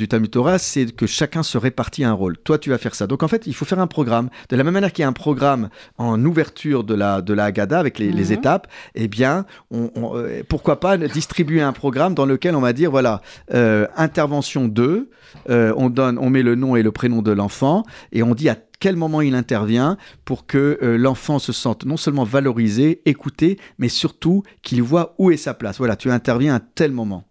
du 0.00 0.08
Talmud 0.08 0.30
Torah, 0.30 0.58
c'est 0.58 0.86
que 1.00 1.06
chacun 1.06 1.42
se 1.42 1.58
répartit 1.58 2.02
un 2.04 2.12
rôle. 2.12 2.36
Toi, 2.38 2.58
tu 2.58 2.70
vas 2.70 2.78
faire 2.78 2.94
ça. 2.94 3.06
Donc, 3.06 3.22
en 3.22 3.28
fait, 3.28 3.46
il 3.46 3.54
faut 3.54 3.64
faire 3.64 3.78
un 3.80 3.86
programme. 3.86 4.28
De 4.48 4.56
la 4.56 4.64
même 4.64 4.74
manière 4.74 4.92
qu'il 4.92 5.02
y 5.02 5.04
a 5.04 5.08
un 5.08 5.12
programme 5.26 5.68
en 5.98 6.22
ouverture 6.24 6.82
de 6.82 6.94
la, 6.94 7.22
de 7.22 7.32
la 7.34 7.44
Haggadah 7.44 7.78
avec 7.78 7.98
les, 7.98 8.06
Mhm. 8.06 8.12
mm 8.12 8.14
-hmm. 8.14 8.18
les 8.18 8.32
étapes, 8.32 8.66
eh 8.94 9.08
bien, 9.08 9.34
on, 9.70 9.90
on, 9.94 10.16
euh, 10.16 10.42
pourquoi 10.48 10.80
pas 10.80 10.96
distribuer 11.20 11.62
un 11.70 11.72
programme 11.82 12.14
dans 12.14 12.26
lequel 12.26 12.54
on 12.56 12.60
va 12.68 12.72
dire, 12.72 12.90
voilà, 12.90 13.20
euh, 13.54 13.86
intervention 13.96 14.62
2, 14.68 15.10
on, 15.48 15.88
donne, 15.90 16.16
on 16.18 16.30
met 16.30 16.42
le 16.50 16.54
nom 16.62 16.76
et 16.78 16.82
le 16.82 16.92
prénom 16.92 17.20
de 17.22 17.32
l'enfant, 17.40 17.84
et 18.12 18.22
on 18.22 18.34
dit 18.34 18.48
à 18.48 18.56
quel 18.86 18.94
moment 18.94 19.20
il 19.20 19.34
intervient 19.34 19.98
pour 20.24 20.46
que 20.46 20.78
euh, 20.80 20.96
l'enfant 20.96 21.40
se 21.40 21.52
sente 21.52 21.84
non 21.84 21.96
seulement 21.96 22.22
valorisé, 22.22 23.02
écouté, 23.04 23.58
mais 23.78 23.88
surtout 23.88 24.44
qu'il 24.62 24.80
voit 24.80 25.16
où 25.18 25.32
est 25.32 25.36
sa 25.36 25.54
place. 25.54 25.78
Voilà, 25.78 25.96
tu 25.96 26.08
interviens 26.08 26.54
à 26.54 26.60
tel 26.60 26.92
moment. 26.92 27.24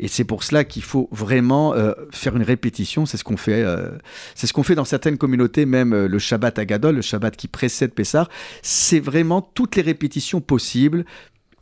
Et 0.00 0.08
c'est 0.08 0.24
pour 0.24 0.42
cela 0.42 0.64
qu'il 0.64 0.82
faut 0.82 1.08
vraiment 1.12 1.72
euh, 1.72 1.92
faire 2.10 2.34
une 2.34 2.42
répétition. 2.42 3.06
C'est 3.06 3.16
ce 3.16 3.22
qu'on 3.22 3.36
fait. 3.36 3.62
Euh, 3.62 3.90
c'est 4.34 4.48
ce 4.48 4.52
qu'on 4.52 4.64
fait 4.64 4.74
dans 4.74 4.84
certaines 4.84 5.18
communautés, 5.18 5.66
même 5.66 5.94
le 5.94 6.18
Shabbat 6.18 6.58
à 6.58 6.64
Gadol, 6.64 6.96
le 6.96 7.02
Shabbat 7.02 7.36
qui 7.36 7.46
précède 7.46 7.94
Pessah. 7.94 8.28
C'est 8.62 8.98
vraiment 8.98 9.40
toutes 9.40 9.76
les 9.76 9.82
répétitions 9.82 10.40
possibles, 10.40 11.04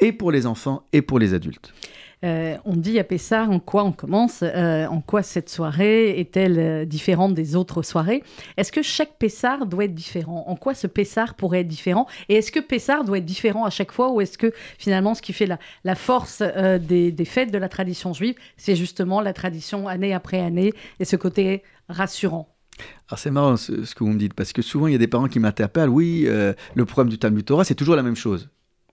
et 0.00 0.12
pour 0.12 0.32
les 0.32 0.46
enfants 0.46 0.86
et 0.94 1.02
pour 1.02 1.18
les 1.18 1.34
adultes. 1.34 1.74
Euh, 2.24 2.56
on 2.64 2.76
dit 2.76 2.98
à 2.98 3.04
Pessard 3.04 3.50
en 3.50 3.60
quoi 3.60 3.84
on 3.84 3.92
commence, 3.92 4.40
euh, 4.42 4.86
en 4.86 5.02
quoi 5.02 5.22
cette 5.22 5.50
soirée 5.50 6.18
est-elle 6.18 6.58
euh, 6.58 6.84
différente 6.86 7.34
des 7.34 7.56
autres 7.56 7.82
soirées. 7.82 8.22
Est-ce 8.56 8.72
que 8.72 8.82
chaque 8.82 9.18
Pessard 9.18 9.66
doit 9.66 9.84
être 9.84 9.94
différent? 9.94 10.44
En 10.46 10.56
quoi 10.56 10.74
ce 10.74 10.86
Pessard 10.86 11.34
pourrait 11.34 11.60
être 11.60 11.68
différent? 11.68 12.06
Et 12.30 12.36
est-ce 12.36 12.50
que 12.50 12.60
Pessard 12.60 13.04
doit 13.04 13.18
être 13.18 13.26
différent 13.26 13.66
à 13.66 13.70
chaque 13.70 13.92
fois? 13.92 14.12
Ou 14.12 14.22
est-ce 14.22 14.38
que 14.38 14.52
finalement 14.78 15.14
ce 15.14 15.20
qui 15.20 15.34
fait 15.34 15.46
la, 15.84 15.94
force 15.94 16.42
des, 16.42 17.14
fêtes 17.26 17.52
de 17.52 17.58
la 17.58 17.68
tradition 17.68 18.14
juive, 18.14 18.34
c'est 18.56 18.76
justement 18.76 19.20
la 19.20 19.34
tradition 19.34 19.86
année 19.86 20.14
après 20.14 20.40
année 20.40 20.72
et 20.98 21.04
ce 21.04 21.16
côté 21.16 21.62
rassurant? 21.90 22.48
Alors 23.08 23.18
c'est 23.18 23.30
marrant 23.30 23.56
ce, 23.56 23.72
que 23.72 24.04
vous 24.04 24.10
me 24.10 24.18
dites, 24.18 24.34
parce 24.34 24.52
que 24.52 24.62
souvent 24.62 24.86
il 24.86 24.92
y 24.92 24.96
a 24.96 24.98
des 24.98 25.06
parents 25.06 25.28
qui 25.28 25.38
m'interpellent, 25.38 25.88
oui, 25.90 26.26
le 26.26 26.84
problème 26.84 27.10
du 27.10 27.18
Talmud 27.18 27.44
Torah, 27.44 27.64
c'est 27.64 27.74
toujours 27.74 27.96
la 27.96 28.02
même 28.02 28.16
chose. 28.16 28.48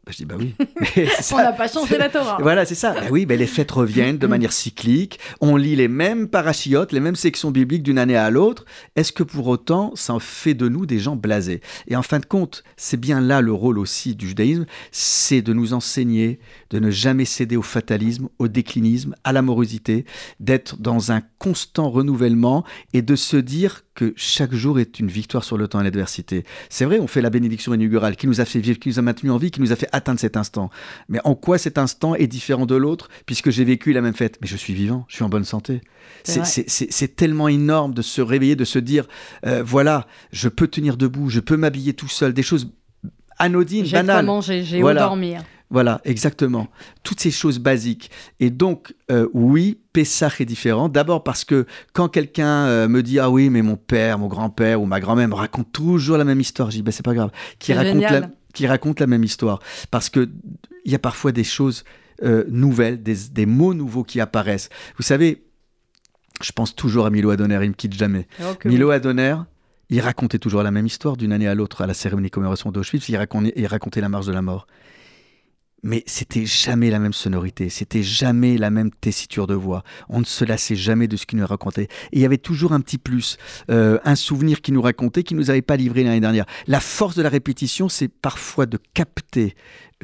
Bah, 0.05 0.11
je 0.11 0.17
dis 0.17 0.25
bah 0.25 0.35
oui. 0.37 0.53
on 1.31 1.37
n'a 1.37 1.53
pas 1.53 1.69
changé 1.69 1.97
la 1.97 2.09
Torah. 2.09 2.37
Voilà, 2.41 2.65
c'est 2.65 2.75
ça. 2.75 2.91
Bah 2.91 3.03
oui, 3.09 3.25
bah 3.25 3.37
les 3.37 3.47
fêtes 3.47 3.71
reviennent 3.71 4.17
de 4.17 4.27
manière 4.27 4.51
cyclique. 4.51 5.17
On 5.39 5.55
lit 5.55 5.77
les 5.77 5.87
mêmes 5.87 6.27
parachiotes, 6.27 6.91
les 6.91 6.99
mêmes 6.99 7.15
sections 7.15 7.51
bibliques 7.51 7.83
d'une 7.83 7.97
année 7.97 8.17
à 8.17 8.29
l'autre. 8.29 8.65
Est-ce 8.97 9.13
que 9.13 9.23
pour 9.23 9.47
autant, 9.47 9.95
ça 9.95 10.13
en 10.13 10.19
fait 10.19 10.55
de 10.55 10.67
nous 10.67 10.85
des 10.85 10.99
gens 10.99 11.15
blasés? 11.15 11.61
Et 11.87 11.95
en 11.95 12.01
fin 12.01 12.19
de 12.19 12.25
compte, 12.25 12.65
c'est 12.75 12.99
bien 12.99 13.21
là 13.21 13.39
le 13.39 13.53
rôle 13.53 13.79
aussi 13.79 14.13
du 14.13 14.27
judaïsme, 14.27 14.65
c'est 14.91 15.41
de 15.41 15.53
nous 15.53 15.73
enseigner 15.73 16.39
de 16.69 16.79
ne 16.79 16.91
jamais 16.91 17.25
céder 17.25 17.55
au 17.55 17.61
fatalisme, 17.61 18.27
au 18.39 18.49
déclinisme, 18.49 19.15
à 19.23 19.31
l'amorosité, 19.31 20.05
d'être 20.41 20.75
dans 20.77 21.13
un 21.13 21.21
constant 21.39 21.89
renouvellement 21.89 22.65
et 22.93 23.01
de 23.01 23.15
se 23.15 23.37
dire 23.37 23.83
que 23.95 24.13
chaque 24.15 24.53
jour 24.53 24.79
est 24.79 24.99
une 24.99 25.08
victoire 25.08 25.43
sur 25.43 25.58
le 25.58 25.67
temps 25.67 25.79
et 25.79 25.84
l'adversité. 25.84 26.45
C'est 26.69 26.86
vrai, 26.86 26.99
on 26.99 27.08
fait 27.08 27.21
la 27.21 27.29
bénédiction 27.29 27.73
inaugurale 27.73 28.15
qui 28.15 28.27
nous 28.27 28.41
a 28.41 28.45
fait 28.45 28.60
vivre, 28.60 28.79
qui 28.79 28.89
nous 28.89 28.99
a 28.99 29.01
maintenu 29.01 29.29
en 29.32 29.38
vie, 29.38 29.51
qui 29.51 29.62
nous 29.62 29.71
a 29.71 29.75
fait 29.75 29.89
atteindre 29.91 30.19
cet 30.19 30.38
instant. 30.38 30.69
Mais 31.10 31.19
en 31.23 31.36
quoi 31.36 31.58
cet 31.58 31.77
instant 31.77 32.15
est 32.15 32.27
différent 32.27 32.65
de 32.65 32.75
l'autre 32.75 33.10
puisque 33.25 33.49
j'ai 33.49 33.63
vécu 33.63 33.93
la 33.93 34.01
même 34.01 34.15
fête? 34.15 34.38
Mais 34.41 34.47
je 34.47 34.58
suis 34.58 34.73
vivant, 34.73 35.06
je 35.08 35.15
suis 35.15 35.23
en 35.23 35.29
bonne 35.29 35.45
santé. 35.45 35.82
C'est 36.23 37.15
tellement 37.15 37.47
énorme 37.47 37.93
de 37.93 38.01
se 38.01 38.21
réveiller, 38.21 38.56
de 38.56 38.65
se 38.65 38.79
dire, 38.79 39.08
euh, 39.45 39.63
voilà, 39.63 40.08
je 40.32 40.49
peux 40.49 40.67
tenir 40.67 40.97
debout, 40.97 41.29
je 41.29 41.39
peux 41.39 41.58
m'habiller 41.58 41.93
tout 41.93 42.08
seul, 42.08 42.34
des 42.34 42.43
choses 42.43 42.71
anodines, 43.38 43.86
j'ai 43.86 43.97
banales. 43.97 44.21
J'ai 44.21 44.25
manger, 44.25 44.63
j'ai 44.63 44.82
voilà. 44.82 45.06
où 45.06 45.10
dormir. 45.10 45.43
Voilà, 45.73 46.01
exactement. 46.05 46.67
Toutes 47.01 47.19
ces 47.19 47.31
choses 47.31 47.57
basiques. 47.57 48.12
Et 48.39 48.51
donc, 48.51 48.93
euh, 49.09 49.27
oui, 49.33 49.79
Pessah 49.91 50.29
est 50.39 50.45
différent. 50.45 50.88
D'abord 50.88 51.23
parce 51.23 51.43
que 51.43 51.65
quand 51.93 52.09
quelqu'un 52.09 52.67
euh, 52.67 52.88
me 52.88 53.01
dit 53.01 53.17
Ah 53.17 53.31
oui, 53.31 53.49
mais 53.49 53.63
mon 53.63 53.75
père, 53.75 54.19
mon 54.19 54.27
grand-père 54.27 54.83
ou 54.83 54.86
ma 54.86 54.99
grand-mère 54.99 55.27
me 55.27 55.33
raconte 55.33 55.71
toujours 55.71 56.17
la 56.17 56.25
même 56.25 56.39
histoire, 56.39 56.69
je 56.69 56.77
dis 56.77 56.83
ben, 56.83 56.91
C'est 56.91 57.03
pas 57.03 57.15
grave. 57.15 57.31
Qui 57.57 57.73
raconte, 57.73 58.03
la, 58.03 58.29
qui 58.53 58.67
raconte 58.67 58.99
la 58.99 59.07
même 59.07 59.23
histoire. 59.23 59.62
Parce 59.89 60.12
qu'il 60.12 60.29
y 60.86 60.93
a 60.93 60.99
parfois 60.99 61.31
des 61.31 61.43
choses 61.43 61.86
euh, 62.21 62.43
nouvelles, 62.49 63.01
des, 63.01 63.15
des, 63.31 63.47
mots 63.47 63.73
nouveaux 63.73 64.03
qui 64.03 64.21
apparaissent. 64.21 64.69
Vous 64.97 65.03
savez, 65.03 65.43
je 66.43 66.51
pense 66.51 66.75
toujours 66.75 67.07
à 67.07 67.09
Milo 67.09 67.31
Adonner, 67.31 67.57
il 67.63 67.69
me 67.69 67.73
quitte 67.73 67.93
jamais. 67.93 68.27
Okay, 68.39 68.69
Milo. 68.69 68.91
Adonner, 68.91 69.38
il 69.89 70.01
racontait 70.01 70.38
toujours 70.38 70.62
la 70.62 70.69
même 70.69 70.86
histoire 70.86 71.17
d'une 71.17 71.33
année 71.33 71.47
à 71.47 71.55
l'autre 71.55 71.81
à 71.81 71.88
la 71.88 71.95
cérémonie 71.95 72.29
commémoration 72.29 72.71
d'Auschwitz. 72.71 73.09
Il 73.09 73.19
il 73.55 73.65
racontait 73.65 74.01
la 74.01 74.09
marche 74.09 74.27
de 74.27 74.33
la 74.33 74.43
mort 74.43 74.67
mais 75.83 76.03
c'était 76.05 76.45
jamais 76.45 76.89
la 76.89 76.99
même 76.99 77.13
sonorité, 77.13 77.69
c'était 77.69 78.03
jamais 78.03 78.57
la 78.57 78.69
même 78.69 78.91
tessiture 78.91 79.47
de 79.47 79.53
voix. 79.53 79.83
On 80.09 80.19
ne 80.19 80.25
se 80.25 80.45
lassait 80.45 80.75
jamais 80.75 81.07
de 81.07 81.17
ce 81.17 81.25
qu'il 81.25 81.39
nous 81.39 81.45
racontait. 81.45 81.83
Et 81.83 82.17
il 82.17 82.19
y 82.19 82.25
avait 82.25 82.37
toujours 82.37 82.73
un 82.73 82.81
petit 82.81 82.97
plus, 82.97 83.37
euh, 83.69 83.99
un 84.05 84.15
souvenir 84.15 84.61
qu'il 84.61 84.73
nous 84.73 84.81
racontait, 84.81 85.23
qu'il 85.23 85.37
nous 85.37 85.49
avait 85.49 85.61
pas 85.61 85.75
livré 85.75 86.03
l'année 86.03 86.21
dernière. 86.21 86.45
La 86.67 86.79
force 86.79 87.15
de 87.15 87.21
la 87.21 87.29
répétition, 87.29 87.89
c'est 87.89 88.07
parfois 88.07 88.65
de 88.65 88.79
capter 88.93 89.55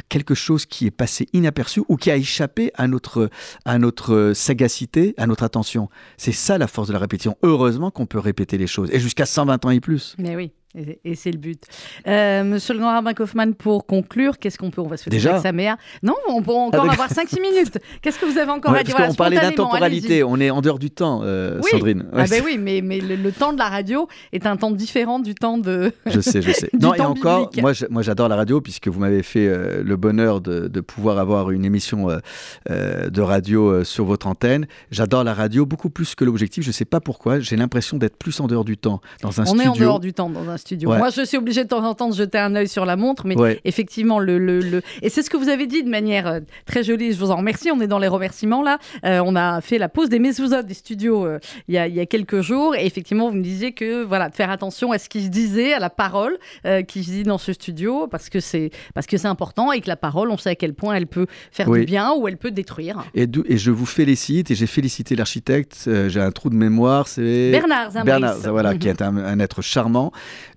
quelque 0.08 0.36
chose 0.36 0.66
qui 0.66 0.86
est 0.86 0.92
passé 0.92 1.28
inaperçu 1.34 1.82
ou 1.90 1.98
qui 1.98 2.10
a 2.10 2.16
échappé 2.16 2.72
à 2.76 2.88
notre, 2.88 3.30
à 3.66 3.78
notre 3.80 4.32
sagacité, 4.34 5.14
à 5.18 5.28
notre 5.28 5.44
attention. 5.44 5.90
C'est 6.18 6.32
ça 6.32 6.58
la 6.58 6.68
force 6.68 6.88
de 6.88 6.94
la 6.94 7.00
répétition. 7.00 7.36
Heureusement 7.44 7.92
qu'on 7.92 8.06
peut 8.06 8.20
répéter 8.20 8.58
les 8.58 8.68
choses, 8.68 8.90
et 8.92 9.00
jusqu'à 9.00 9.26
120 9.26 9.66
ans 9.66 9.70
et 9.72 9.80
plus. 9.80 10.16
Mais 10.18 10.36
oui. 10.36 10.52
Et, 10.76 11.16
c'est 11.16 11.32
le 11.32 11.40
but. 11.40 11.64
Euh, 12.08 12.44
Monsieur 12.44 12.76
le 12.76 12.80
grand 12.80 12.92
rabbin 12.92 13.14
Kaufmann, 13.16 13.56
pour 13.56 13.88
conclure, 13.88 14.38
qu'est-ce 14.38 14.60
qu'on 14.60 14.70
peut 14.70 14.82
On 14.82 14.88
va 14.88 14.98
se 14.98 15.04
faire 15.04 15.12
Déjà 15.12 15.40
sa 15.40 15.52
mère. 15.52 15.78
Non, 16.04 16.14
on 16.28 16.44
peut 16.44 16.52
encore 16.52 16.82
Avec... 16.82 16.94
avoir 16.94 17.10
5-6 17.10 17.42
minutes. 17.42 17.80
Qu'est-ce 18.04 18.20
que 18.20 18.26
vous 18.26 18.38
avez 18.38 18.52
encore 18.52 18.74
ouais, 18.74 18.82
à 18.82 18.84
dire 18.84 18.96
parce 18.96 19.16
voilà, 19.16 19.34
On 19.34 19.38
parlait 19.38 19.50
d'intemporalité, 19.50 20.24
on 20.24 20.40
est 20.40 20.52
en 20.52 20.62
dehors 20.62 20.78
du 20.78 20.92
temps, 20.92 21.22
euh, 21.24 21.60
oui. 21.64 21.72
Sandrine. 21.72 22.02
Ouais, 22.14 22.24
ah 22.24 22.26
ben 22.30 22.44
oui, 22.46 22.60
mais, 22.60 22.82
mais 22.82 23.00
le, 23.00 23.16
le, 23.16 23.32
temps 23.32 23.52
de 23.52 23.58
la 23.58 23.68
radio 23.68 24.08
est 24.32 24.46
un 24.46 24.58
temps 24.58 24.70
différent 24.70 25.18
du 25.18 25.34
temps 25.34 25.58
de. 25.58 25.92
Je 26.06 26.20
sais, 26.20 26.44
je 26.44 26.52
sais. 26.52 26.70
non, 26.80 26.94
et 26.94 27.02
encore, 27.02 27.50
moi, 27.58 27.74
je, 27.74 27.86
moi 27.90 28.04
j'adore 28.04 28.30
la 28.30 28.36
radio 28.36 28.62
puisque 28.62 28.90
vous 28.90 29.00
m'avez 29.00 29.24
fait 29.24 29.48
euh, 29.48 29.82
le 29.84 29.98
bonheur 29.98 30.40
de, 30.40 30.68
de, 30.68 30.82
pouvoir 30.82 31.18
avoir 31.18 31.50
une 31.50 31.66
émission 31.66 32.10
euh, 32.12 33.10
de 33.10 33.22
radio 33.22 33.84
sur 33.84 34.06
votre 34.06 34.28
antenne. 34.28 34.68
J'adore 34.92 35.24
la 35.24 35.34
radio 35.34 35.66
beaucoup 35.66 35.90
plus 35.90 36.14
que 36.14 36.24
l'objectif. 36.24 36.64
Je 36.64 36.70
ne 36.70 36.74
sais 36.74 36.86
pas 36.86 37.00
pourquoi. 37.00 37.40
J'ai 37.40 37.56
l'impression 37.56 37.98
d'être 37.98 38.18
plus 38.18 38.40
en 38.40 38.46
dehors 38.46 38.66
du 38.66 38.78
temps 38.78 39.02
dans 39.24 39.42
un 39.42 39.46
on 39.46 39.48
studio. 39.48 39.64
est 39.64 39.68
en 39.68 39.76
dehors 39.76 40.00
du 40.00 40.14
temps 40.14 40.30
dans 40.30 40.48
un 40.48 40.59
studio. 40.60 40.92
Ouais. 40.92 40.98
Moi, 40.98 41.10
je 41.10 41.24
suis 41.26 41.38
obligée 41.38 41.64
de 41.64 41.70
temps 41.70 41.84
en 41.84 41.94
temps 41.96 42.10
de 42.10 42.16
jeter 42.16 42.38
un 42.38 42.54
œil 42.56 42.68
sur 42.68 42.86
la 42.86 42.96
montre, 42.96 43.26
mais 43.26 43.36
Ouais. 43.38 43.60
effectivement, 43.66 44.20
le, 44.20 44.38
le, 44.38 44.60
le- 44.60 44.82
et 45.02 45.10
c'est 45.10 45.24
ce 45.24 45.30
que 45.30 45.38
vous 45.38 45.50
avez 45.50 45.66
dit 45.66 45.84
de 45.84 45.90
manière 45.90 46.28
euh, 46.28 46.40
très 46.66 46.84
jolie. 46.84 47.14
Je 47.14 47.20
vous 47.20 47.32
en 47.32 47.38
remercie. 47.38 47.72
On 47.72 47.82
est 47.82 47.88
dans 47.88 48.00
les 48.00 48.08
remerciements 48.08 48.62
là. 48.62 48.78
Euh, 49.06 49.22
on 49.26 49.36
a 49.36 49.62
fait 49.62 49.78
la 49.78 49.90
pause 49.90 50.10
des 50.10 50.20
mezuzot 50.20 50.62
des 50.64 50.74
studios 50.74 51.26
euh, 51.26 51.40
il 51.68 51.76
y, 51.76 51.78
a, 51.78 51.88
il 51.88 51.96
y 51.96 52.00
a 52.00 52.06
quelques 52.06 52.42
jours, 52.42 52.76
et 52.76 52.86
effectivement, 52.86 53.30
vous 53.30 53.36
me 53.38 53.42
disiez 53.44 53.72
que 53.72 54.04
voilà, 54.04 54.30
de 54.30 54.36
faire 54.36 54.50
attention 54.52 54.92
à 54.92 54.98
ce 55.00 55.10
qui 55.10 55.24
se 55.24 55.30
disait, 55.30 55.74
à 55.74 55.80
la 55.80 55.90
parole 55.90 56.38
euh, 56.66 56.82
qui 56.84 57.04
se 57.04 57.12
dit 57.12 57.24
dans 57.24 57.38
ce 57.38 57.54
studio, 57.54 58.08
parce 58.08 58.30
que 58.30 58.40
c'est 58.40 58.72
parce 58.94 59.08
que 59.08 59.18
c'est 59.18 59.28
important 59.28 59.72
et 59.72 59.82
que 59.82 59.88
la 59.88 59.96
parole, 59.96 60.30
on 60.30 60.38
sait 60.38 60.50
à 60.52 60.56
quel 60.56 60.74
point 60.74 60.94
elle 60.96 61.08
peut 61.08 61.28
faire 61.52 61.68
Oui. 61.70 61.80
du 61.80 61.86
bien 61.86 62.14
ou 62.14 62.28
elle 62.28 62.38
peut 62.38 62.52
détruire. 62.52 63.04
Et, 63.16 63.28
et 63.48 63.58
je 63.58 63.72
vous 63.72 63.86
félicite, 63.86 64.52
et 64.52 64.56
j'ai 64.56 64.68
félicité 64.68 65.16
l'architecte, 65.16 65.90
j'ai 66.08 66.20
un 66.22 66.32
trou 66.32 66.50
de 66.50 66.56
mémoire, 66.56 67.08
c'est... 67.08 67.52
Bernard 67.52 67.92
Zimbris. 67.92 68.06
Bernard, 68.06 68.36
voilà, 68.50 68.76
qui 68.78 68.88
est 68.90 69.02
un, 69.02 69.16
un 69.18 69.40
être 69.40 69.62
charmant, 69.62 70.12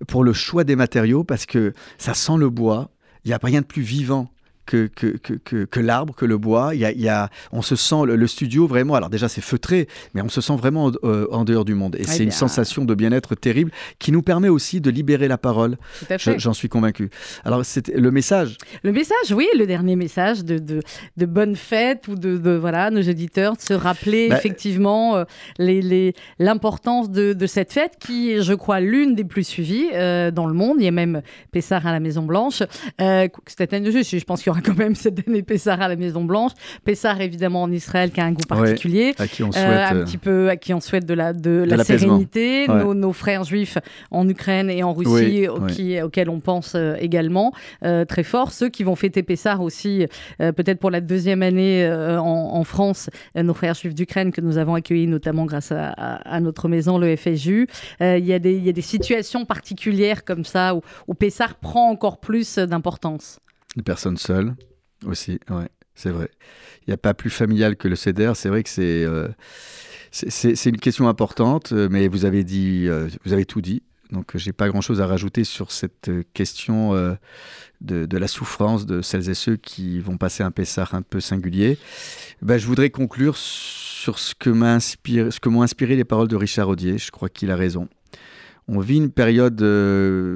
pour 0.09 0.25
le 0.25 0.33
choix 0.33 0.65
des 0.65 0.77
matériaux, 0.77 1.25
parce 1.25 1.47
que 1.47 1.73
ça 1.99 2.15
sent 2.15 2.37
le 2.39 2.51
bois, 2.51 2.91
il 3.25 3.29
n'y 3.29 3.35
a 3.35 3.41
rien 3.43 3.61
de 3.61 3.67
plus 3.67 3.83
vivant. 3.83 4.31
Que, 4.65 4.87
que, 4.87 5.17
que, 5.17 5.65
que, 5.65 5.81
l'arbre, 5.81 6.15
que 6.15 6.25
le 6.25 6.39
bois, 6.39 6.73
il 6.73 6.81
y 6.81 6.85
a, 6.85 6.93
il 6.93 7.01
y 7.01 7.09
a, 7.09 7.31
on 7.51 7.63
se 7.63 7.75
sent 7.75 8.07
le, 8.07 8.15
le 8.15 8.27
studio 8.29 8.69
vraiment. 8.69 8.95
Alors 8.95 9.11
déjà 9.11 9.29
c'est 9.29 9.41
feutré, 9.41 9.89
mais 10.15 10.23
on 10.23 10.29
se 10.29 10.41
sent 10.41 10.55
vraiment 10.57 10.87
en, 10.87 10.93
euh, 11.03 11.27
en 11.33 11.45
dehors 11.45 11.65
du 11.65 11.75
monde. 11.75 11.97
Et 11.99 12.05
c'est 12.05 12.23
une 12.23 12.31
sensation 12.31 12.85
de 12.85 12.95
bien-être 12.95 13.35
terrible 13.35 13.73
qui 13.99 14.13
nous 14.13 14.23
permet 14.23 14.49
aussi 14.49 14.81
de 14.81 14.89
libérer 14.89 15.27
la 15.27 15.37
parole. 15.37 15.77
J'en 16.37 16.53
suis 16.53 16.69
convaincu. 16.69 17.11
Alors 17.45 17.65
c'était 17.65 17.99
le 17.99 18.11
message. 18.13 18.57
Le 18.85 18.93
message, 18.93 19.33
oui, 19.33 19.49
le 19.59 19.67
dernier 19.67 19.97
message 19.97 20.45
de, 20.45 20.59
de, 20.59 20.81
de 21.17 21.27
bonne 21.27 21.57
fête 21.57 22.07
ou 22.07 22.15
de, 22.15 22.37
de, 22.37 22.53
voilà, 22.53 22.91
nos 22.91 23.03
auditeurs, 23.03 23.57
de 23.57 23.63
se 23.63 23.75
rappeler 23.75 24.29
Bah, 24.29 24.37
effectivement 24.39 25.17
euh, 25.17 25.25
les, 25.59 25.83
les, 25.83 26.15
l'importance 26.39 27.11
de, 27.11 27.33
de 27.33 27.47
cette 27.47 27.73
fête 27.73 27.95
qui 27.99 28.31
est, 28.31 28.43
je 28.43 28.55
crois, 28.55 28.79
l'une 28.79 29.17
des 29.17 29.25
plus 29.25 29.45
suivies 29.45 29.89
euh, 29.93 30.31
dans 30.31 30.47
le 30.47 30.55
monde. 30.55 30.77
Il 30.79 30.85
y 30.85 30.89
a 30.89 30.93
même 30.93 31.23
Pessard 31.51 31.85
à 31.87 31.93
la 31.93 32.01
Maison 32.01 32.23
Blanche. 32.23 32.63
Euh, 33.01 33.27
cette 33.47 33.73
année, 33.73 33.91
je, 33.91 34.03
je 34.19 34.25
pense 34.25 34.43
qu'il 34.43 34.52
aura 34.53 34.61
quand 34.63 34.77
même 34.79 34.95
cette 34.95 35.27
année 35.29 35.43
Pessard 35.43 35.81
à 35.83 35.89
la 35.89 35.97
Maison 35.97 36.25
Blanche. 36.25 36.53
Pessard, 36.85 37.21
évidemment, 37.21 37.63
en 37.63 37.73
Israël, 37.73 38.11
qui 38.11 38.21
a 38.21 38.25
un 38.25 38.33
goût 38.33 38.43
Ouais. 38.51 38.57
particulier. 38.59 39.15
À 39.19 39.27
qui 39.27 39.43
on 39.43 39.49
Euh, 39.49 39.53
souhaite. 39.53 39.65
un 39.67 39.97
euh, 39.97 40.05
petit 40.05 40.19
peu 40.19 40.49
à 40.49 40.57
qui 40.57 40.73
on 40.75 40.81
souhaite 40.81 41.07
de 41.07 41.15
la, 41.15 41.33
de, 41.33 41.65
la 41.67 41.83
sérénité, 41.85 42.67
Ouais. 42.69 42.85
nos, 42.85 42.95
nos 42.95 43.13
frères 43.13 43.45
juifs 43.45 43.79
en 44.11 44.29
Ukraine 44.29 44.71
et 44.71 44.83
en 44.83 44.93
Russie, 44.93 45.11
Oui, 45.11 45.49
au- 45.49 45.61
oui. 45.61 45.73
qui- 45.73 46.03
auxquels 46.03 46.29
on 46.31 46.41
pense 46.41 46.75
euh, 46.75 46.95
également 47.01 47.53
très 48.09 48.23
fort. 48.23 48.53
Ceux 48.53 48.69
qui 48.69 48.85
vont 48.85 48.95
fêter 48.97 49.23
Pessar 49.23 49.61
aussi, 49.63 50.07
peut-être 50.39 50.79
pour 50.79 50.91
la 50.91 51.01
deuxième 51.01 51.43
année 51.43 51.89
en, 51.91 52.23
en 52.25 52.65
France, 52.65 53.11
nos 53.35 53.55
frères 53.55 53.75
juifs 53.75 53.95
d'Ukraine 53.95 54.31
que 54.33 54.41
nous 54.41 54.59
avons 54.59 54.75
accueillis 54.75 55.07
notamment 55.07 55.45
grâce 55.45 55.73
à, 55.73 55.89
à- 55.91 56.35
à 56.37 56.41
notre 56.41 56.69
maison, 56.69 56.99
le 56.99 57.17
FSU. 57.17 57.67
Il 58.01 58.25
y, 58.25 58.33
a 58.33 58.39
des- 58.39 58.55
il 58.57 58.65
y 58.65 58.69
a 58.69 58.73
des 58.73 58.81
situations 58.83 59.45
particulières 59.45 60.25
comme 60.25 60.45
ça 60.45 60.75
où, 60.75 60.81
où 61.09 61.15
Pessar 61.15 61.55
prend 61.57 61.89
encore 61.91 62.19
plus 62.21 62.59
d'importance. 62.59 63.39
Les 63.77 63.83
personnes 63.83 64.17
seules 64.17 64.55
aussi, 65.07 65.41
ouais, 65.51 65.69
c'est 65.95 66.11
vrai. 66.11 66.31
Il 66.87 66.91
n'y 66.91 66.95
a 66.95 66.99
pas 66.99 67.15
plus 67.15 67.31
familial 67.31 67.77
que 67.77 67.89
le 67.89 67.97
CEDER. 67.97 68.33
C'est 68.35 68.49
vrai 68.49 68.63
que 68.63 68.69
c'est 68.69 69.05
euh, 69.05 69.29
une 70.67 70.79
question 70.79 71.09
importante, 71.09 71.73
euh, 71.73 71.89
mais 71.91 72.09
vous 72.09 72.25
avez 72.25 72.45
dit, 72.45 72.87
euh, 72.87 73.09
vous 73.25 73.33
avez 73.33 73.45
tout 73.45 73.61
dit. 73.61 73.83
Donc, 74.11 74.35
euh, 74.35 74.39
j'ai 74.39 74.53
pas 74.53 74.69
grand-chose 74.69 75.01
à 75.01 75.07
rajouter 75.07 75.45
sur 75.45 75.71
cette 75.71 76.11
question 76.35 76.95
de, 77.81 78.07
de 78.07 78.19
la 78.19 78.29
souffrance 78.29 78.85
de 78.85 79.01
celles 79.01 79.31
et 79.31 79.35
ceux 79.35 79.57
qui 79.57 80.01
vont 80.01 80.17
passer 80.17 80.43
un 80.43 80.51
Pessar 80.51 80.95
un 80.95 81.03
peu 81.03 81.21
singulier. 81.21 81.79
Ben, 82.43 82.59
je 82.59 82.67
voudrais 82.67 82.91
conclure 82.91 83.37
sur 83.37 84.19
ce 84.19 84.35
que 84.35 84.51
m'ont 84.51 85.63
inspiré 85.63 85.97
les 85.97 86.05
paroles 86.05 86.29
de 86.29 86.37
Richard 86.37 86.69
Audier. 86.69 86.99
Je 86.99 87.11
crois 87.11 87.29
qu'il 87.29 87.51
a 87.51 87.57
raison. 87.57 87.89
On 88.69 88.81
vit 88.81 88.99
une 88.99 89.11
période 89.11 89.65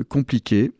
compliquée. 0.08 0.72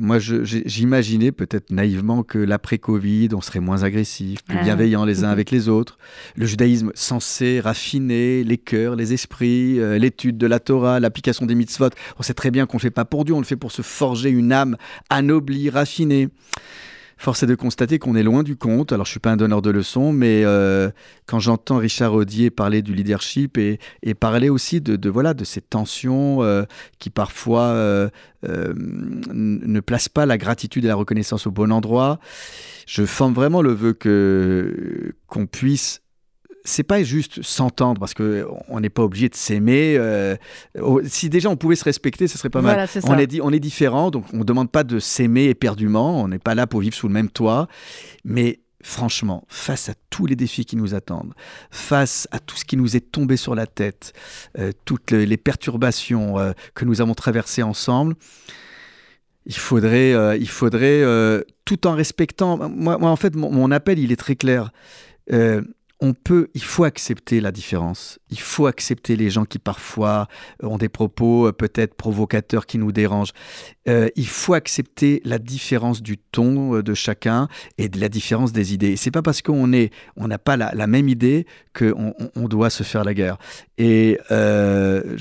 Moi, 0.00 0.18
j'imaginais 0.18 1.32
peut-être 1.32 1.70
naïvement 1.70 2.22
que 2.22 2.38
l'après-Covid, 2.38 3.28
on 3.34 3.40
serait 3.40 3.60
moins 3.60 3.82
agressif, 3.82 4.42
plus 4.44 4.58
Ah. 4.58 4.62
bienveillant 4.64 5.04
les 5.04 5.24
uns 5.24 5.28
avec 5.30 5.50
les 5.50 5.68
autres. 5.68 5.98
Le 6.36 6.46
judaïsme 6.46 6.90
censé 6.94 7.60
raffiner 7.60 8.44
les 8.44 8.58
cœurs, 8.58 8.96
les 8.96 9.12
esprits, 9.12 9.78
euh, 9.80 9.98
l'étude 9.98 10.38
de 10.38 10.46
la 10.46 10.60
Torah, 10.60 11.00
l'application 11.00 11.46
des 11.46 11.54
mitzvot. 11.54 11.90
On 12.18 12.22
sait 12.22 12.34
très 12.34 12.50
bien 12.50 12.66
qu'on 12.66 12.76
ne 12.76 12.80
le 12.80 12.82
fait 12.82 12.90
pas 12.90 13.04
pour 13.04 13.24
Dieu, 13.24 13.34
on 13.34 13.40
le 13.40 13.44
fait 13.44 13.56
pour 13.56 13.72
se 13.72 13.82
forger 13.82 14.30
une 14.30 14.52
âme 14.52 14.76
anoblie, 15.10 15.70
raffinée. 15.70 16.28
Force 17.18 17.42
est 17.42 17.46
de 17.46 17.56
constater 17.56 17.98
qu'on 17.98 18.14
est 18.14 18.22
loin 18.22 18.44
du 18.44 18.56
compte. 18.56 18.92
Alors, 18.92 19.04
je 19.04 19.10
suis 19.10 19.20
pas 19.20 19.32
un 19.32 19.36
donneur 19.36 19.60
de 19.60 19.70
leçons, 19.70 20.12
mais 20.12 20.44
euh, 20.44 20.88
quand 21.26 21.40
j'entends 21.40 21.78
Richard 21.78 22.14
Audier 22.14 22.50
parler 22.50 22.80
du 22.80 22.94
leadership 22.94 23.58
et, 23.58 23.80
parler 24.14 24.48
aussi 24.48 24.80
de, 24.80 25.10
voilà 25.10 25.34
de 25.34 25.42
ces 25.42 25.60
tensions 25.60 26.44
euh, 26.44 26.62
qui 27.00 27.10
parfois 27.10 27.62
euh, 27.62 28.08
ne 28.44 29.80
placent 29.80 30.08
pas 30.08 30.26
la 30.26 30.38
gratitude 30.38 30.84
et 30.84 30.88
la 30.88 30.94
reconnaissance 30.94 31.48
au 31.48 31.50
bon 31.50 31.72
endroit, 31.72 32.20
je 32.86 33.04
forme 33.04 33.34
vraiment 33.34 33.62
le 33.62 33.72
vœu 33.72 33.94
que 33.94 35.12
qu'on 35.26 35.46
puisse 35.46 36.02
c'est 36.68 36.82
pas 36.82 37.02
juste 37.02 37.42
s'entendre 37.42 37.98
parce 37.98 38.14
que 38.14 38.46
on 38.68 38.80
n'est 38.80 38.90
pas 38.90 39.02
obligé 39.02 39.28
de 39.28 39.34
s'aimer. 39.34 39.96
euh, 39.98 40.36
si 41.04 41.28
déjà 41.28 41.48
on 41.48 41.56
pouvait 41.56 41.76
se 41.76 41.84
respecter, 41.84 42.28
ce 42.28 42.38
serait 42.38 42.50
pas 42.50 42.60
mal. 42.62 42.76
On 43.04 43.18
est, 43.18 43.40
on 43.40 43.50
est 43.52 43.60
différent, 43.60 44.10
donc 44.10 44.24
on 44.32 44.38
ne 44.38 44.44
demande 44.44 44.70
pas 44.70 44.84
de 44.84 44.98
s'aimer 44.98 45.44
éperdument, 45.46 46.22
on 46.22 46.28
n'est 46.28 46.38
pas 46.38 46.54
là 46.54 46.66
pour 46.66 46.80
vivre 46.80 46.94
sous 46.94 47.08
le 47.08 47.14
même 47.14 47.30
toit. 47.30 47.68
Mais 48.24 48.60
franchement, 48.82 49.44
face 49.48 49.88
à 49.88 49.94
tous 50.10 50.26
les 50.26 50.36
défis 50.36 50.64
qui 50.64 50.76
nous 50.76 50.94
attendent, 50.94 51.34
face 51.70 52.28
à 52.30 52.38
tout 52.38 52.56
ce 52.56 52.64
qui 52.64 52.76
nous 52.76 52.96
est 52.96 53.10
tombé 53.12 53.36
sur 53.36 53.54
la 53.54 53.66
tête, 53.66 54.12
euh, 54.58 54.72
toutes 54.84 55.10
les, 55.10 55.26
les 55.26 55.36
perturbations 55.36 56.38
euh, 56.38 56.52
que 56.74 56.84
nous 56.84 57.00
avons 57.00 57.14
traversées 57.14 57.62
ensemble, 57.62 58.14
il 59.46 59.56
faudrait, 59.56 60.12
euh, 60.12 60.36
il 60.36 60.48
faudrait 60.48 61.02
tout 61.64 61.86
en 61.86 61.94
respectant. 61.94 62.68
Moi, 62.68 62.98
moi, 62.98 63.10
en 63.10 63.16
fait, 63.16 63.34
mon, 63.34 63.50
mon 63.50 63.70
appel, 63.70 63.98
il 63.98 64.12
est 64.12 64.16
très 64.16 64.36
clair. 64.36 64.70
Euh, 66.02 66.08
on 66.08 66.12
peut, 66.14 66.48
il 66.54 66.62
faut 66.62 66.84
accepter 66.84 67.40
la 67.40 67.52
différence. 67.52 68.18
Il 68.30 68.40
faut 68.40 68.66
accepter 68.66 69.16
les 69.16 69.30
gens 69.30 69.44
qui 69.44 69.58
parfois 69.58 70.28
ont 70.62 70.78
des 70.78 70.88
propos 70.88 71.48
euh, 71.48 71.52
peut-être 71.52 71.94
provocateurs 71.94 72.66
qui 72.66 72.78
nous 72.78 72.92
dérangent. 72.92 73.32
Euh, 73.88 74.08
il 74.16 74.26
faut 74.26 74.54
accepter 74.54 75.22
la 75.24 75.38
différence 75.38 76.02
du 76.02 76.18
ton 76.18 76.76
euh, 76.76 76.82
de 76.82 76.94
chacun 76.94 77.48
et 77.78 77.88
de 77.88 77.98
la 77.98 78.08
différence 78.08 78.52
des 78.52 78.74
idées. 78.74 78.96
C'est 78.96 79.10
pas 79.10 79.22
parce 79.22 79.40
qu'on 79.40 79.72
est, 79.72 79.92
on 80.16 80.28
n'a 80.28 80.38
pas 80.38 80.56
la, 80.56 80.86
même 80.86 81.08
idée 81.08 81.46
qu'on 81.76 82.14
on, 82.34 82.48
doit 82.48 82.70
se 82.70 82.82
faire 82.82 83.04
la 83.04 83.14
guerre. 83.14 83.38
Et 83.78 84.18
euh, 84.30 85.16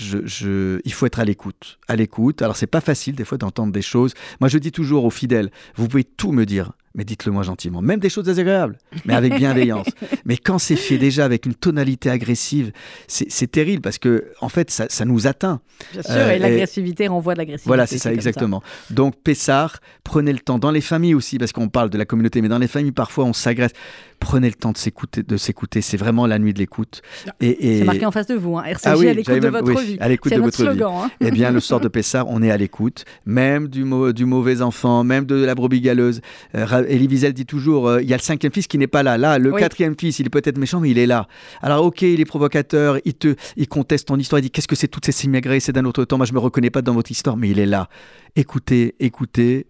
il 0.83 0.93
faut 0.93 1.05
être 1.05 1.19
à 1.19 1.25
l'écoute, 1.25 1.79
à 1.87 1.95
l'écoute. 1.95 2.41
Alors 2.41 2.57
c'est 2.57 2.67
pas 2.67 2.81
facile 2.81 3.15
des 3.15 3.25
fois 3.25 3.37
d'entendre 3.37 3.71
des 3.71 3.81
choses. 3.81 4.13
Moi 4.41 4.49
je 4.49 4.57
dis 4.57 4.71
toujours 4.71 5.05
aux 5.05 5.11
fidèles, 5.11 5.49
vous 5.75 5.87
pouvez 5.87 6.03
tout 6.03 6.31
me 6.31 6.45
dire, 6.45 6.73
mais 6.97 7.05
dites-le 7.05 7.31
moi 7.31 7.43
gentiment, 7.43 7.81
même 7.81 7.99
des 8.01 8.09
choses 8.09 8.25
désagréables, 8.25 8.77
mais 9.05 9.13
avec 9.13 9.35
bienveillance. 9.35 9.87
mais 10.25 10.35
quand 10.35 10.57
c'est 10.57 10.75
fait 10.75 10.97
déjà 10.97 11.23
avec 11.23 11.45
une 11.45 11.53
tonalité 11.55 12.09
agressive, 12.09 12.71
c'est 13.07 13.49
terrible 13.51 13.81
parce 13.81 13.97
que 13.99 14.25
en 14.41 14.49
fait 14.49 14.69
ça, 14.71 14.87
ça 14.89 15.05
nous 15.05 15.27
atteint. 15.27 15.61
Bien 15.93 16.01
sûr, 16.01 16.11
Euh, 16.13 16.31
et 16.31 16.35
et- 16.35 16.39
l'agressivité 16.39 17.07
renvoie 17.07 17.33
de 17.35 17.37
l'agressivité. 17.39 17.69
Voilà, 17.69 17.85
c'est 17.87 17.99
ça 17.99 18.11
exactement. 18.11 18.61
Donc 18.89 19.15
Pessar, 19.23 19.79
prenez 20.03 20.33
le 20.33 20.39
temps 20.39 20.57
dans 20.59 20.71
les 20.71 20.81
familles 20.81 21.13
aussi 21.15 21.37
parce 21.37 21.51
qu'on 21.53 21.69
parle 21.69 21.89
de 21.89 21.97
la 21.97 22.05
communauté, 22.05 22.41
mais 22.41 22.49
dans 22.49 22.57
les 22.57 22.67
familles 22.67 22.91
parfois 22.91 23.25
on 23.25 23.33
s'agresse. 23.33 23.71
Prenez 24.19 24.47
le 24.47 24.55
temps 24.55 24.71
de 24.71 24.79
s'écouter, 24.79 25.21
de 25.21 25.37
s'écouter. 25.37 25.81
C'est 25.81 25.95
vraiment 25.97 26.25
la 26.25 26.39
nuit 26.39 26.51
de 26.51 26.57
l'écoute. 26.57 27.03
Et, 27.39 27.49
et- 27.75 27.79
C'est 27.79 27.85
marqué 27.85 28.03
en 28.03 28.09
face 28.11 28.25
de 28.25 28.33
vous, 28.33 28.57
hein. 28.57 28.63
RCJ 28.65 28.81
Ah 28.85 28.97
oui, 28.97 29.07
à 29.07 29.13
l'écoute 29.13 29.39
de 29.39 29.47
votre 29.47 29.67
oui, 29.75 29.85
vie. 29.85 29.97
à 29.99 30.09
l'écoute 30.09 30.33
de 30.33 30.39
votre 30.41 30.57
vie. 30.57 30.63
slogan. 30.63 30.91
hein. 31.05 31.11
Eh 31.21 31.29
bien, 31.29 31.51
le 31.51 31.59
soir 31.59 31.79
de 31.79 31.87
Pessar, 31.87 32.25
on 32.27 32.41
est 32.41 32.49
à 32.49 32.57
l'écoute, 32.57 33.05
même 33.27 33.67
du, 33.67 33.83
mau- 33.83 34.11
du 34.13 34.25
mauvais 34.25 34.63
enfant, 34.63 35.03
même 35.03 35.25
de 35.27 35.35
la 35.35 35.53
brebis 35.53 35.81
galeuse. 35.81 36.21
Euh, 36.55 36.65
Elie 36.89 37.07
Wiesel 37.07 37.33
dit 37.33 37.45
toujours, 37.45 37.87
euh, 37.87 38.01
il 38.01 38.09
y 38.09 38.13
a 38.13 38.17
le 38.17 38.21
cinquième 38.21 38.51
fils 38.51 38.67
qui 38.67 38.77
n'est 38.77 38.87
pas 38.87 39.03
là. 39.03 39.17
Là, 39.17 39.37
le 39.39 39.53
Oui. 39.53 39.59
quatrième 39.59 39.95
fils, 39.99 40.19
il 40.19 40.25
est 40.27 40.29
peut-être 40.29 40.57
méchant, 40.57 40.79
mais 40.79 40.89
il 40.89 40.97
est 40.97 41.05
là. 41.07 41.27
Alors, 41.61 41.85
ok, 41.85 42.01
il 42.03 42.19
est 42.19 42.25
provocateur, 42.25 42.99
il 43.05 43.13
te, 43.13 43.35
il 43.55 43.67
conteste 43.67 44.07
ton 44.07 44.17
histoire, 44.17 44.39
il 44.39 44.43
dit, 44.43 44.51
qu'est-ce 44.51 44.67
que 44.67 44.75
c'est 44.75 44.87
toutes 44.87 45.05
ces 45.05 45.11
simagrées, 45.11 45.59
c'est 45.59 45.71
d'un 45.73 45.85
autre 45.85 46.03
temps, 46.05 46.17
moi 46.17 46.25
je 46.25 46.33
me 46.33 46.39
reconnais 46.39 46.69
pas 46.69 46.81
dans 46.81 46.93
votre 46.93 47.11
histoire, 47.11 47.37
mais 47.37 47.49
il 47.49 47.59
est 47.59 47.65
là. 47.65 47.89
Écoutez, 48.35 48.95
écoutez. 48.99 49.67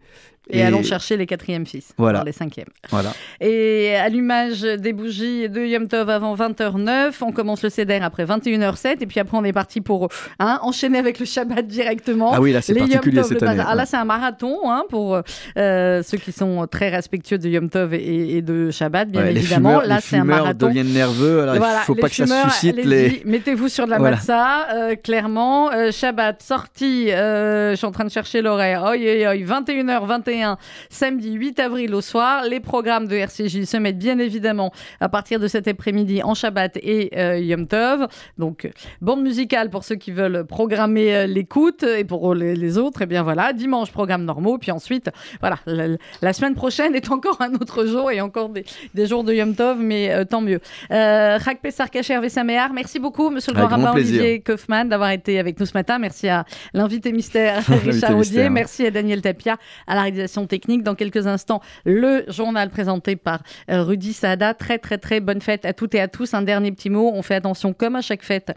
Et, 0.50 0.64
allons 0.64 0.84
chercher 0.84 1.18
les 1.18 1.26
quatrièmes 1.26 1.66
fils, 1.66 1.94
Voilà. 1.98 2.24
les 2.26 2.32
cinquièmes. 2.32 2.68
Voilà. 2.90 3.12
Et 3.42 3.96
allumage 3.96 4.62
des 4.62 4.94
bougies 4.94 5.50
de 5.50 5.62
Yom 5.66 5.88
Tov 5.88 6.10
avant 6.10 6.36
20h09. 6.36 7.14
On 7.22 7.32
commence 7.32 7.64
le 7.64 7.70
CEDER 7.70 8.00
après 8.02 8.26
21h07. 8.26 8.98
Et 9.02 9.06
puis 9.08 9.20
après, 9.20 9.38
on 9.38 9.44
est 9.44 9.54
parti 9.54 9.82
pour 9.82 10.10
hein, 10.40 10.60
enchaîner 10.62 10.98
avec 11.00 11.20
le 11.20 11.26
Shabbat 11.26 11.68
directement. 11.68 12.32
Ah 12.34 12.42
oui, 12.42 12.52
là, 12.54 12.62
c'est 12.62 12.74
particulier 12.76 13.22
Tov 13.22 13.30
cette 13.30 13.44
année. 13.44 13.64
Ah, 13.66 13.76
là, 13.76 13.86
c'est 13.86 13.98
un 13.98 14.06
marathon 14.06 14.60
hein, 14.70 14.84
pour 14.90 15.20
euh, 15.58 16.04
ceux 16.04 16.18
qui 16.18 16.32
sont 16.32 16.68
très 16.70 16.90
respectueux 16.90 17.38
de 17.38 17.50
Yom 17.50 17.70
Tov 17.70 17.94
et, 17.94 18.38
et 18.38 18.42
de 18.42 18.72
Shabbat, 18.72 19.10
bien 19.10 19.24
Ouais, 19.24 19.32
évidemment. 19.32 19.70
fumeurs, 19.82 19.86
là, 19.88 20.00
c'est 20.02 20.18
un 20.18 20.24
marathon. 20.24 20.68
deviennent 20.68 20.94
nerveux, 20.94 21.42
alors 21.42 21.56
Voilà, 21.56 21.80
il 21.82 21.86
faut 21.86 21.96
les 21.96 22.02
pas 22.02 22.10
que 22.10 22.16
ça 22.16 22.50
suscite 22.50 22.76
les. 22.86 23.22
Mettez-vous 23.26 23.68
sur 23.70 23.86
de 23.86 23.92
la 23.92 23.98
Voilà. 23.98 24.16
matza, 24.18 24.68
euh, 24.76 24.96
clairement. 24.96 25.72
Euh, 25.72 25.92
Shabbat, 25.92 26.42
sortie, 26.42 27.08
je 27.10 27.74
suis 27.76 27.86
en 27.86 27.92
train 27.92 28.06
de 28.06 28.12
chercher 28.12 28.42
l'horaire. 28.42 28.84
Oi, 28.84 28.96
oi, 28.98 29.28
oi, 29.28 29.36
21h, 29.36 30.06
21, 30.38 30.58
samedi 30.90 31.34
8 31.34 31.60
avril 31.60 31.94
au 31.96 32.02
soir. 32.02 32.44
Les 32.50 32.60
programmes 32.60 33.08
de 33.08 33.16
RCJ 33.16 33.64
se 33.64 33.78
mettent 33.78 33.98
bien 33.98 34.20
évidemment 34.20 34.72
à 35.00 35.10
partir 35.10 35.40
de 35.40 35.48
cet 35.48 35.68
après-midi 35.68 36.22
en 36.24 36.34
Shabbat 36.34 36.78
et 36.78 37.12
euh, 37.18 37.40
Yom 37.40 37.68
Tov. 37.68 38.08
Donc, 38.38 38.70
bande 39.02 39.22
musicale 39.22 39.70
pour 39.70 39.84
ceux 39.84 39.96
qui 39.96 40.12
veulent 40.12 40.46
programmer 40.46 41.16
euh, 41.16 41.28
l'écoute 41.28 41.84
et 41.84 42.04
pour 42.04 42.36
les, 42.36 42.56
les 42.56 42.78
autres, 42.78 43.02
et 43.02 43.06
bien 43.06 43.24
voilà, 43.24 43.54
dimanche, 43.54 43.92
programme 43.92 44.24
normaux. 44.24 44.58
Puis 44.58 44.72
ensuite, 44.72 45.10
voilà, 45.40 45.58
la, 45.66 45.88
la 46.22 46.34
semaine 46.34 46.56
prochaine 46.56 46.96
est 46.96 47.12
encore 47.12 47.42
un 47.42 47.54
autre 47.56 47.86
jour 47.86 48.12
et 48.12 48.22
encore 48.22 48.50
des, 48.50 48.66
des 48.94 49.08
jours 49.08 49.24
de 49.24 49.34
Yom 49.34 49.56
Tov, 49.56 49.80
mais 49.80 50.12
euh, 50.12 50.24
tant 50.26 50.42
mieux. 50.42 50.60
Euh, 50.92 51.40
Chag 51.40 51.60
Pessar 51.60 51.90
Kacher 51.90 52.20
Vesaméar, 52.20 52.72
merci 52.74 53.00
beaucoup, 53.00 53.30
monsieur 53.30 53.54
le 53.54 53.60
grand 53.60 53.68
rabbin. 53.68 53.94
Olivier 53.94 54.42
Kaufmann, 54.42 54.90
d'avoir 54.90 55.12
été 55.12 55.40
avec 55.40 55.60
nous 55.60 55.66
ce 55.66 55.74
matin. 55.74 55.98
Merci 55.98 56.28
à 56.28 56.46
l'invité 56.74 57.12
mystère 57.12 57.64
Richard 57.86 58.16
Audier. 58.16 58.50
Merci 58.50 58.86
à 58.86 58.92
Daniel 58.92 59.22
Tapia 59.22 59.58
à 59.88 59.96
la 59.96 60.02
réalisation 60.02 60.27
technique. 60.48 60.84
Dans 60.84 60.96
quelques 60.96 61.28
instants, 61.28 61.62
le 61.86 62.24
journal 62.28 62.70
présenté 62.70 63.16
par 63.16 63.44
euh, 63.72 63.84
Rudy 63.84 64.14
Saada. 64.14 64.54
Très, 64.54 64.78
très, 64.78 64.98
très 64.98 65.20
bonne 65.20 65.42
fête 65.42 65.66
à 65.66 65.74
toutes 65.74 65.96
et 65.96 66.00
à 66.00 66.08
tous. 66.08 66.34
Un 66.34 66.42
dernier 66.42 66.72
petit 66.72 66.90
mot. 66.90 67.12
On 67.14 67.22
fait 67.22 67.36
attention, 67.36 67.74
comme 67.74 67.96
à 67.96 68.02
chaque 68.02 68.24
fête. 68.24 68.54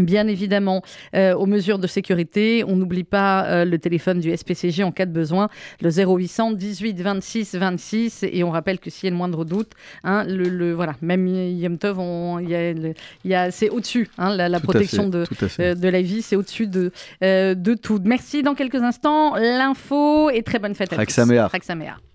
Bien 0.00 0.26
évidemment, 0.26 0.82
euh, 1.14 1.34
aux 1.34 1.46
mesures 1.46 1.78
de 1.78 1.86
sécurité. 1.86 2.64
On 2.66 2.76
n'oublie 2.76 3.04
pas 3.04 3.44
euh, 3.46 3.64
le 3.64 3.78
téléphone 3.78 4.20
du 4.20 4.34
SPCG 4.36 4.82
en 4.82 4.92
cas 4.92 5.06
de 5.06 5.12
besoin, 5.12 5.48
le 5.80 5.90
0800 5.90 6.52
18 6.52 7.00
26 7.00 7.54
26. 7.54 8.24
Et 8.32 8.42
on 8.44 8.50
rappelle 8.50 8.78
que 8.78 8.90
s'il 8.90 9.04
y 9.04 9.08
a 9.08 9.10
le 9.10 9.16
moindre 9.16 9.44
doute, 9.44 9.72
hein, 10.04 10.24
le, 10.26 10.44
le- 10.48 10.72
voilà, 10.72 10.94
même 11.02 11.26
Yom 11.26 11.78
Tov, 11.78 11.98
c'est 13.50 13.70
au-dessus, 13.70 14.08
hein, 14.18 14.34
la, 14.34 14.48
protection 14.60 15.04
fait, 15.04 15.10
de, 15.10 15.24
euh, 15.60 15.74
de 15.74 15.88
la 15.88 16.02
vie, 16.02 16.22
c'est 16.22 16.36
au-dessus 16.36 16.66
de, 16.66 16.90
de 17.20 17.74
tout. 17.74 18.00
Merci 18.04 18.42
dans 18.42 18.54
quelques 18.54 18.82
instants, 18.82 19.34
l'info 19.36 20.30
et 20.30 20.42
très 20.42 20.58
bonne 20.58 20.74
fête 20.74 20.92
à 20.92 20.96
Chag 20.96 21.08
tous. 21.50 22.09